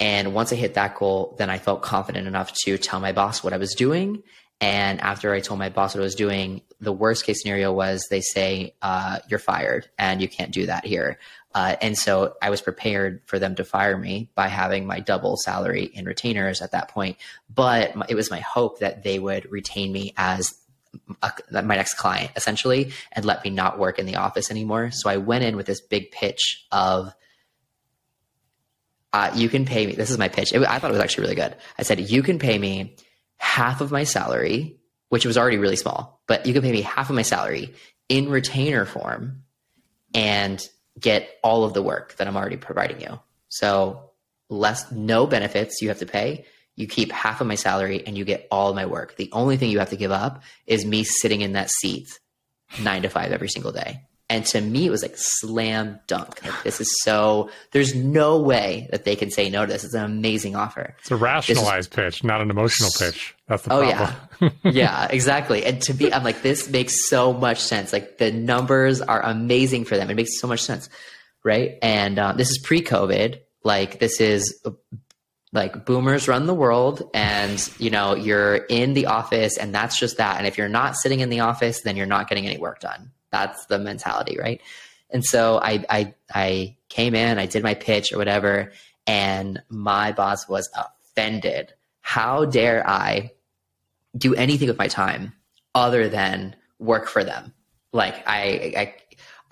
and 0.01 0.33
once 0.33 0.51
I 0.51 0.57
hit 0.57 0.75
that 0.75 0.97
goal, 0.97 1.37
then 1.39 1.51
I 1.51 1.59
felt 1.59 1.83
confident 1.83 2.27
enough 2.27 2.53
to 2.65 2.79
tell 2.79 3.01
my 3.01 3.13
boss 3.13 3.45
what 3.45 3.53
I 3.53 3.59
was 3.59 3.75
doing. 3.75 4.23
And 4.63 5.01
after 5.01 5.33
I 5.33 5.41
told 5.41 5.59
my 5.59 5.69
boss 5.69 5.95
what 5.95 6.01
I 6.01 6.05
was 6.05 6.15
doing, 6.15 6.63
the 6.81 6.93
worst 6.93 7.25
case 7.25 7.43
scenario 7.43 7.73
was 7.73 8.07
they 8.11 8.23
say, 8.23 8.75
uh, 8.81 9.19
you're 9.29 9.39
fired 9.39 9.89
and 9.99 10.23
you 10.23 10.29
can't 10.29 10.53
do 10.53 10.67
that 10.67 10.87
here. 10.87 11.19
Uh, 11.55 11.77
and 11.83 11.99
so 11.99 12.35
I 12.41 12.49
was 12.51 12.63
prepared 12.63 13.23
for 13.27 13.39
them 13.39 13.57
to 13.57 13.65
fire 13.65 13.99
me 13.99 14.31
by 14.35 14.49
having 14.49 14.87
my 14.87 15.01
double 15.01 15.37
salary 15.37 15.85
in 15.85 16.05
retainers 16.07 16.63
at 16.63 16.73
that 16.73 16.89
point. 16.89 17.19
But 17.53 17.95
it 18.09 18.15
was 18.15 18.31
my 18.31 18.41
hope 18.41 18.79
that 18.79 19.03
they 19.03 19.19
would 19.19 19.51
retain 19.51 19.93
me 19.93 20.15
as 20.17 20.55
a, 21.23 21.63
my 21.63 21.77
next 21.77 21.95
client 21.95 22.31
essentially 22.37 22.93
and 23.13 23.25
let 23.25 23.45
me 23.45 23.51
not 23.51 23.79
work 23.79 23.99
in 23.99 24.07
the 24.07 24.17
office 24.17 24.51
anymore. 24.51 24.91
So 24.91 25.11
I 25.11 25.17
went 25.19 25.45
in 25.45 25.57
with 25.57 25.67
this 25.67 25.81
big 25.81 26.11
pitch 26.11 26.67
of 26.73 27.13
uh, 29.13 29.31
you 29.35 29.49
can 29.49 29.65
pay 29.65 29.87
me. 29.87 29.95
This 29.95 30.11
is 30.11 30.19
my 30.19 30.29
pitch. 30.29 30.53
It, 30.53 30.63
I 30.63 30.79
thought 30.79 30.91
it 30.91 30.95
was 30.95 31.03
actually 31.03 31.23
really 31.23 31.37
good. 31.37 31.57
I 31.79 31.83
said, 31.83 31.99
you 31.99 32.23
can 32.23 32.39
pay 32.39 32.59
me 32.59 32.97
half 33.39 33.81
of 33.81 33.91
my 33.91 34.05
salary, 34.05 34.79
which 35.09 35.27
was 35.27 35.37
already 35.37 35.59
really 35.59 35.77
small, 35.77 36.21
but 36.27 36.47
you 36.47 36.53
can 36.53 36.63
pay 36.63 36.71
me 36.71 36.83
half 36.83 37.11
of 37.11 37.17
my 37.17 37.23
salary 37.23 37.75
in 38.09 38.29
retainer 38.29 38.85
form 38.85 39.43
and 40.15 40.65
get 40.99 41.29
all 41.43 41.65
of 41.65 41.73
the 41.73 41.83
work 41.83 42.17
that 42.17 42.29
I'm 42.29 42.37
already 42.37 42.57
providing 42.57 43.01
you. 43.01 43.19
So 43.49 44.11
less, 44.49 44.91
no 44.93 45.27
benefits 45.27 45.81
you 45.81 45.89
have 45.89 45.99
to 46.01 46.07
pay. 46.07 46.45
You 46.81 46.87
keep 46.87 47.13
half 47.13 47.41
of 47.41 47.47
my 47.47 47.55
salary 47.55 48.03
and 48.07 48.17
you 48.17 48.25
get 48.25 48.49
all 48.51 48.75
my 48.75 48.87
work. 48.87 49.17
The 49.17 49.29
only 49.33 49.57
thing 49.57 49.71
you 49.71 49.79
have 49.79 49.91
to 49.91 49.97
give 49.97 50.11
up 50.11 50.43
is 50.67 50.85
me 50.85 51.05
sitting 51.05 51.43
in 51.43 51.53
that 51.53 51.71
seat 51.71 52.09
nine 52.83 53.03
to 53.03 53.09
five 53.09 53.33
every 53.33 53.49
single 53.49 53.73
day. 53.73 54.01
And 54.31 54.47
to 54.47 54.61
me, 54.61 54.87
it 54.87 54.91
was 54.91 55.03
like 55.03 55.15
slam 55.17 55.99
dunk. 56.07 56.45
Like, 56.45 56.63
this 56.63 56.81
is 56.81 57.03
so, 57.03 57.51
there's 57.73 57.97
no 57.97 58.41
way 58.41 58.89
that 58.93 59.05
they 59.05 59.17
can 59.17 59.29
say 59.29 59.51
no 59.51 59.67
to 59.67 59.73
this. 59.73 59.83
It's 59.83 59.93
an 59.93 60.05
amazing 60.05 60.55
offer. 60.55 60.95
It's 61.01 61.11
a 61.11 61.17
rationalized 61.17 61.91
pitch, 61.91 62.23
not 62.23 62.41
an 62.41 62.49
emotional 62.49 62.91
pitch. 62.97 63.35
That's 63.49 63.65
the 63.65 63.73
oh, 63.75 63.91
problem. 63.91 64.53
yeah. 64.63 64.71
yeah, 64.71 65.09
exactly. 65.11 65.65
And 65.65 65.83
to 65.83 65.95
be, 65.95 66.15
I'm 66.15 66.23
like, 66.23 66.43
this 66.43 66.71
makes 66.71 67.09
so 67.09 67.33
much 67.33 67.59
sense. 67.59 67.93
Like 67.93 68.19
the 68.19 68.31
numbers 68.31 69.01
are 69.01 69.21
amazing 69.21 69.85
for 69.85 69.97
them. 69.97 70.09
It 70.11 70.15
makes 70.15 70.41
so 70.41 70.47
much 70.47 70.63
sense. 70.63 70.89
Right. 71.43 71.79
And 71.83 72.21
um, 72.21 72.37
this 72.37 72.51
is 72.51 72.59
pre 72.59 72.83
COVID. 72.83 73.41
Like 73.65 73.99
this 73.99 74.21
is 74.21 74.65
like 75.53 75.85
boomers 75.85 76.29
run 76.29 76.47
the 76.47 76.55
world 76.55 77.09
and 77.13 77.73
you 77.79 77.91
know 77.91 78.15
you're 78.15 78.57
in 78.57 78.95
the 78.95 79.07
office 79.07 79.57
and 79.57 79.75
that's 79.75 79.99
just 79.99 80.19
that 80.19 80.39
and 80.39 80.47
if 80.47 80.57
you're 80.57 80.69
not 80.69 80.97
sitting 80.97 81.21
in 81.21 81.29
the 81.29 81.41
office 81.41 81.83
then 81.83 81.97
you're 81.97 82.07
not 82.07 82.29
getting 82.29 82.47
any 82.47 82.59
work 82.59 82.81
done 82.81 83.11
that's 83.31 83.67
the 83.67 83.79
mentality, 83.79 84.39
right? 84.39 84.61
And 85.11 85.25
so 85.25 85.59
I 85.63 85.85
I 85.89 86.15
I 86.33 86.77
came 86.89 87.15
in, 87.15 87.39
I 87.39 87.47
did 87.47 87.63
my 87.63 87.75
pitch 87.75 88.13
or 88.13 88.19
whatever, 88.19 88.73
and 89.07 89.63
my 89.69 90.13
boss 90.13 90.49
was 90.49 90.69
offended. 90.75 91.73
How 92.01 92.45
dare 92.45 92.89
I 92.89 93.33
do 94.17 94.35
anything 94.35 94.69
with 94.69 94.79
my 94.79 94.89
time 94.89 95.33
other 95.75 96.09
than 96.09 96.57
work 96.79 97.09
for 97.09 97.25
them? 97.25 97.53
Like 97.93 98.23
I 98.27 98.75
I 98.77 98.95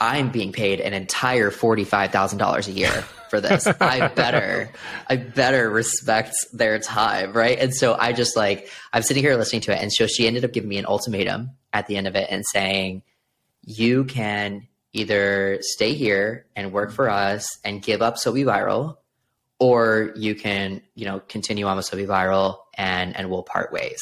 I'm 0.01 0.30
being 0.30 0.53
paid 0.53 0.80
an 0.80 0.92
entire 0.92 1.51
forty 1.51 1.84
five 1.84 2.12
thousand 2.12 2.38
dollars 2.38 2.68
a 2.68 2.72
year 2.72 2.90
for 3.30 3.40
this. 3.40 3.66
I 3.66 4.09
better 4.09 4.70
I 5.09 5.16
better 5.16 5.68
respect 5.70 6.34
their 6.53 6.78
time, 6.78 7.32
right? 7.32 7.59
And 7.59 7.74
so 7.74 7.96
I 7.99 8.12
just 8.12 8.36
like 8.36 8.70
I'm 8.92 9.03
sitting 9.03 9.22
here 9.22 9.36
listening 9.36 9.62
to 9.62 9.72
it, 9.72 9.82
and 9.82 9.92
so 9.92 10.07
she 10.07 10.26
ended 10.26 10.44
up 10.44 10.53
giving 10.53 10.68
me 10.68 10.78
an 10.78 10.86
ultimatum 10.86 11.51
at 11.72 11.86
the 11.86 11.96
end 11.96 12.07
of 12.07 12.16
it 12.16 12.28
and 12.30 12.44
saying, 12.53 13.03
you 13.62 14.05
can 14.05 14.66
either 14.92 15.59
stay 15.61 15.94
here 15.94 16.46
and 16.57 16.72
work 16.72 16.90
for 16.90 17.11
us 17.11 17.59
and 17.64 17.82
give 17.82 18.01
up 18.01 18.18
So 18.18 18.32
Be 18.32 18.42
Viral, 18.42 18.96
or 19.59 20.12
you 20.16 20.34
can, 20.34 20.80
you 20.94 21.05
know, 21.05 21.20
continue 21.20 21.66
on 21.66 21.76
with 21.76 21.86
So 21.86 21.96
Be 21.96 22.05
Viral 22.05 22.59
and 22.74 23.16
and 23.16 23.30
we'll 23.30 23.42
part 23.42 23.72
ways. 23.72 24.01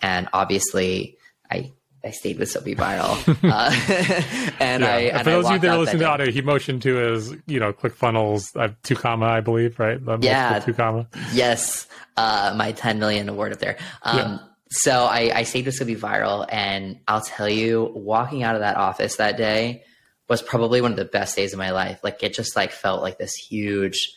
And 0.00 0.28
obviously, 0.32 1.18
I 1.50 1.72
I 2.04 2.10
stayed 2.10 2.38
with 2.38 2.50
So 2.50 2.60
Be 2.60 2.74
Viral, 2.74 3.16
uh, 3.44 4.54
and 4.60 4.82
yeah. 4.82 4.88
I 4.88 4.98
and 4.98 5.24
for 5.24 5.30
those 5.30 5.46
of 5.46 5.52
you 5.52 5.58
that 5.60 5.70
are 5.70 5.78
listening 5.78 6.00
to 6.00 6.08
audio, 6.08 6.30
he 6.30 6.42
motioned 6.42 6.82
to 6.82 6.94
his 6.96 7.34
you 7.46 7.58
know 7.58 7.72
ClickFunnels 7.72 8.56
uh, 8.60 8.72
two 8.82 8.94
comma 8.94 9.26
I 9.26 9.40
believe 9.40 9.78
right? 9.78 9.98
Yeah. 10.20 10.58
two 10.58 10.74
comma. 10.74 11.06
Yes. 11.32 11.86
Uh, 12.16 12.54
my 12.56 12.72
ten 12.72 12.98
million 12.98 13.28
award 13.28 13.52
up 13.52 13.58
there. 13.58 13.76
Um, 14.02 14.16
yeah. 14.18 14.38
so 14.70 15.04
I, 15.04 15.32
I 15.34 15.42
say 15.44 15.62
this 15.62 15.78
could 15.78 15.86
be 15.86 15.96
viral, 15.96 16.46
and 16.48 17.00
I'll 17.08 17.22
tell 17.22 17.48
you, 17.48 17.90
walking 17.94 18.42
out 18.42 18.54
of 18.54 18.60
that 18.60 18.76
office 18.76 19.16
that 19.16 19.36
day 19.36 19.84
was 20.28 20.42
probably 20.42 20.80
one 20.80 20.90
of 20.92 20.96
the 20.96 21.04
best 21.04 21.36
days 21.36 21.52
of 21.52 21.58
my 21.58 21.70
life. 21.70 22.00
Like 22.02 22.22
it 22.22 22.34
just 22.34 22.56
like 22.56 22.72
felt 22.72 23.02
like 23.02 23.18
this 23.18 23.34
huge, 23.34 24.12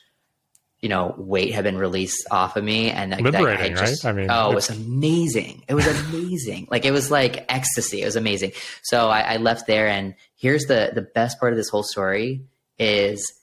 you 0.87 0.89
know, 0.89 1.13
weight 1.17 1.53
had 1.53 1.65
been 1.65 1.77
released 1.77 2.25
off 2.31 2.55
of 2.55 2.63
me, 2.63 2.89
and 2.89 3.11
like, 3.11 3.19
liberating, 3.19 3.75
just, 3.75 4.05
right? 4.05 4.09
I 4.09 4.13
mean, 4.13 4.27
oh, 4.31 4.53
it 4.53 4.55
was 4.55 4.69
amazing. 4.69 5.65
It 5.67 5.73
was 5.73 5.85
amazing. 5.85 6.69
like 6.71 6.85
it 6.85 6.91
was 6.91 7.11
like 7.11 7.43
ecstasy. 7.49 8.03
It 8.03 8.05
was 8.05 8.15
amazing. 8.15 8.53
So 8.83 9.09
I, 9.09 9.33
I 9.33 9.35
left 9.35 9.67
there, 9.67 9.89
and 9.89 10.15
here's 10.37 10.63
the 10.67 10.91
the 10.95 11.01
best 11.01 11.41
part 11.41 11.51
of 11.51 11.57
this 11.57 11.67
whole 11.67 11.83
story 11.83 12.45
is 12.79 13.33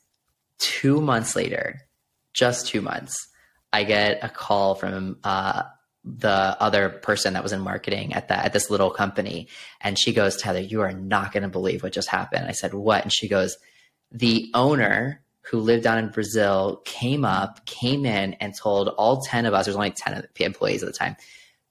two 0.58 1.02
months 1.02 1.36
later, 1.36 1.82
just 2.32 2.66
two 2.66 2.80
months, 2.80 3.28
I 3.74 3.84
get 3.84 4.24
a 4.24 4.30
call 4.30 4.74
from 4.74 5.18
uh, 5.22 5.64
the 6.02 6.56
other 6.58 6.88
person 6.88 7.34
that 7.34 7.42
was 7.42 7.52
in 7.52 7.60
marketing 7.60 8.14
at 8.14 8.28
that 8.28 8.46
at 8.46 8.54
this 8.54 8.70
little 8.70 8.90
company 8.90 9.48
and 9.80 9.98
she 9.98 10.12
goes 10.12 10.36
tyler 10.36 10.60
you 10.60 10.82
are 10.82 10.92
not 10.92 11.32
going 11.32 11.42
to 11.42 11.48
believe 11.48 11.82
what 11.82 11.94
just 11.94 12.08
happened 12.08 12.44
i 12.46 12.52
said 12.52 12.74
what 12.74 13.02
and 13.02 13.10
she 13.10 13.26
goes 13.26 13.56
the 14.12 14.50
owner 14.52 15.23
who 15.50 15.58
lived 15.58 15.84
down 15.84 15.98
in 15.98 16.08
brazil 16.08 16.82
came 16.84 17.24
up 17.24 17.64
came 17.66 18.04
in 18.06 18.34
and 18.34 18.54
told 18.56 18.88
all 18.88 19.20
10 19.20 19.46
of 19.46 19.54
us 19.54 19.66
there's 19.66 19.76
only 19.76 19.90
10 19.90 20.26
employees 20.40 20.82
at 20.82 20.86
the 20.86 20.98
time 20.98 21.16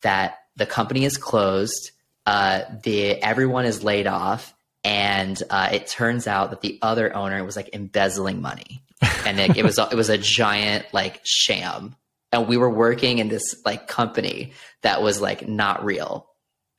that 0.02 0.40
the 0.56 0.66
company 0.66 1.06
is 1.06 1.18
closed 1.18 1.92
uh, 2.26 2.62
the 2.84 3.22
everyone 3.22 3.66
is 3.66 3.84
laid 3.84 4.08
off 4.08 4.54
and 4.84 5.42
uh, 5.50 5.70
it 5.72 5.88
turns 5.88 6.28
out 6.28 6.50
that 6.50 6.62
the 6.62 6.78
other 6.82 7.16
owner 7.16 7.44
was 7.44 7.56
like 7.56 7.74
embezzling 7.74 8.42
money. 8.42 8.84
And 9.26 9.40
it, 9.40 9.58
it 9.58 9.64
was 9.64 9.78
it 9.78 9.96
was 9.96 10.10
a 10.10 10.18
giant 10.18 10.86
like 10.94 11.22
sham. 11.24 11.96
And 12.32 12.48
we 12.48 12.58
were 12.58 12.70
working 12.70 13.20
in 13.20 13.28
this 13.28 13.56
like 13.66 13.88
company 13.88 14.54
that 14.82 15.02
was 15.02 15.22
like 15.22 15.48
not 15.48 15.86
real 15.86 16.28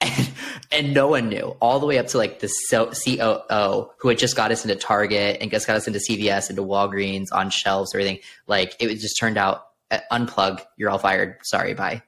and, 0.05 0.31
and 0.71 0.95
no 0.95 1.09
one 1.09 1.29
knew 1.29 1.57
all 1.61 1.81
the 1.81 1.87
way 1.87 1.99
up 1.99 2.07
to 2.09 2.19
like 2.19 2.41
the 2.41 2.53
COO 2.71 3.91
who 3.99 4.09
had 4.09 4.19
just 4.19 4.37
got 4.37 4.51
us 4.51 4.65
into 4.65 4.77
Target 4.77 5.39
and 5.41 5.51
just 5.51 5.67
got 5.67 5.77
us 5.77 5.87
into 5.87 5.99
CVS, 5.99 6.51
into 6.51 6.63
Walgreens 6.63 7.29
on 7.33 7.51
shelves, 7.51 7.95
everything. 7.95 8.19
Like 8.47 8.77
it 8.81 8.89
just 8.97 9.19
turned 9.19 9.39
out, 9.39 9.67
uh, 9.91 9.99
unplug, 10.13 10.63
you're 10.77 10.91
all 10.91 10.99
fired. 10.99 11.39
Sorry, 11.43 11.75
bye. 11.75 12.03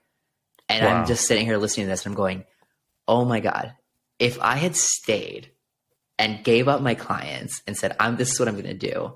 And 0.69 0.85
wow. 0.85 0.95
I'm 0.95 1.07
just 1.07 1.27
sitting 1.27 1.47
here 1.47 1.57
listening 1.57 1.87
to 1.87 1.91
this 1.91 2.05
and 2.05 2.13
I'm 2.13 2.17
going, 2.17 2.45
oh 3.09 3.25
my 3.25 3.41
God, 3.41 3.75
if 4.19 4.41
I 4.41 4.57
had 4.57 4.77
stayed 4.77 5.51
and 6.19 6.43
gave 6.45 6.69
up 6.69 6.81
my 6.81 6.95
clients 6.95 7.63
and 7.67 7.77
said, 7.77 7.95
I'm, 8.01 8.17
this 8.17 8.33
is 8.33 8.41
what 8.41 8.49
I'm 8.49 8.55
going 8.55 8.67
to 8.67 8.75
do, 8.75 9.15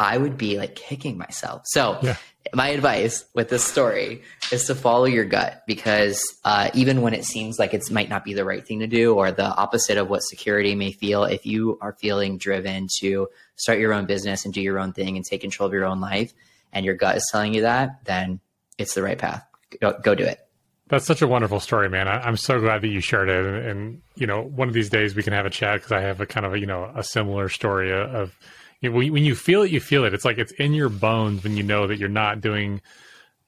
I 0.00 0.18
would 0.18 0.36
be 0.36 0.58
like 0.58 0.74
kicking 0.74 1.16
myself. 1.16 1.62
So 1.66 1.98
yeah 2.02 2.16
my 2.54 2.68
advice 2.68 3.24
with 3.34 3.48
this 3.48 3.64
story 3.64 4.22
is 4.50 4.64
to 4.66 4.74
follow 4.74 5.04
your 5.04 5.24
gut 5.24 5.62
because 5.66 6.22
uh, 6.44 6.70
even 6.74 7.02
when 7.02 7.14
it 7.14 7.24
seems 7.24 7.58
like 7.58 7.74
it 7.74 7.90
might 7.90 8.08
not 8.08 8.24
be 8.24 8.34
the 8.34 8.44
right 8.44 8.66
thing 8.66 8.80
to 8.80 8.86
do 8.86 9.14
or 9.14 9.30
the 9.30 9.44
opposite 9.44 9.98
of 9.98 10.08
what 10.08 10.20
security 10.20 10.74
may 10.74 10.90
feel, 10.90 11.24
if 11.24 11.46
you 11.46 11.78
are 11.80 11.92
feeling 11.92 12.38
driven 12.38 12.88
to 13.00 13.28
start 13.56 13.78
your 13.78 13.92
own 13.92 14.06
business 14.06 14.44
and 14.44 14.54
do 14.54 14.60
your 14.60 14.78
own 14.78 14.92
thing 14.92 15.16
and 15.16 15.24
take 15.24 15.42
control 15.42 15.66
of 15.66 15.72
your 15.72 15.84
own 15.84 16.00
life, 16.00 16.32
and 16.72 16.84
your 16.84 16.94
gut 16.94 17.16
is 17.16 17.28
telling 17.30 17.54
you 17.54 17.62
that, 17.62 18.04
then 18.04 18.40
it's 18.78 18.94
the 18.94 19.02
right 19.02 19.18
path. 19.18 19.44
Go, 19.80 19.98
go 20.02 20.14
do 20.14 20.24
it. 20.24 20.40
That's 20.88 21.04
such 21.04 21.22
a 21.22 21.28
wonderful 21.28 21.60
story, 21.60 21.88
man. 21.88 22.08
I, 22.08 22.26
am 22.26 22.36
so 22.36 22.58
glad 22.58 22.82
that 22.82 22.88
you 22.88 23.00
shared 23.00 23.28
it. 23.28 23.44
And, 23.44 23.66
and, 23.66 24.02
you 24.16 24.26
know, 24.26 24.42
one 24.42 24.66
of 24.66 24.74
these 24.74 24.90
days 24.90 25.14
we 25.14 25.22
can 25.22 25.32
have 25.32 25.46
a 25.46 25.50
chat 25.50 25.76
because 25.76 25.92
I 25.92 26.00
have 26.00 26.20
a 26.20 26.26
kind 26.26 26.44
of 26.44 26.54
a, 26.54 26.58
you 26.58 26.66
know 26.66 26.90
a 26.96 27.04
similar 27.04 27.48
story 27.48 27.92
of 27.92 28.36
when 28.82 29.24
you 29.24 29.34
feel 29.34 29.62
it, 29.62 29.70
you 29.70 29.80
feel 29.80 30.04
it. 30.04 30.14
It's 30.14 30.24
like 30.24 30.38
it's 30.38 30.52
in 30.52 30.72
your 30.72 30.88
bones 30.88 31.42
when 31.42 31.56
you 31.56 31.62
know 31.62 31.86
that 31.86 31.98
you're 31.98 32.08
not 32.08 32.40
doing 32.40 32.80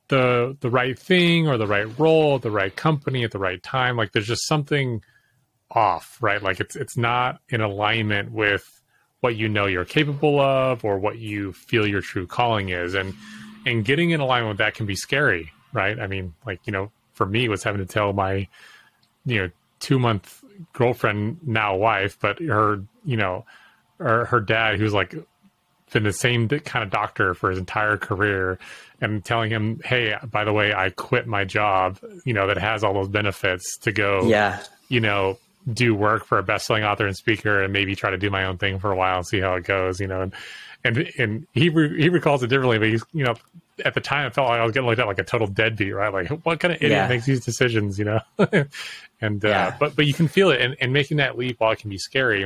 the 0.08 0.56
the 0.60 0.70
right 0.70 0.98
thing 0.98 1.48
or 1.48 1.56
the 1.56 1.66
right 1.66 1.86
role, 1.98 2.38
the 2.38 2.50
right 2.50 2.74
company 2.74 3.24
at 3.24 3.30
the 3.30 3.38
right 3.38 3.62
time. 3.62 3.96
Like 3.96 4.12
there's 4.12 4.26
just 4.26 4.46
something 4.46 5.02
off, 5.70 6.18
right? 6.20 6.42
Like 6.42 6.60
it's 6.60 6.76
it's 6.76 6.96
not 6.96 7.40
in 7.48 7.60
alignment 7.60 8.30
with 8.32 8.82
what 9.20 9.36
you 9.36 9.48
know 9.48 9.66
you're 9.66 9.84
capable 9.84 10.40
of 10.40 10.84
or 10.84 10.98
what 10.98 11.18
you 11.18 11.52
feel 11.52 11.86
your 11.86 12.02
true 12.02 12.26
calling 12.26 12.68
is. 12.68 12.94
And 12.94 13.14
and 13.64 13.84
getting 13.84 14.10
in 14.10 14.20
alignment 14.20 14.50
with 14.50 14.58
that 14.58 14.74
can 14.74 14.86
be 14.86 14.96
scary, 14.96 15.52
right? 15.72 15.98
I 15.98 16.06
mean, 16.06 16.34
like, 16.44 16.60
you 16.64 16.72
know, 16.72 16.90
for 17.14 17.26
me 17.26 17.48
was 17.48 17.62
having 17.62 17.80
to 17.80 17.86
tell 17.86 18.12
my, 18.12 18.48
you 19.24 19.38
know, 19.38 19.50
two 19.78 19.98
month 19.98 20.42
girlfriend, 20.72 21.38
now 21.46 21.76
wife, 21.76 22.18
but 22.20 22.40
her, 22.40 22.82
you 23.04 23.16
know, 23.16 23.44
or 24.02 24.24
her 24.26 24.40
dad, 24.40 24.78
who's 24.78 24.92
like 24.92 25.14
been 25.92 26.04
the 26.04 26.12
same 26.12 26.48
kind 26.48 26.82
of 26.82 26.90
doctor 26.90 27.34
for 27.34 27.50
his 27.50 27.58
entire 27.58 27.96
career, 27.96 28.58
and 29.00 29.24
telling 29.24 29.50
him, 29.50 29.80
"Hey, 29.84 30.14
by 30.24 30.44
the 30.44 30.52
way, 30.52 30.72
I 30.74 30.90
quit 30.90 31.26
my 31.26 31.44
job, 31.44 31.98
you 32.24 32.32
know, 32.32 32.46
that 32.46 32.58
has 32.58 32.82
all 32.82 32.94
those 32.94 33.08
benefits 33.08 33.78
to 33.78 33.92
go, 33.92 34.26
yeah, 34.26 34.62
you 34.88 35.00
know, 35.00 35.38
do 35.72 35.94
work 35.94 36.24
for 36.24 36.38
a 36.38 36.42
best-selling 36.42 36.84
author 36.84 37.06
and 37.06 37.16
speaker, 37.16 37.62
and 37.62 37.72
maybe 37.72 37.94
try 37.94 38.10
to 38.10 38.18
do 38.18 38.30
my 38.30 38.44
own 38.44 38.58
thing 38.58 38.78
for 38.78 38.90
a 38.90 38.96
while 38.96 39.18
and 39.18 39.26
see 39.26 39.40
how 39.40 39.54
it 39.54 39.64
goes, 39.64 40.00
you 40.00 40.06
know." 40.06 40.22
And 40.22 40.32
and 40.84 41.10
and 41.18 41.46
he 41.52 41.68
re- 41.68 42.00
he 42.00 42.08
recalls 42.08 42.42
it 42.42 42.48
differently, 42.48 42.78
but 42.78 42.88
he's 42.88 43.04
you 43.12 43.24
know 43.24 43.34
at 43.84 43.94
the 43.94 44.00
time 44.00 44.26
it 44.26 44.34
felt 44.34 44.48
like 44.48 44.60
I 44.60 44.64
was 44.64 44.72
getting 44.72 44.88
looked 44.88 45.00
at 45.00 45.06
like 45.06 45.18
a 45.18 45.24
total 45.24 45.46
deadbeat, 45.46 45.94
right? 45.94 46.12
Like 46.12 46.28
what 46.44 46.60
kind 46.60 46.74
of 46.74 46.82
idiot 46.82 46.92
yeah. 46.92 47.08
makes 47.08 47.26
these 47.26 47.44
decisions, 47.44 47.98
you 47.98 48.04
know? 48.04 48.20
and 49.20 49.44
uh, 49.44 49.48
yeah. 49.48 49.76
but 49.78 49.96
but 49.96 50.06
you 50.06 50.14
can 50.14 50.28
feel 50.28 50.50
it, 50.50 50.60
and, 50.60 50.76
and 50.80 50.92
making 50.92 51.18
that 51.18 51.38
leap 51.38 51.60
while 51.60 51.72
it 51.72 51.78
can 51.78 51.90
be 51.90 51.98
scary 51.98 52.42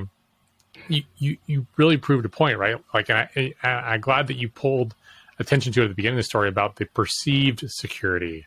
you, 0.89 1.03
you, 1.19 1.37
you 1.47 1.67
really 1.77 1.97
proved 1.97 2.25
a 2.25 2.29
point, 2.29 2.59
right? 2.59 2.77
Like, 2.95 3.11
I, 3.11 3.29
I, 3.63 3.95
am 3.95 4.01
glad 4.01 4.27
that 4.29 4.35
you 4.35 4.49
pulled 4.49 4.95
attention 5.39 5.73
to 5.75 5.83
at 5.83 5.89
the 5.89 5.95
beginning 5.95 6.19
of 6.19 6.25
the 6.25 6.29
story 6.29 6.49
about 6.49 6.77
the 6.77 6.87
perceived 6.87 7.65
security 7.69 8.47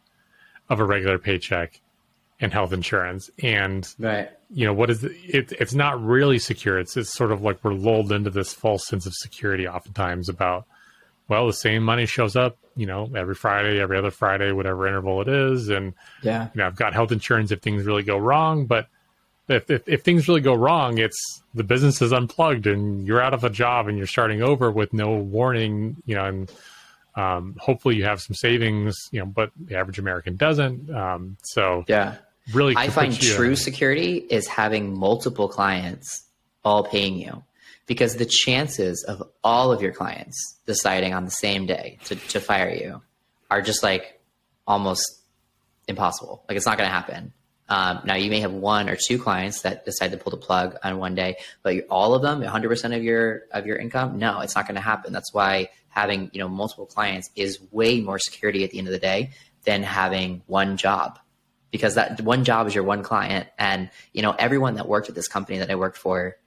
of 0.69 0.79
a 0.79 0.85
regular 0.85 1.17
paycheck 1.17 1.79
and 2.39 2.53
health 2.53 2.73
insurance. 2.73 3.29
And, 3.43 3.87
right. 3.99 4.29
you 4.49 4.65
know, 4.65 4.73
what 4.73 4.89
is 4.89 5.03
it? 5.03 5.11
it? 5.23 5.51
It's 5.53 5.73
not 5.73 6.01
really 6.03 6.39
secure. 6.39 6.79
It's, 6.79 6.95
it's 6.95 7.13
sort 7.13 7.31
of 7.31 7.41
like 7.41 7.63
we're 7.63 7.73
lulled 7.73 8.11
into 8.11 8.29
this 8.29 8.53
false 8.53 8.87
sense 8.87 9.05
of 9.05 9.13
security 9.13 9.67
oftentimes 9.67 10.29
about 10.29 10.65
well, 11.29 11.45
the 11.45 11.53
same 11.53 11.83
money 11.83 12.07
shows 12.07 12.35
up, 12.35 12.57
you 12.75 12.87
know, 12.87 13.09
every 13.15 13.35
Friday, 13.35 13.79
every 13.79 13.97
other 13.97 14.09
Friday, 14.09 14.51
whatever 14.51 14.87
interval 14.87 15.21
it 15.21 15.27
is. 15.27 15.69
And, 15.69 15.93
yeah, 16.23 16.45
you 16.53 16.59
know, 16.59 16.65
I've 16.65 16.75
got 16.75 16.93
health 16.93 17.11
insurance 17.11 17.51
if 17.51 17.61
things 17.61 17.85
really 17.85 18.01
go 18.01 18.17
wrong. 18.17 18.65
But 18.65 18.87
if, 19.49 19.69
if, 19.69 19.87
if 19.87 20.03
things 20.03 20.27
really 20.27 20.41
go 20.41 20.53
wrong, 20.53 20.97
it's 20.97 21.41
the 21.53 21.63
business 21.63 22.01
is 22.01 22.13
unplugged 22.13 22.67
and 22.67 23.05
you're 23.05 23.21
out 23.21 23.33
of 23.33 23.43
a 23.43 23.49
job 23.49 23.87
and 23.87 23.97
you're 23.97 24.07
starting 24.07 24.41
over 24.41 24.71
with 24.71 24.93
no 24.93 25.15
warning, 25.15 25.97
you 26.05 26.15
know, 26.15 26.25
and 26.25 26.51
um, 27.15 27.55
hopefully 27.59 27.95
you 27.95 28.05
have 28.05 28.21
some 28.21 28.35
savings, 28.35 28.95
you 29.11 29.19
know, 29.19 29.25
but 29.25 29.51
the 29.57 29.75
average 29.75 29.99
American 29.99 30.35
doesn't. 30.35 30.89
Um, 30.89 31.37
so, 31.43 31.83
yeah, 31.87 32.17
really, 32.53 32.75
I 32.77 32.89
find 32.89 33.19
true 33.19 33.55
security 33.55 34.17
is 34.17 34.47
having 34.47 34.97
multiple 34.97 35.49
clients 35.49 36.23
all 36.63 36.83
paying 36.83 37.17
you 37.17 37.43
because 37.87 38.15
the 38.15 38.25
chances 38.25 39.03
of 39.03 39.23
all 39.43 39.71
of 39.71 39.81
your 39.81 39.91
clients 39.91 40.57
deciding 40.65 41.13
on 41.13 41.25
the 41.25 41.31
same 41.31 41.65
day 41.65 41.97
to, 42.05 42.15
to 42.15 42.39
fire 42.39 42.69
you 42.69 43.01
are 43.49 43.61
just 43.61 43.81
like 43.81 44.21
almost 44.67 45.03
impossible. 45.87 46.43
Like 46.47 46.55
it's 46.55 46.67
not 46.67 46.77
going 46.77 46.87
to 46.87 46.93
happen. 46.93 47.33
Um, 47.69 48.01
now 48.03 48.15
you 48.15 48.31
may 48.31 48.39
have 48.39 48.51
one 48.51 48.89
or 48.89 48.97
two 48.97 49.19
clients 49.19 49.61
that 49.61 49.85
decide 49.85 50.11
to 50.11 50.17
pull 50.17 50.31
the 50.31 50.37
plug 50.37 50.75
on 50.83 50.97
one 50.97 51.13
day, 51.13 51.37
but 51.61 51.75
all 51.89 52.15
of 52.15 52.23
them, 52.23 52.41
100% 52.41 52.95
of 52.95 53.03
your 53.03 53.43
of 53.51 53.67
your 53.67 53.77
income, 53.77 54.17
no, 54.17 54.41
it's 54.41 54.55
not 54.55 54.65
going 54.65 54.75
to 54.75 54.81
happen. 54.81 55.13
That's 55.13 55.33
why 55.33 55.69
having 55.89 56.31
you 56.33 56.39
know 56.39 56.49
multiple 56.49 56.87
clients 56.87 57.29
is 57.35 57.59
way 57.71 58.01
more 58.01 58.17
security 58.17 58.63
at 58.63 58.71
the 58.71 58.79
end 58.79 58.87
of 58.87 58.91
the 58.91 58.99
day 58.99 59.31
than 59.65 59.83
having 59.83 60.41
one 60.47 60.77
job, 60.77 61.19
because 61.69 61.95
that 61.95 62.19
one 62.21 62.43
job 62.43 62.67
is 62.67 62.73
your 62.73 62.83
one 62.83 63.03
client, 63.03 63.47
and 63.59 63.91
you 64.13 64.23
know 64.23 64.35
everyone 64.37 64.75
that 64.75 64.87
worked 64.87 65.09
at 65.09 65.15
this 65.15 65.27
company 65.27 65.59
that 65.59 65.69
I 65.69 65.75
worked 65.75 65.97
for 65.97 66.37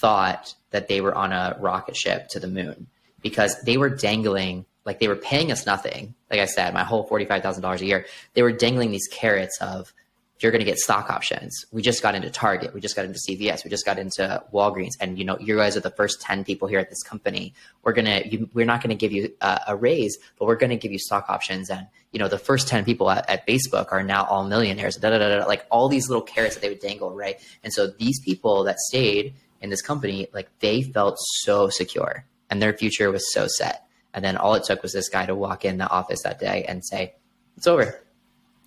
thought 0.00 0.54
that 0.70 0.86
they 0.86 1.00
were 1.00 1.14
on 1.14 1.32
a 1.32 1.56
rocket 1.60 1.96
ship 1.96 2.28
to 2.28 2.38
the 2.38 2.48
moon 2.48 2.86
because 3.22 3.60
they 3.62 3.76
were 3.76 3.90
dangling 3.90 4.66
like 4.84 5.00
they 5.00 5.08
were 5.08 5.16
paying 5.16 5.50
us 5.50 5.64
nothing 5.64 6.14
like 6.30 6.40
i 6.40 6.44
said 6.44 6.74
my 6.74 6.84
whole 6.84 7.08
$45000 7.08 7.80
a 7.80 7.84
year 7.86 8.06
they 8.34 8.42
were 8.42 8.52
dangling 8.52 8.90
these 8.90 9.08
carrots 9.10 9.58
of 9.62 9.92
you're 10.40 10.52
going 10.52 10.60
to 10.60 10.64
get 10.64 10.78
stock 10.78 11.10
options. 11.10 11.66
We 11.72 11.82
just 11.82 12.02
got 12.02 12.14
into 12.14 12.30
target. 12.30 12.72
We 12.72 12.80
just 12.80 12.94
got 12.96 13.04
into 13.04 13.18
cvs 13.28 13.64
we 13.64 13.70
just 13.70 13.84
got 13.84 13.98
into 13.98 14.42
walgreens. 14.52 14.92
And 15.00 15.18
you 15.18 15.24
know 15.24 15.38
you 15.38 15.56
guys 15.56 15.76
are 15.76 15.80
the 15.80 15.90
first 15.90 16.20
10 16.20 16.44
people 16.44 16.68
here 16.68 16.78
at 16.78 16.90
this 16.90 17.02
company. 17.02 17.54
We're 17.82 17.92
going 17.92 18.04
to 18.06 18.48
we're 18.52 18.66
not 18.66 18.82
going 18.82 18.90
to 18.90 18.96
give 18.96 19.12
you 19.12 19.32
a, 19.40 19.60
a, 19.68 19.76
raise 19.76 20.18
but 20.38 20.46
we're 20.46 20.56
going 20.56 20.70
to 20.70 20.76
give 20.76 20.92
you 20.92 20.98
stock 20.98 21.26
options. 21.28 21.70
And 21.70 21.86
you 22.12 22.18
know 22.18 22.28
the 22.28 22.38
first 22.38 22.68
10 22.68 22.84
people 22.84 23.10
at, 23.10 23.28
at 23.28 23.46
facebook 23.46 23.92
are 23.92 24.02
now 24.02 24.24
all 24.24 24.44
millionaires. 24.44 24.96
Da, 24.96 25.10
da, 25.10 25.18
da, 25.18 25.38
da, 25.38 25.46
like 25.46 25.66
all 25.70 25.88
these 25.88 26.08
little 26.08 26.22
carrots 26.22 26.54
that 26.54 26.60
they 26.60 26.68
would 26.68 26.80
dangle 26.80 27.14
right? 27.14 27.40
And 27.62 27.72
so 27.72 27.88
these 27.88 28.20
people 28.20 28.64
that 28.64 28.78
stayed 28.78 29.34
in 29.60 29.70
this 29.70 29.82
company, 29.82 30.28
like 30.32 30.48
they 30.60 30.82
felt 30.82 31.16
so 31.18 31.68
secure 31.68 32.24
and 32.50 32.62
their 32.62 32.72
future 32.72 33.10
was 33.10 33.32
so 33.32 33.46
set. 33.48 33.84
And 34.14 34.24
then 34.24 34.36
all 34.36 34.54
it 34.54 34.64
took 34.64 34.82
was 34.82 34.92
this 34.92 35.08
guy 35.08 35.26
to 35.26 35.34
walk 35.34 35.64
in 35.64 35.78
the 35.78 35.88
office 35.88 36.22
that 36.22 36.38
day 36.38 36.64
and 36.66 36.84
say, 36.84 37.14
it's 37.56 37.66
over. 37.66 38.00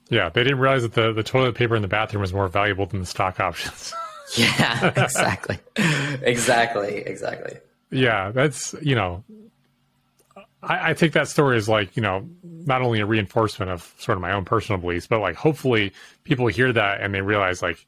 Yeah, 0.10 0.30
they 0.30 0.43
didn't 0.43 0.60
realize 0.60 0.82
that 0.82 0.93
the, 0.93 1.14
the 1.14 1.24
toilet 1.24 1.56
paper 1.56 1.76
in 1.76 1.82
the 1.82 1.88
bathroom 1.88 2.22
was 2.22 2.34
more 2.34 2.47
valuable 2.47 2.86
than 2.86 2.99
the 2.99 3.06
stock 3.06 3.39
options. 3.39 3.93
yeah, 4.36 4.91
exactly. 4.95 5.60
exactly. 6.22 6.97
Exactly. 6.97 7.58
Yeah, 7.91 8.32
that's, 8.32 8.74
you 8.82 8.95
know, 8.95 9.24
I, 10.64 10.91
I 10.91 10.93
think 10.93 11.14
that 11.14 11.28
story 11.28 11.58
is 11.58 11.70
like, 11.70 11.95
you 11.95 12.02
know, 12.02 12.28
not 12.43 12.82
only 12.82 12.99
a 12.99 13.06
reinforcement 13.06 13.72
of 13.72 13.93
sort 13.97 14.18
of 14.18 14.22
my 14.22 14.34
own 14.34 14.45
personal 14.45 14.80
beliefs, 14.80 15.08
but 15.08 15.20
like 15.20 15.36
hopefully 15.36 15.93
people 16.24 16.47
hear 16.47 16.72
that 16.74 17.02
and 17.02 17.14
they 17.14 17.22
realize 17.22 17.62
like, 17.62 17.86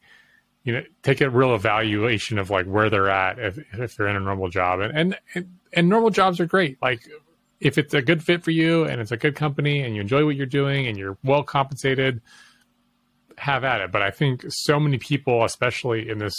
you 0.64 0.74
know 0.74 0.84
take 1.02 1.22
a 1.22 1.30
real 1.30 1.56
evaluation 1.56 2.40
of 2.40 2.50
like 2.50 2.66
where 2.66 2.90
they're 2.90 3.10
at 3.10 3.38
if, 3.38 3.60
if 3.74 3.96
they're 3.96 4.08
in 4.08 4.16
a 4.16 4.20
normal 4.20 4.50
job 4.50 4.80
and, 4.80 5.18
and 5.36 5.60
and 5.74 5.90
normal 5.90 6.10
jobs 6.10 6.40
are 6.40 6.46
great 6.46 6.78
like 6.82 7.08
if 7.64 7.78
it's 7.78 7.94
a 7.94 8.02
good 8.02 8.22
fit 8.22 8.44
for 8.44 8.52
you 8.52 8.84
and 8.84 9.00
it's 9.00 9.12
a 9.12 9.18
good 9.18 9.36
company 9.36 9.82
and 9.82 9.96
you 9.96 10.02
enjoy 10.02 10.26
what 10.26 10.36
you're 10.36 10.46
doing 10.46 10.86
and 10.86 10.98
you're 10.98 11.18
well 11.24 11.44
compensated 11.44 12.22
have 13.38 13.64
at 13.64 13.82
it. 13.82 13.92
But 13.92 14.02
i 14.02 14.12
think 14.12 14.46
so 14.50 14.80
many 14.80 14.98
people 14.98 15.44
especially 15.44 16.10
in 16.10 16.20
this 16.20 16.36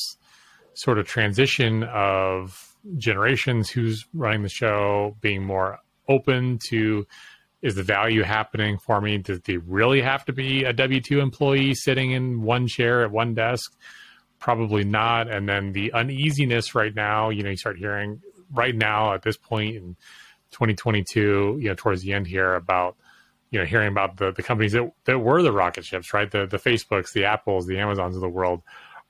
sort 0.75 0.99
of 0.99 1.07
transition 1.07 1.85
of 1.85 2.75
generations 2.97 3.70
who's 3.70 4.05
running 4.12 4.43
the 4.43 4.49
show 4.49 5.16
being 5.20 5.43
more 5.43 5.79
open 6.09 6.59
to 6.68 7.07
is 7.62 7.77
the 7.77 7.83
value 7.83 8.22
happening 8.22 8.77
for 8.77 9.01
me? 9.01 9.16
Does 9.16 9.41
they 9.41 9.57
really 9.57 10.03
have 10.03 10.25
to 10.27 10.35
be 10.35 10.64
a 10.64 10.75
w2 10.75 11.22
employee 11.22 11.75
sitting 11.75 12.11
in 12.11 12.43
one 12.43 12.66
chair 12.66 13.03
at 13.03 13.11
one 13.11 13.33
desk? 13.33 13.72
Probably 14.39 14.85
not. 14.85 15.33
And 15.33 15.49
then 15.49 15.72
the 15.72 15.91
uneasiness 15.93 16.75
right 16.75 16.95
now, 16.95 17.31
you 17.31 17.43
know, 17.43 17.49
you 17.51 17.57
start 17.57 17.79
hearing 17.79 18.20
right 18.53 18.75
now 18.75 19.14
at 19.14 19.22
this 19.22 19.39
point 19.39 19.77
in 19.77 19.97
2022, 20.55 21.59
you 21.61 21.68
know, 21.68 21.74
towards 21.76 22.02
the 22.02 22.12
end 22.12 22.26
here 22.26 22.55
about, 22.55 22.96
you 23.50 23.59
know, 23.59 23.64
hearing 23.64 23.88
about 23.88 24.16
the, 24.16 24.32
the 24.32 24.42
companies 24.42 24.72
that, 24.72 24.90
that 25.05 25.18
were 25.18 25.42
the 25.42 25.52
rocket 25.52 25.84
ships, 25.84 26.14
right? 26.14 26.30
The, 26.30 26.46
the 26.46 26.57
Facebooks, 26.57 27.12
the 27.12 27.24
Apples, 27.24 27.66
the 27.66 27.78
Amazons 27.78 28.14
of 28.14 28.20
the 28.20 28.28
world 28.28 28.62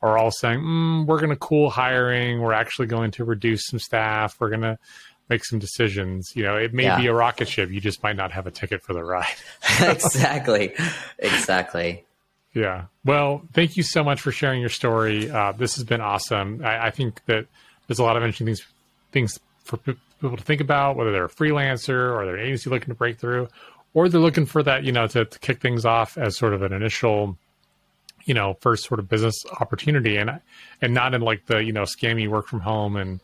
are 0.02 0.18
all 0.18 0.30
saying, 0.30 0.60
mm, 0.60 1.06
we're 1.06 1.18
going 1.18 1.30
to 1.30 1.36
cool 1.36 1.70
hiring. 1.70 2.40
We're 2.40 2.52
actually 2.52 2.86
going 2.86 3.10
to 3.12 3.24
reduce 3.24 3.66
some 3.66 3.78
staff. 3.78 4.36
We're 4.40 4.50
going 4.50 4.62
to 4.62 4.78
make 5.28 5.44
some 5.44 5.58
decisions. 5.58 6.32
You 6.34 6.44
know, 6.44 6.56
it 6.56 6.74
may 6.74 6.84
yeah. 6.84 6.98
be 6.98 7.06
a 7.06 7.14
rocket 7.14 7.48
ship. 7.48 7.70
You 7.70 7.80
just 7.80 8.02
might 8.02 8.16
not 8.16 8.32
have 8.32 8.46
a 8.46 8.50
ticket 8.50 8.82
for 8.82 8.92
the 8.92 9.04
ride. 9.04 9.26
exactly. 9.80 10.74
Exactly. 11.18 12.04
Yeah. 12.54 12.84
Well, 13.04 13.42
thank 13.52 13.76
you 13.76 13.82
so 13.82 14.04
much 14.04 14.20
for 14.20 14.32
sharing 14.32 14.60
your 14.60 14.70
story. 14.70 15.30
Uh, 15.30 15.52
this 15.52 15.74
has 15.76 15.84
been 15.84 16.00
awesome. 16.00 16.62
I, 16.64 16.86
I, 16.86 16.90
think 16.90 17.24
that 17.26 17.46
there's 17.86 17.98
a 17.98 18.04
lot 18.04 18.16
of 18.16 18.22
interesting 18.22 18.46
things, 18.46 18.64
things 19.10 19.40
for 19.64 19.78
people 20.24 20.36
to 20.36 20.44
think 20.44 20.60
about, 20.60 20.96
whether 20.96 21.12
they're 21.12 21.24
a 21.24 21.30
freelancer 21.30 22.14
or 22.14 22.26
they're 22.26 22.36
an 22.36 22.44
agency 22.44 22.70
looking 22.70 22.88
to 22.88 22.94
break 22.94 23.18
through, 23.18 23.48
or 23.92 24.08
they're 24.08 24.20
looking 24.20 24.46
for 24.46 24.62
that, 24.62 24.84
you 24.84 24.92
know, 24.92 25.06
to, 25.06 25.24
to 25.24 25.38
kick 25.38 25.60
things 25.60 25.84
off 25.84 26.18
as 26.18 26.36
sort 26.36 26.54
of 26.54 26.62
an 26.62 26.72
initial, 26.72 27.38
you 28.24 28.34
know, 28.34 28.56
first 28.60 28.84
sort 28.84 29.00
of 29.00 29.08
business 29.08 29.36
opportunity, 29.60 30.16
and 30.16 30.40
and 30.82 30.94
not 30.94 31.14
in 31.14 31.20
like 31.20 31.46
the 31.46 31.62
you 31.62 31.72
know 31.72 31.82
scammy 31.82 32.28
work 32.28 32.48
from 32.48 32.60
home 32.60 32.96
and 32.96 33.20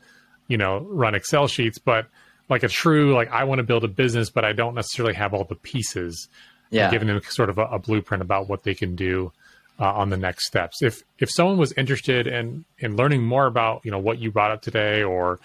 you 0.49 0.57
know 0.57 0.81
run 0.91 1.15
Excel 1.15 1.49
sheets, 1.49 1.79
but 1.79 2.07
like 2.49 2.63
a 2.63 2.69
true 2.69 3.15
like 3.15 3.31
I 3.31 3.45
want 3.45 3.59
to 3.59 3.65
build 3.65 3.85
a 3.85 3.89
business, 3.89 4.31
but 4.31 4.45
I 4.45 4.53
don't 4.53 4.75
necessarily 4.75 5.15
have 5.15 5.35
all 5.35 5.45
the 5.45 5.55
pieces 5.55 6.29
yeah. 6.71 6.91
giving 6.91 7.09
them 7.09 7.21
sort 7.23 7.51
of 7.51 7.59
a, 7.59 7.65
a, 7.67 7.79
blueprint 7.79 8.23
about 8.23 8.49
what 8.49 8.63
they 8.63 8.75
can 8.75 8.95
do 8.95 9.33
uh, 9.79 9.93
on 9.93 10.11
the 10.11 10.17
next 10.17 10.47
steps. 10.47 10.83
If 10.83 11.03
if 11.19 11.31
someone 11.31 11.59
was 11.59 11.73
interested 11.73 12.27
in 12.27 12.65
in 12.79 12.97
learning 12.97 13.23
more 13.23 13.47
about 13.47 13.85
you 13.85 13.91
know 13.91 13.99
what 13.99 14.19
you 14.19 14.31
brought 14.31 14.51
up 14.51 14.63
today, 14.63 15.03
or 15.03 15.41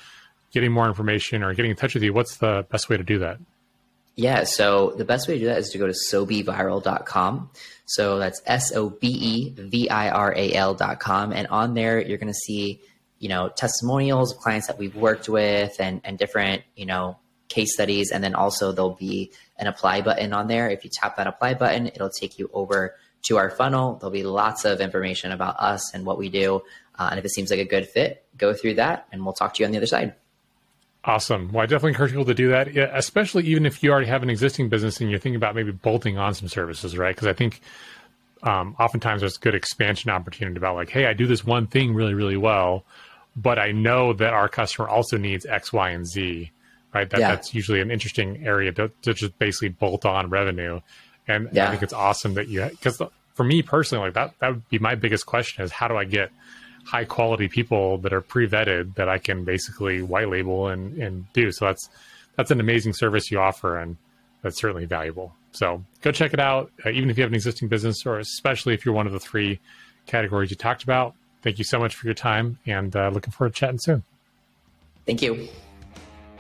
getting 0.56 0.72
more 0.72 0.88
information, 0.88 1.44
or 1.44 1.54
getting 1.54 1.70
in 1.70 1.78
touch 1.78 1.94
with 1.94 2.02
you, 2.02 2.14
what's 2.14 2.38
the 2.38 2.66
best 2.72 2.90
way 2.90 2.98
to 2.98 3.04
do 3.04 3.20
that? 3.20 3.38
Yeah, 4.16 4.46
so 4.46 4.94
the 4.98 5.04
best 5.04 5.28
way 5.28 5.34
to 5.36 5.40
do 5.42 5.46
that 5.48 5.58
is 5.58 5.70
to 5.72 5.78
go 5.78 5.86
to 5.86 5.94
sobeviral.com. 5.94 7.50
So 7.86 8.18
that's 8.18 8.42
S 8.46 8.74
O 8.74 8.90
B 8.90 9.08
E 9.08 9.50
V 9.58 9.90
I 9.90 10.10
R 10.10 10.34
A 10.36 10.54
L.com. 10.54 11.34
And 11.34 11.48
on 11.48 11.74
there, 11.74 12.00
you're 12.00 12.18
going 12.18 12.32
to 12.32 12.34
see, 12.34 12.82
you 13.20 13.28
know, 13.28 13.50
testimonials 13.50 14.34
of 14.34 14.40
clients 14.40 14.68
that 14.68 14.80
we've 14.80 14.96
worked 14.96 15.28
with 15.28 15.76
and, 15.80 16.00
and 16.06 16.18
different, 16.18 16.64
you 16.76 16.86
know, 16.86 17.20
case 17.50 17.74
studies. 17.74 18.12
And 18.12 18.24
then 18.24 18.34
also 18.34 18.72
there'll 18.72 18.96
be 18.96 19.32
an 19.60 19.68
apply 19.68 20.02
button 20.02 20.32
on 20.32 20.48
there. 20.48 20.70
If 20.70 20.86
you 20.86 20.90
tap 20.92 21.18
that 21.18 21.28
apply 21.28 21.56
button, 21.56 21.88
it'll 21.88 22.10
take 22.10 22.40
you 22.40 22.50
over 22.54 22.96
to 23.24 23.38
our 23.38 23.50
funnel. 23.50 23.96
There'll 23.96 24.12
be 24.12 24.24
lots 24.24 24.64
of 24.64 24.80
information 24.80 25.34
about 25.34 25.58
us 25.60 25.94
and 25.94 26.06
what 26.06 26.18
we 26.18 26.30
do. 26.30 26.62
Uh, 26.98 27.10
and 27.12 27.20
if 27.20 27.26
it 27.26 27.32
seems 27.32 27.52
like 27.52 27.60
a 27.60 27.66
good 27.66 27.88
fit, 27.90 28.26
go 28.38 28.54
through 28.54 28.76
that 28.76 29.08
and 29.12 29.26
we'll 29.26 29.34
talk 29.34 29.56
to 29.56 29.62
you 29.62 29.66
on 29.66 29.72
the 29.74 29.78
other 29.78 29.88
side. 29.88 30.16
Awesome. 31.06 31.52
Well, 31.52 31.64
I 31.64 31.66
definitely 31.68 31.92
encourage 31.92 32.12
people 32.12 32.26
to 32.26 32.34
do 32.34 32.50
that, 32.50 32.76
especially 32.76 33.46
even 33.46 33.66
if 33.66 33.84
you 33.84 33.92
already 33.92 34.08
have 34.08 34.24
an 34.24 34.30
existing 34.30 34.70
business 34.70 35.00
and 35.00 35.10
you're 35.10 35.20
thinking 35.20 35.36
about 35.38 35.56
maybe 35.56 35.72
bolting 35.72 36.18
on 36.18 36.34
some 36.34 36.48
services, 36.48 36.98
right? 36.98 37.16
Because 37.16 37.28
I 37.28 37.34
think 37.34 37.62
um, 38.42 38.76
oftentimes 38.80 39.22
there's 39.22 39.38
good 39.38 39.54
expansion 39.54 40.10
opportunity 40.10 40.58
about 40.58 40.76
like, 40.76 40.90
hey, 40.90 41.06
I 41.06 41.14
do 41.14 41.28
this 41.28 41.46
one 41.46 41.68
thing 41.68 41.94
really, 41.94 42.16
really 42.16 42.38
well, 42.38 42.86
but 43.36 43.60
I 43.60 43.72
know 43.72 44.14
that 44.14 44.34
our 44.34 44.50
customer 44.50 44.90
also 44.90 45.18
needs 45.18 45.46
X, 45.46 45.72
Y, 45.72 45.90
and 45.92 46.08
Z 46.08 46.52
right? 46.96 47.10
That, 47.10 47.20
yeah. 47.20 47.36
That's 47.36 47.54
usually 47.54 47.82
an 47.82 47.92
interesting 47.92 48.48
area 48.48 48.72
to, 48.72 48.90
to 49.04 49.14
just 49.14 49.38
basically 49.38 49.70
bolt 49.70 50.06
on 50.06 50.30
revenue. 50.30 50.80
And 51.28 51.50
yeah. 51.52 51.68
I 51.68 51.72
think 51.72 51.84
it's 51.84 51.94
awesome 51.94 52.36
that 52.36 52.48
you, 52.48 52.66
because 52.66 53.02
for 53.34 53.44
me 53.44 53.62
personally, 53.62 54.06
like 54.06 54.14
that, 54.14 54.34
that 54.40 54.50
would 54.50 54.70
be 54.70 54.80
my 54.80 54.96
biggest 54.96 55.26
question 55.26 55.64
is 55.64 55.72
how 55.72 55.90
do 55.90 55.98
I 55.98 56.06
get 56.06 56.32
high 56.86 57.06
quality 57.06 57.48
people 57.48 57.98
that 58.00 58.14
are 58.14 58.22
pre 58.22 58.48
vetted 58.48 58.96
that 58.96 59.10
I 59.10 59.18
can 59.18 59.44
basically 59.44 60.02
white 60.02 60.30
label 60.30 60.68
and, 60.68 60.98
and 60.98 61.32
do. 61.34 61.52
So 61.52 61.66
that's, 61.66 61.90
that's 62.36 62.52
an 62.52 62.60
amazing 62.60 62.94
service 62.94 63.32
you 63.32 63.40
offer. 63.40 63.78
And 63.78 63.98
that's 64.42 64.60
certainly 64.60 64.86
valuable. 64.86 65.34
So 65.52 65.84
go 66.02 66.12
check 66.12 66.34
it 66.34 66.40
out. 66.40 66.72
Uh, 66.86 66.90
even 66.90 67.10
if 67.10 67.18
you 67.18 67.24
have 67.24 67.32
an 67.32 67.36
existing 67.36 67.68
business 67.68 68.06
or 68.06 68.20
especially 68.20 68.74
if 68.74 68.86
you're 68.86 68.96
one 68.96 69.08
of 69.08 69.14
the 69.14 69.20
three 69.20 69.60
categories 70.06 70.52
you 70.52 70.56
talked 70.56 70.84
about. 70.84 71.16
Thank 71.42 71.58
you 71.58 71.64
so 71.64 71.80
much 71.80 71.96
for 71.96 72.08
your 72.08 72.16
time 72.16 72.60
and 72.66 72.96
uh, 72.96 73.10
looking 73.10 73.32
forward 73.32 73.54
to 73.54 73.60
chatting 73.60 73.80
soon. 73.80 74.04
Thank 75.06 75.22
you. 75.22 75.48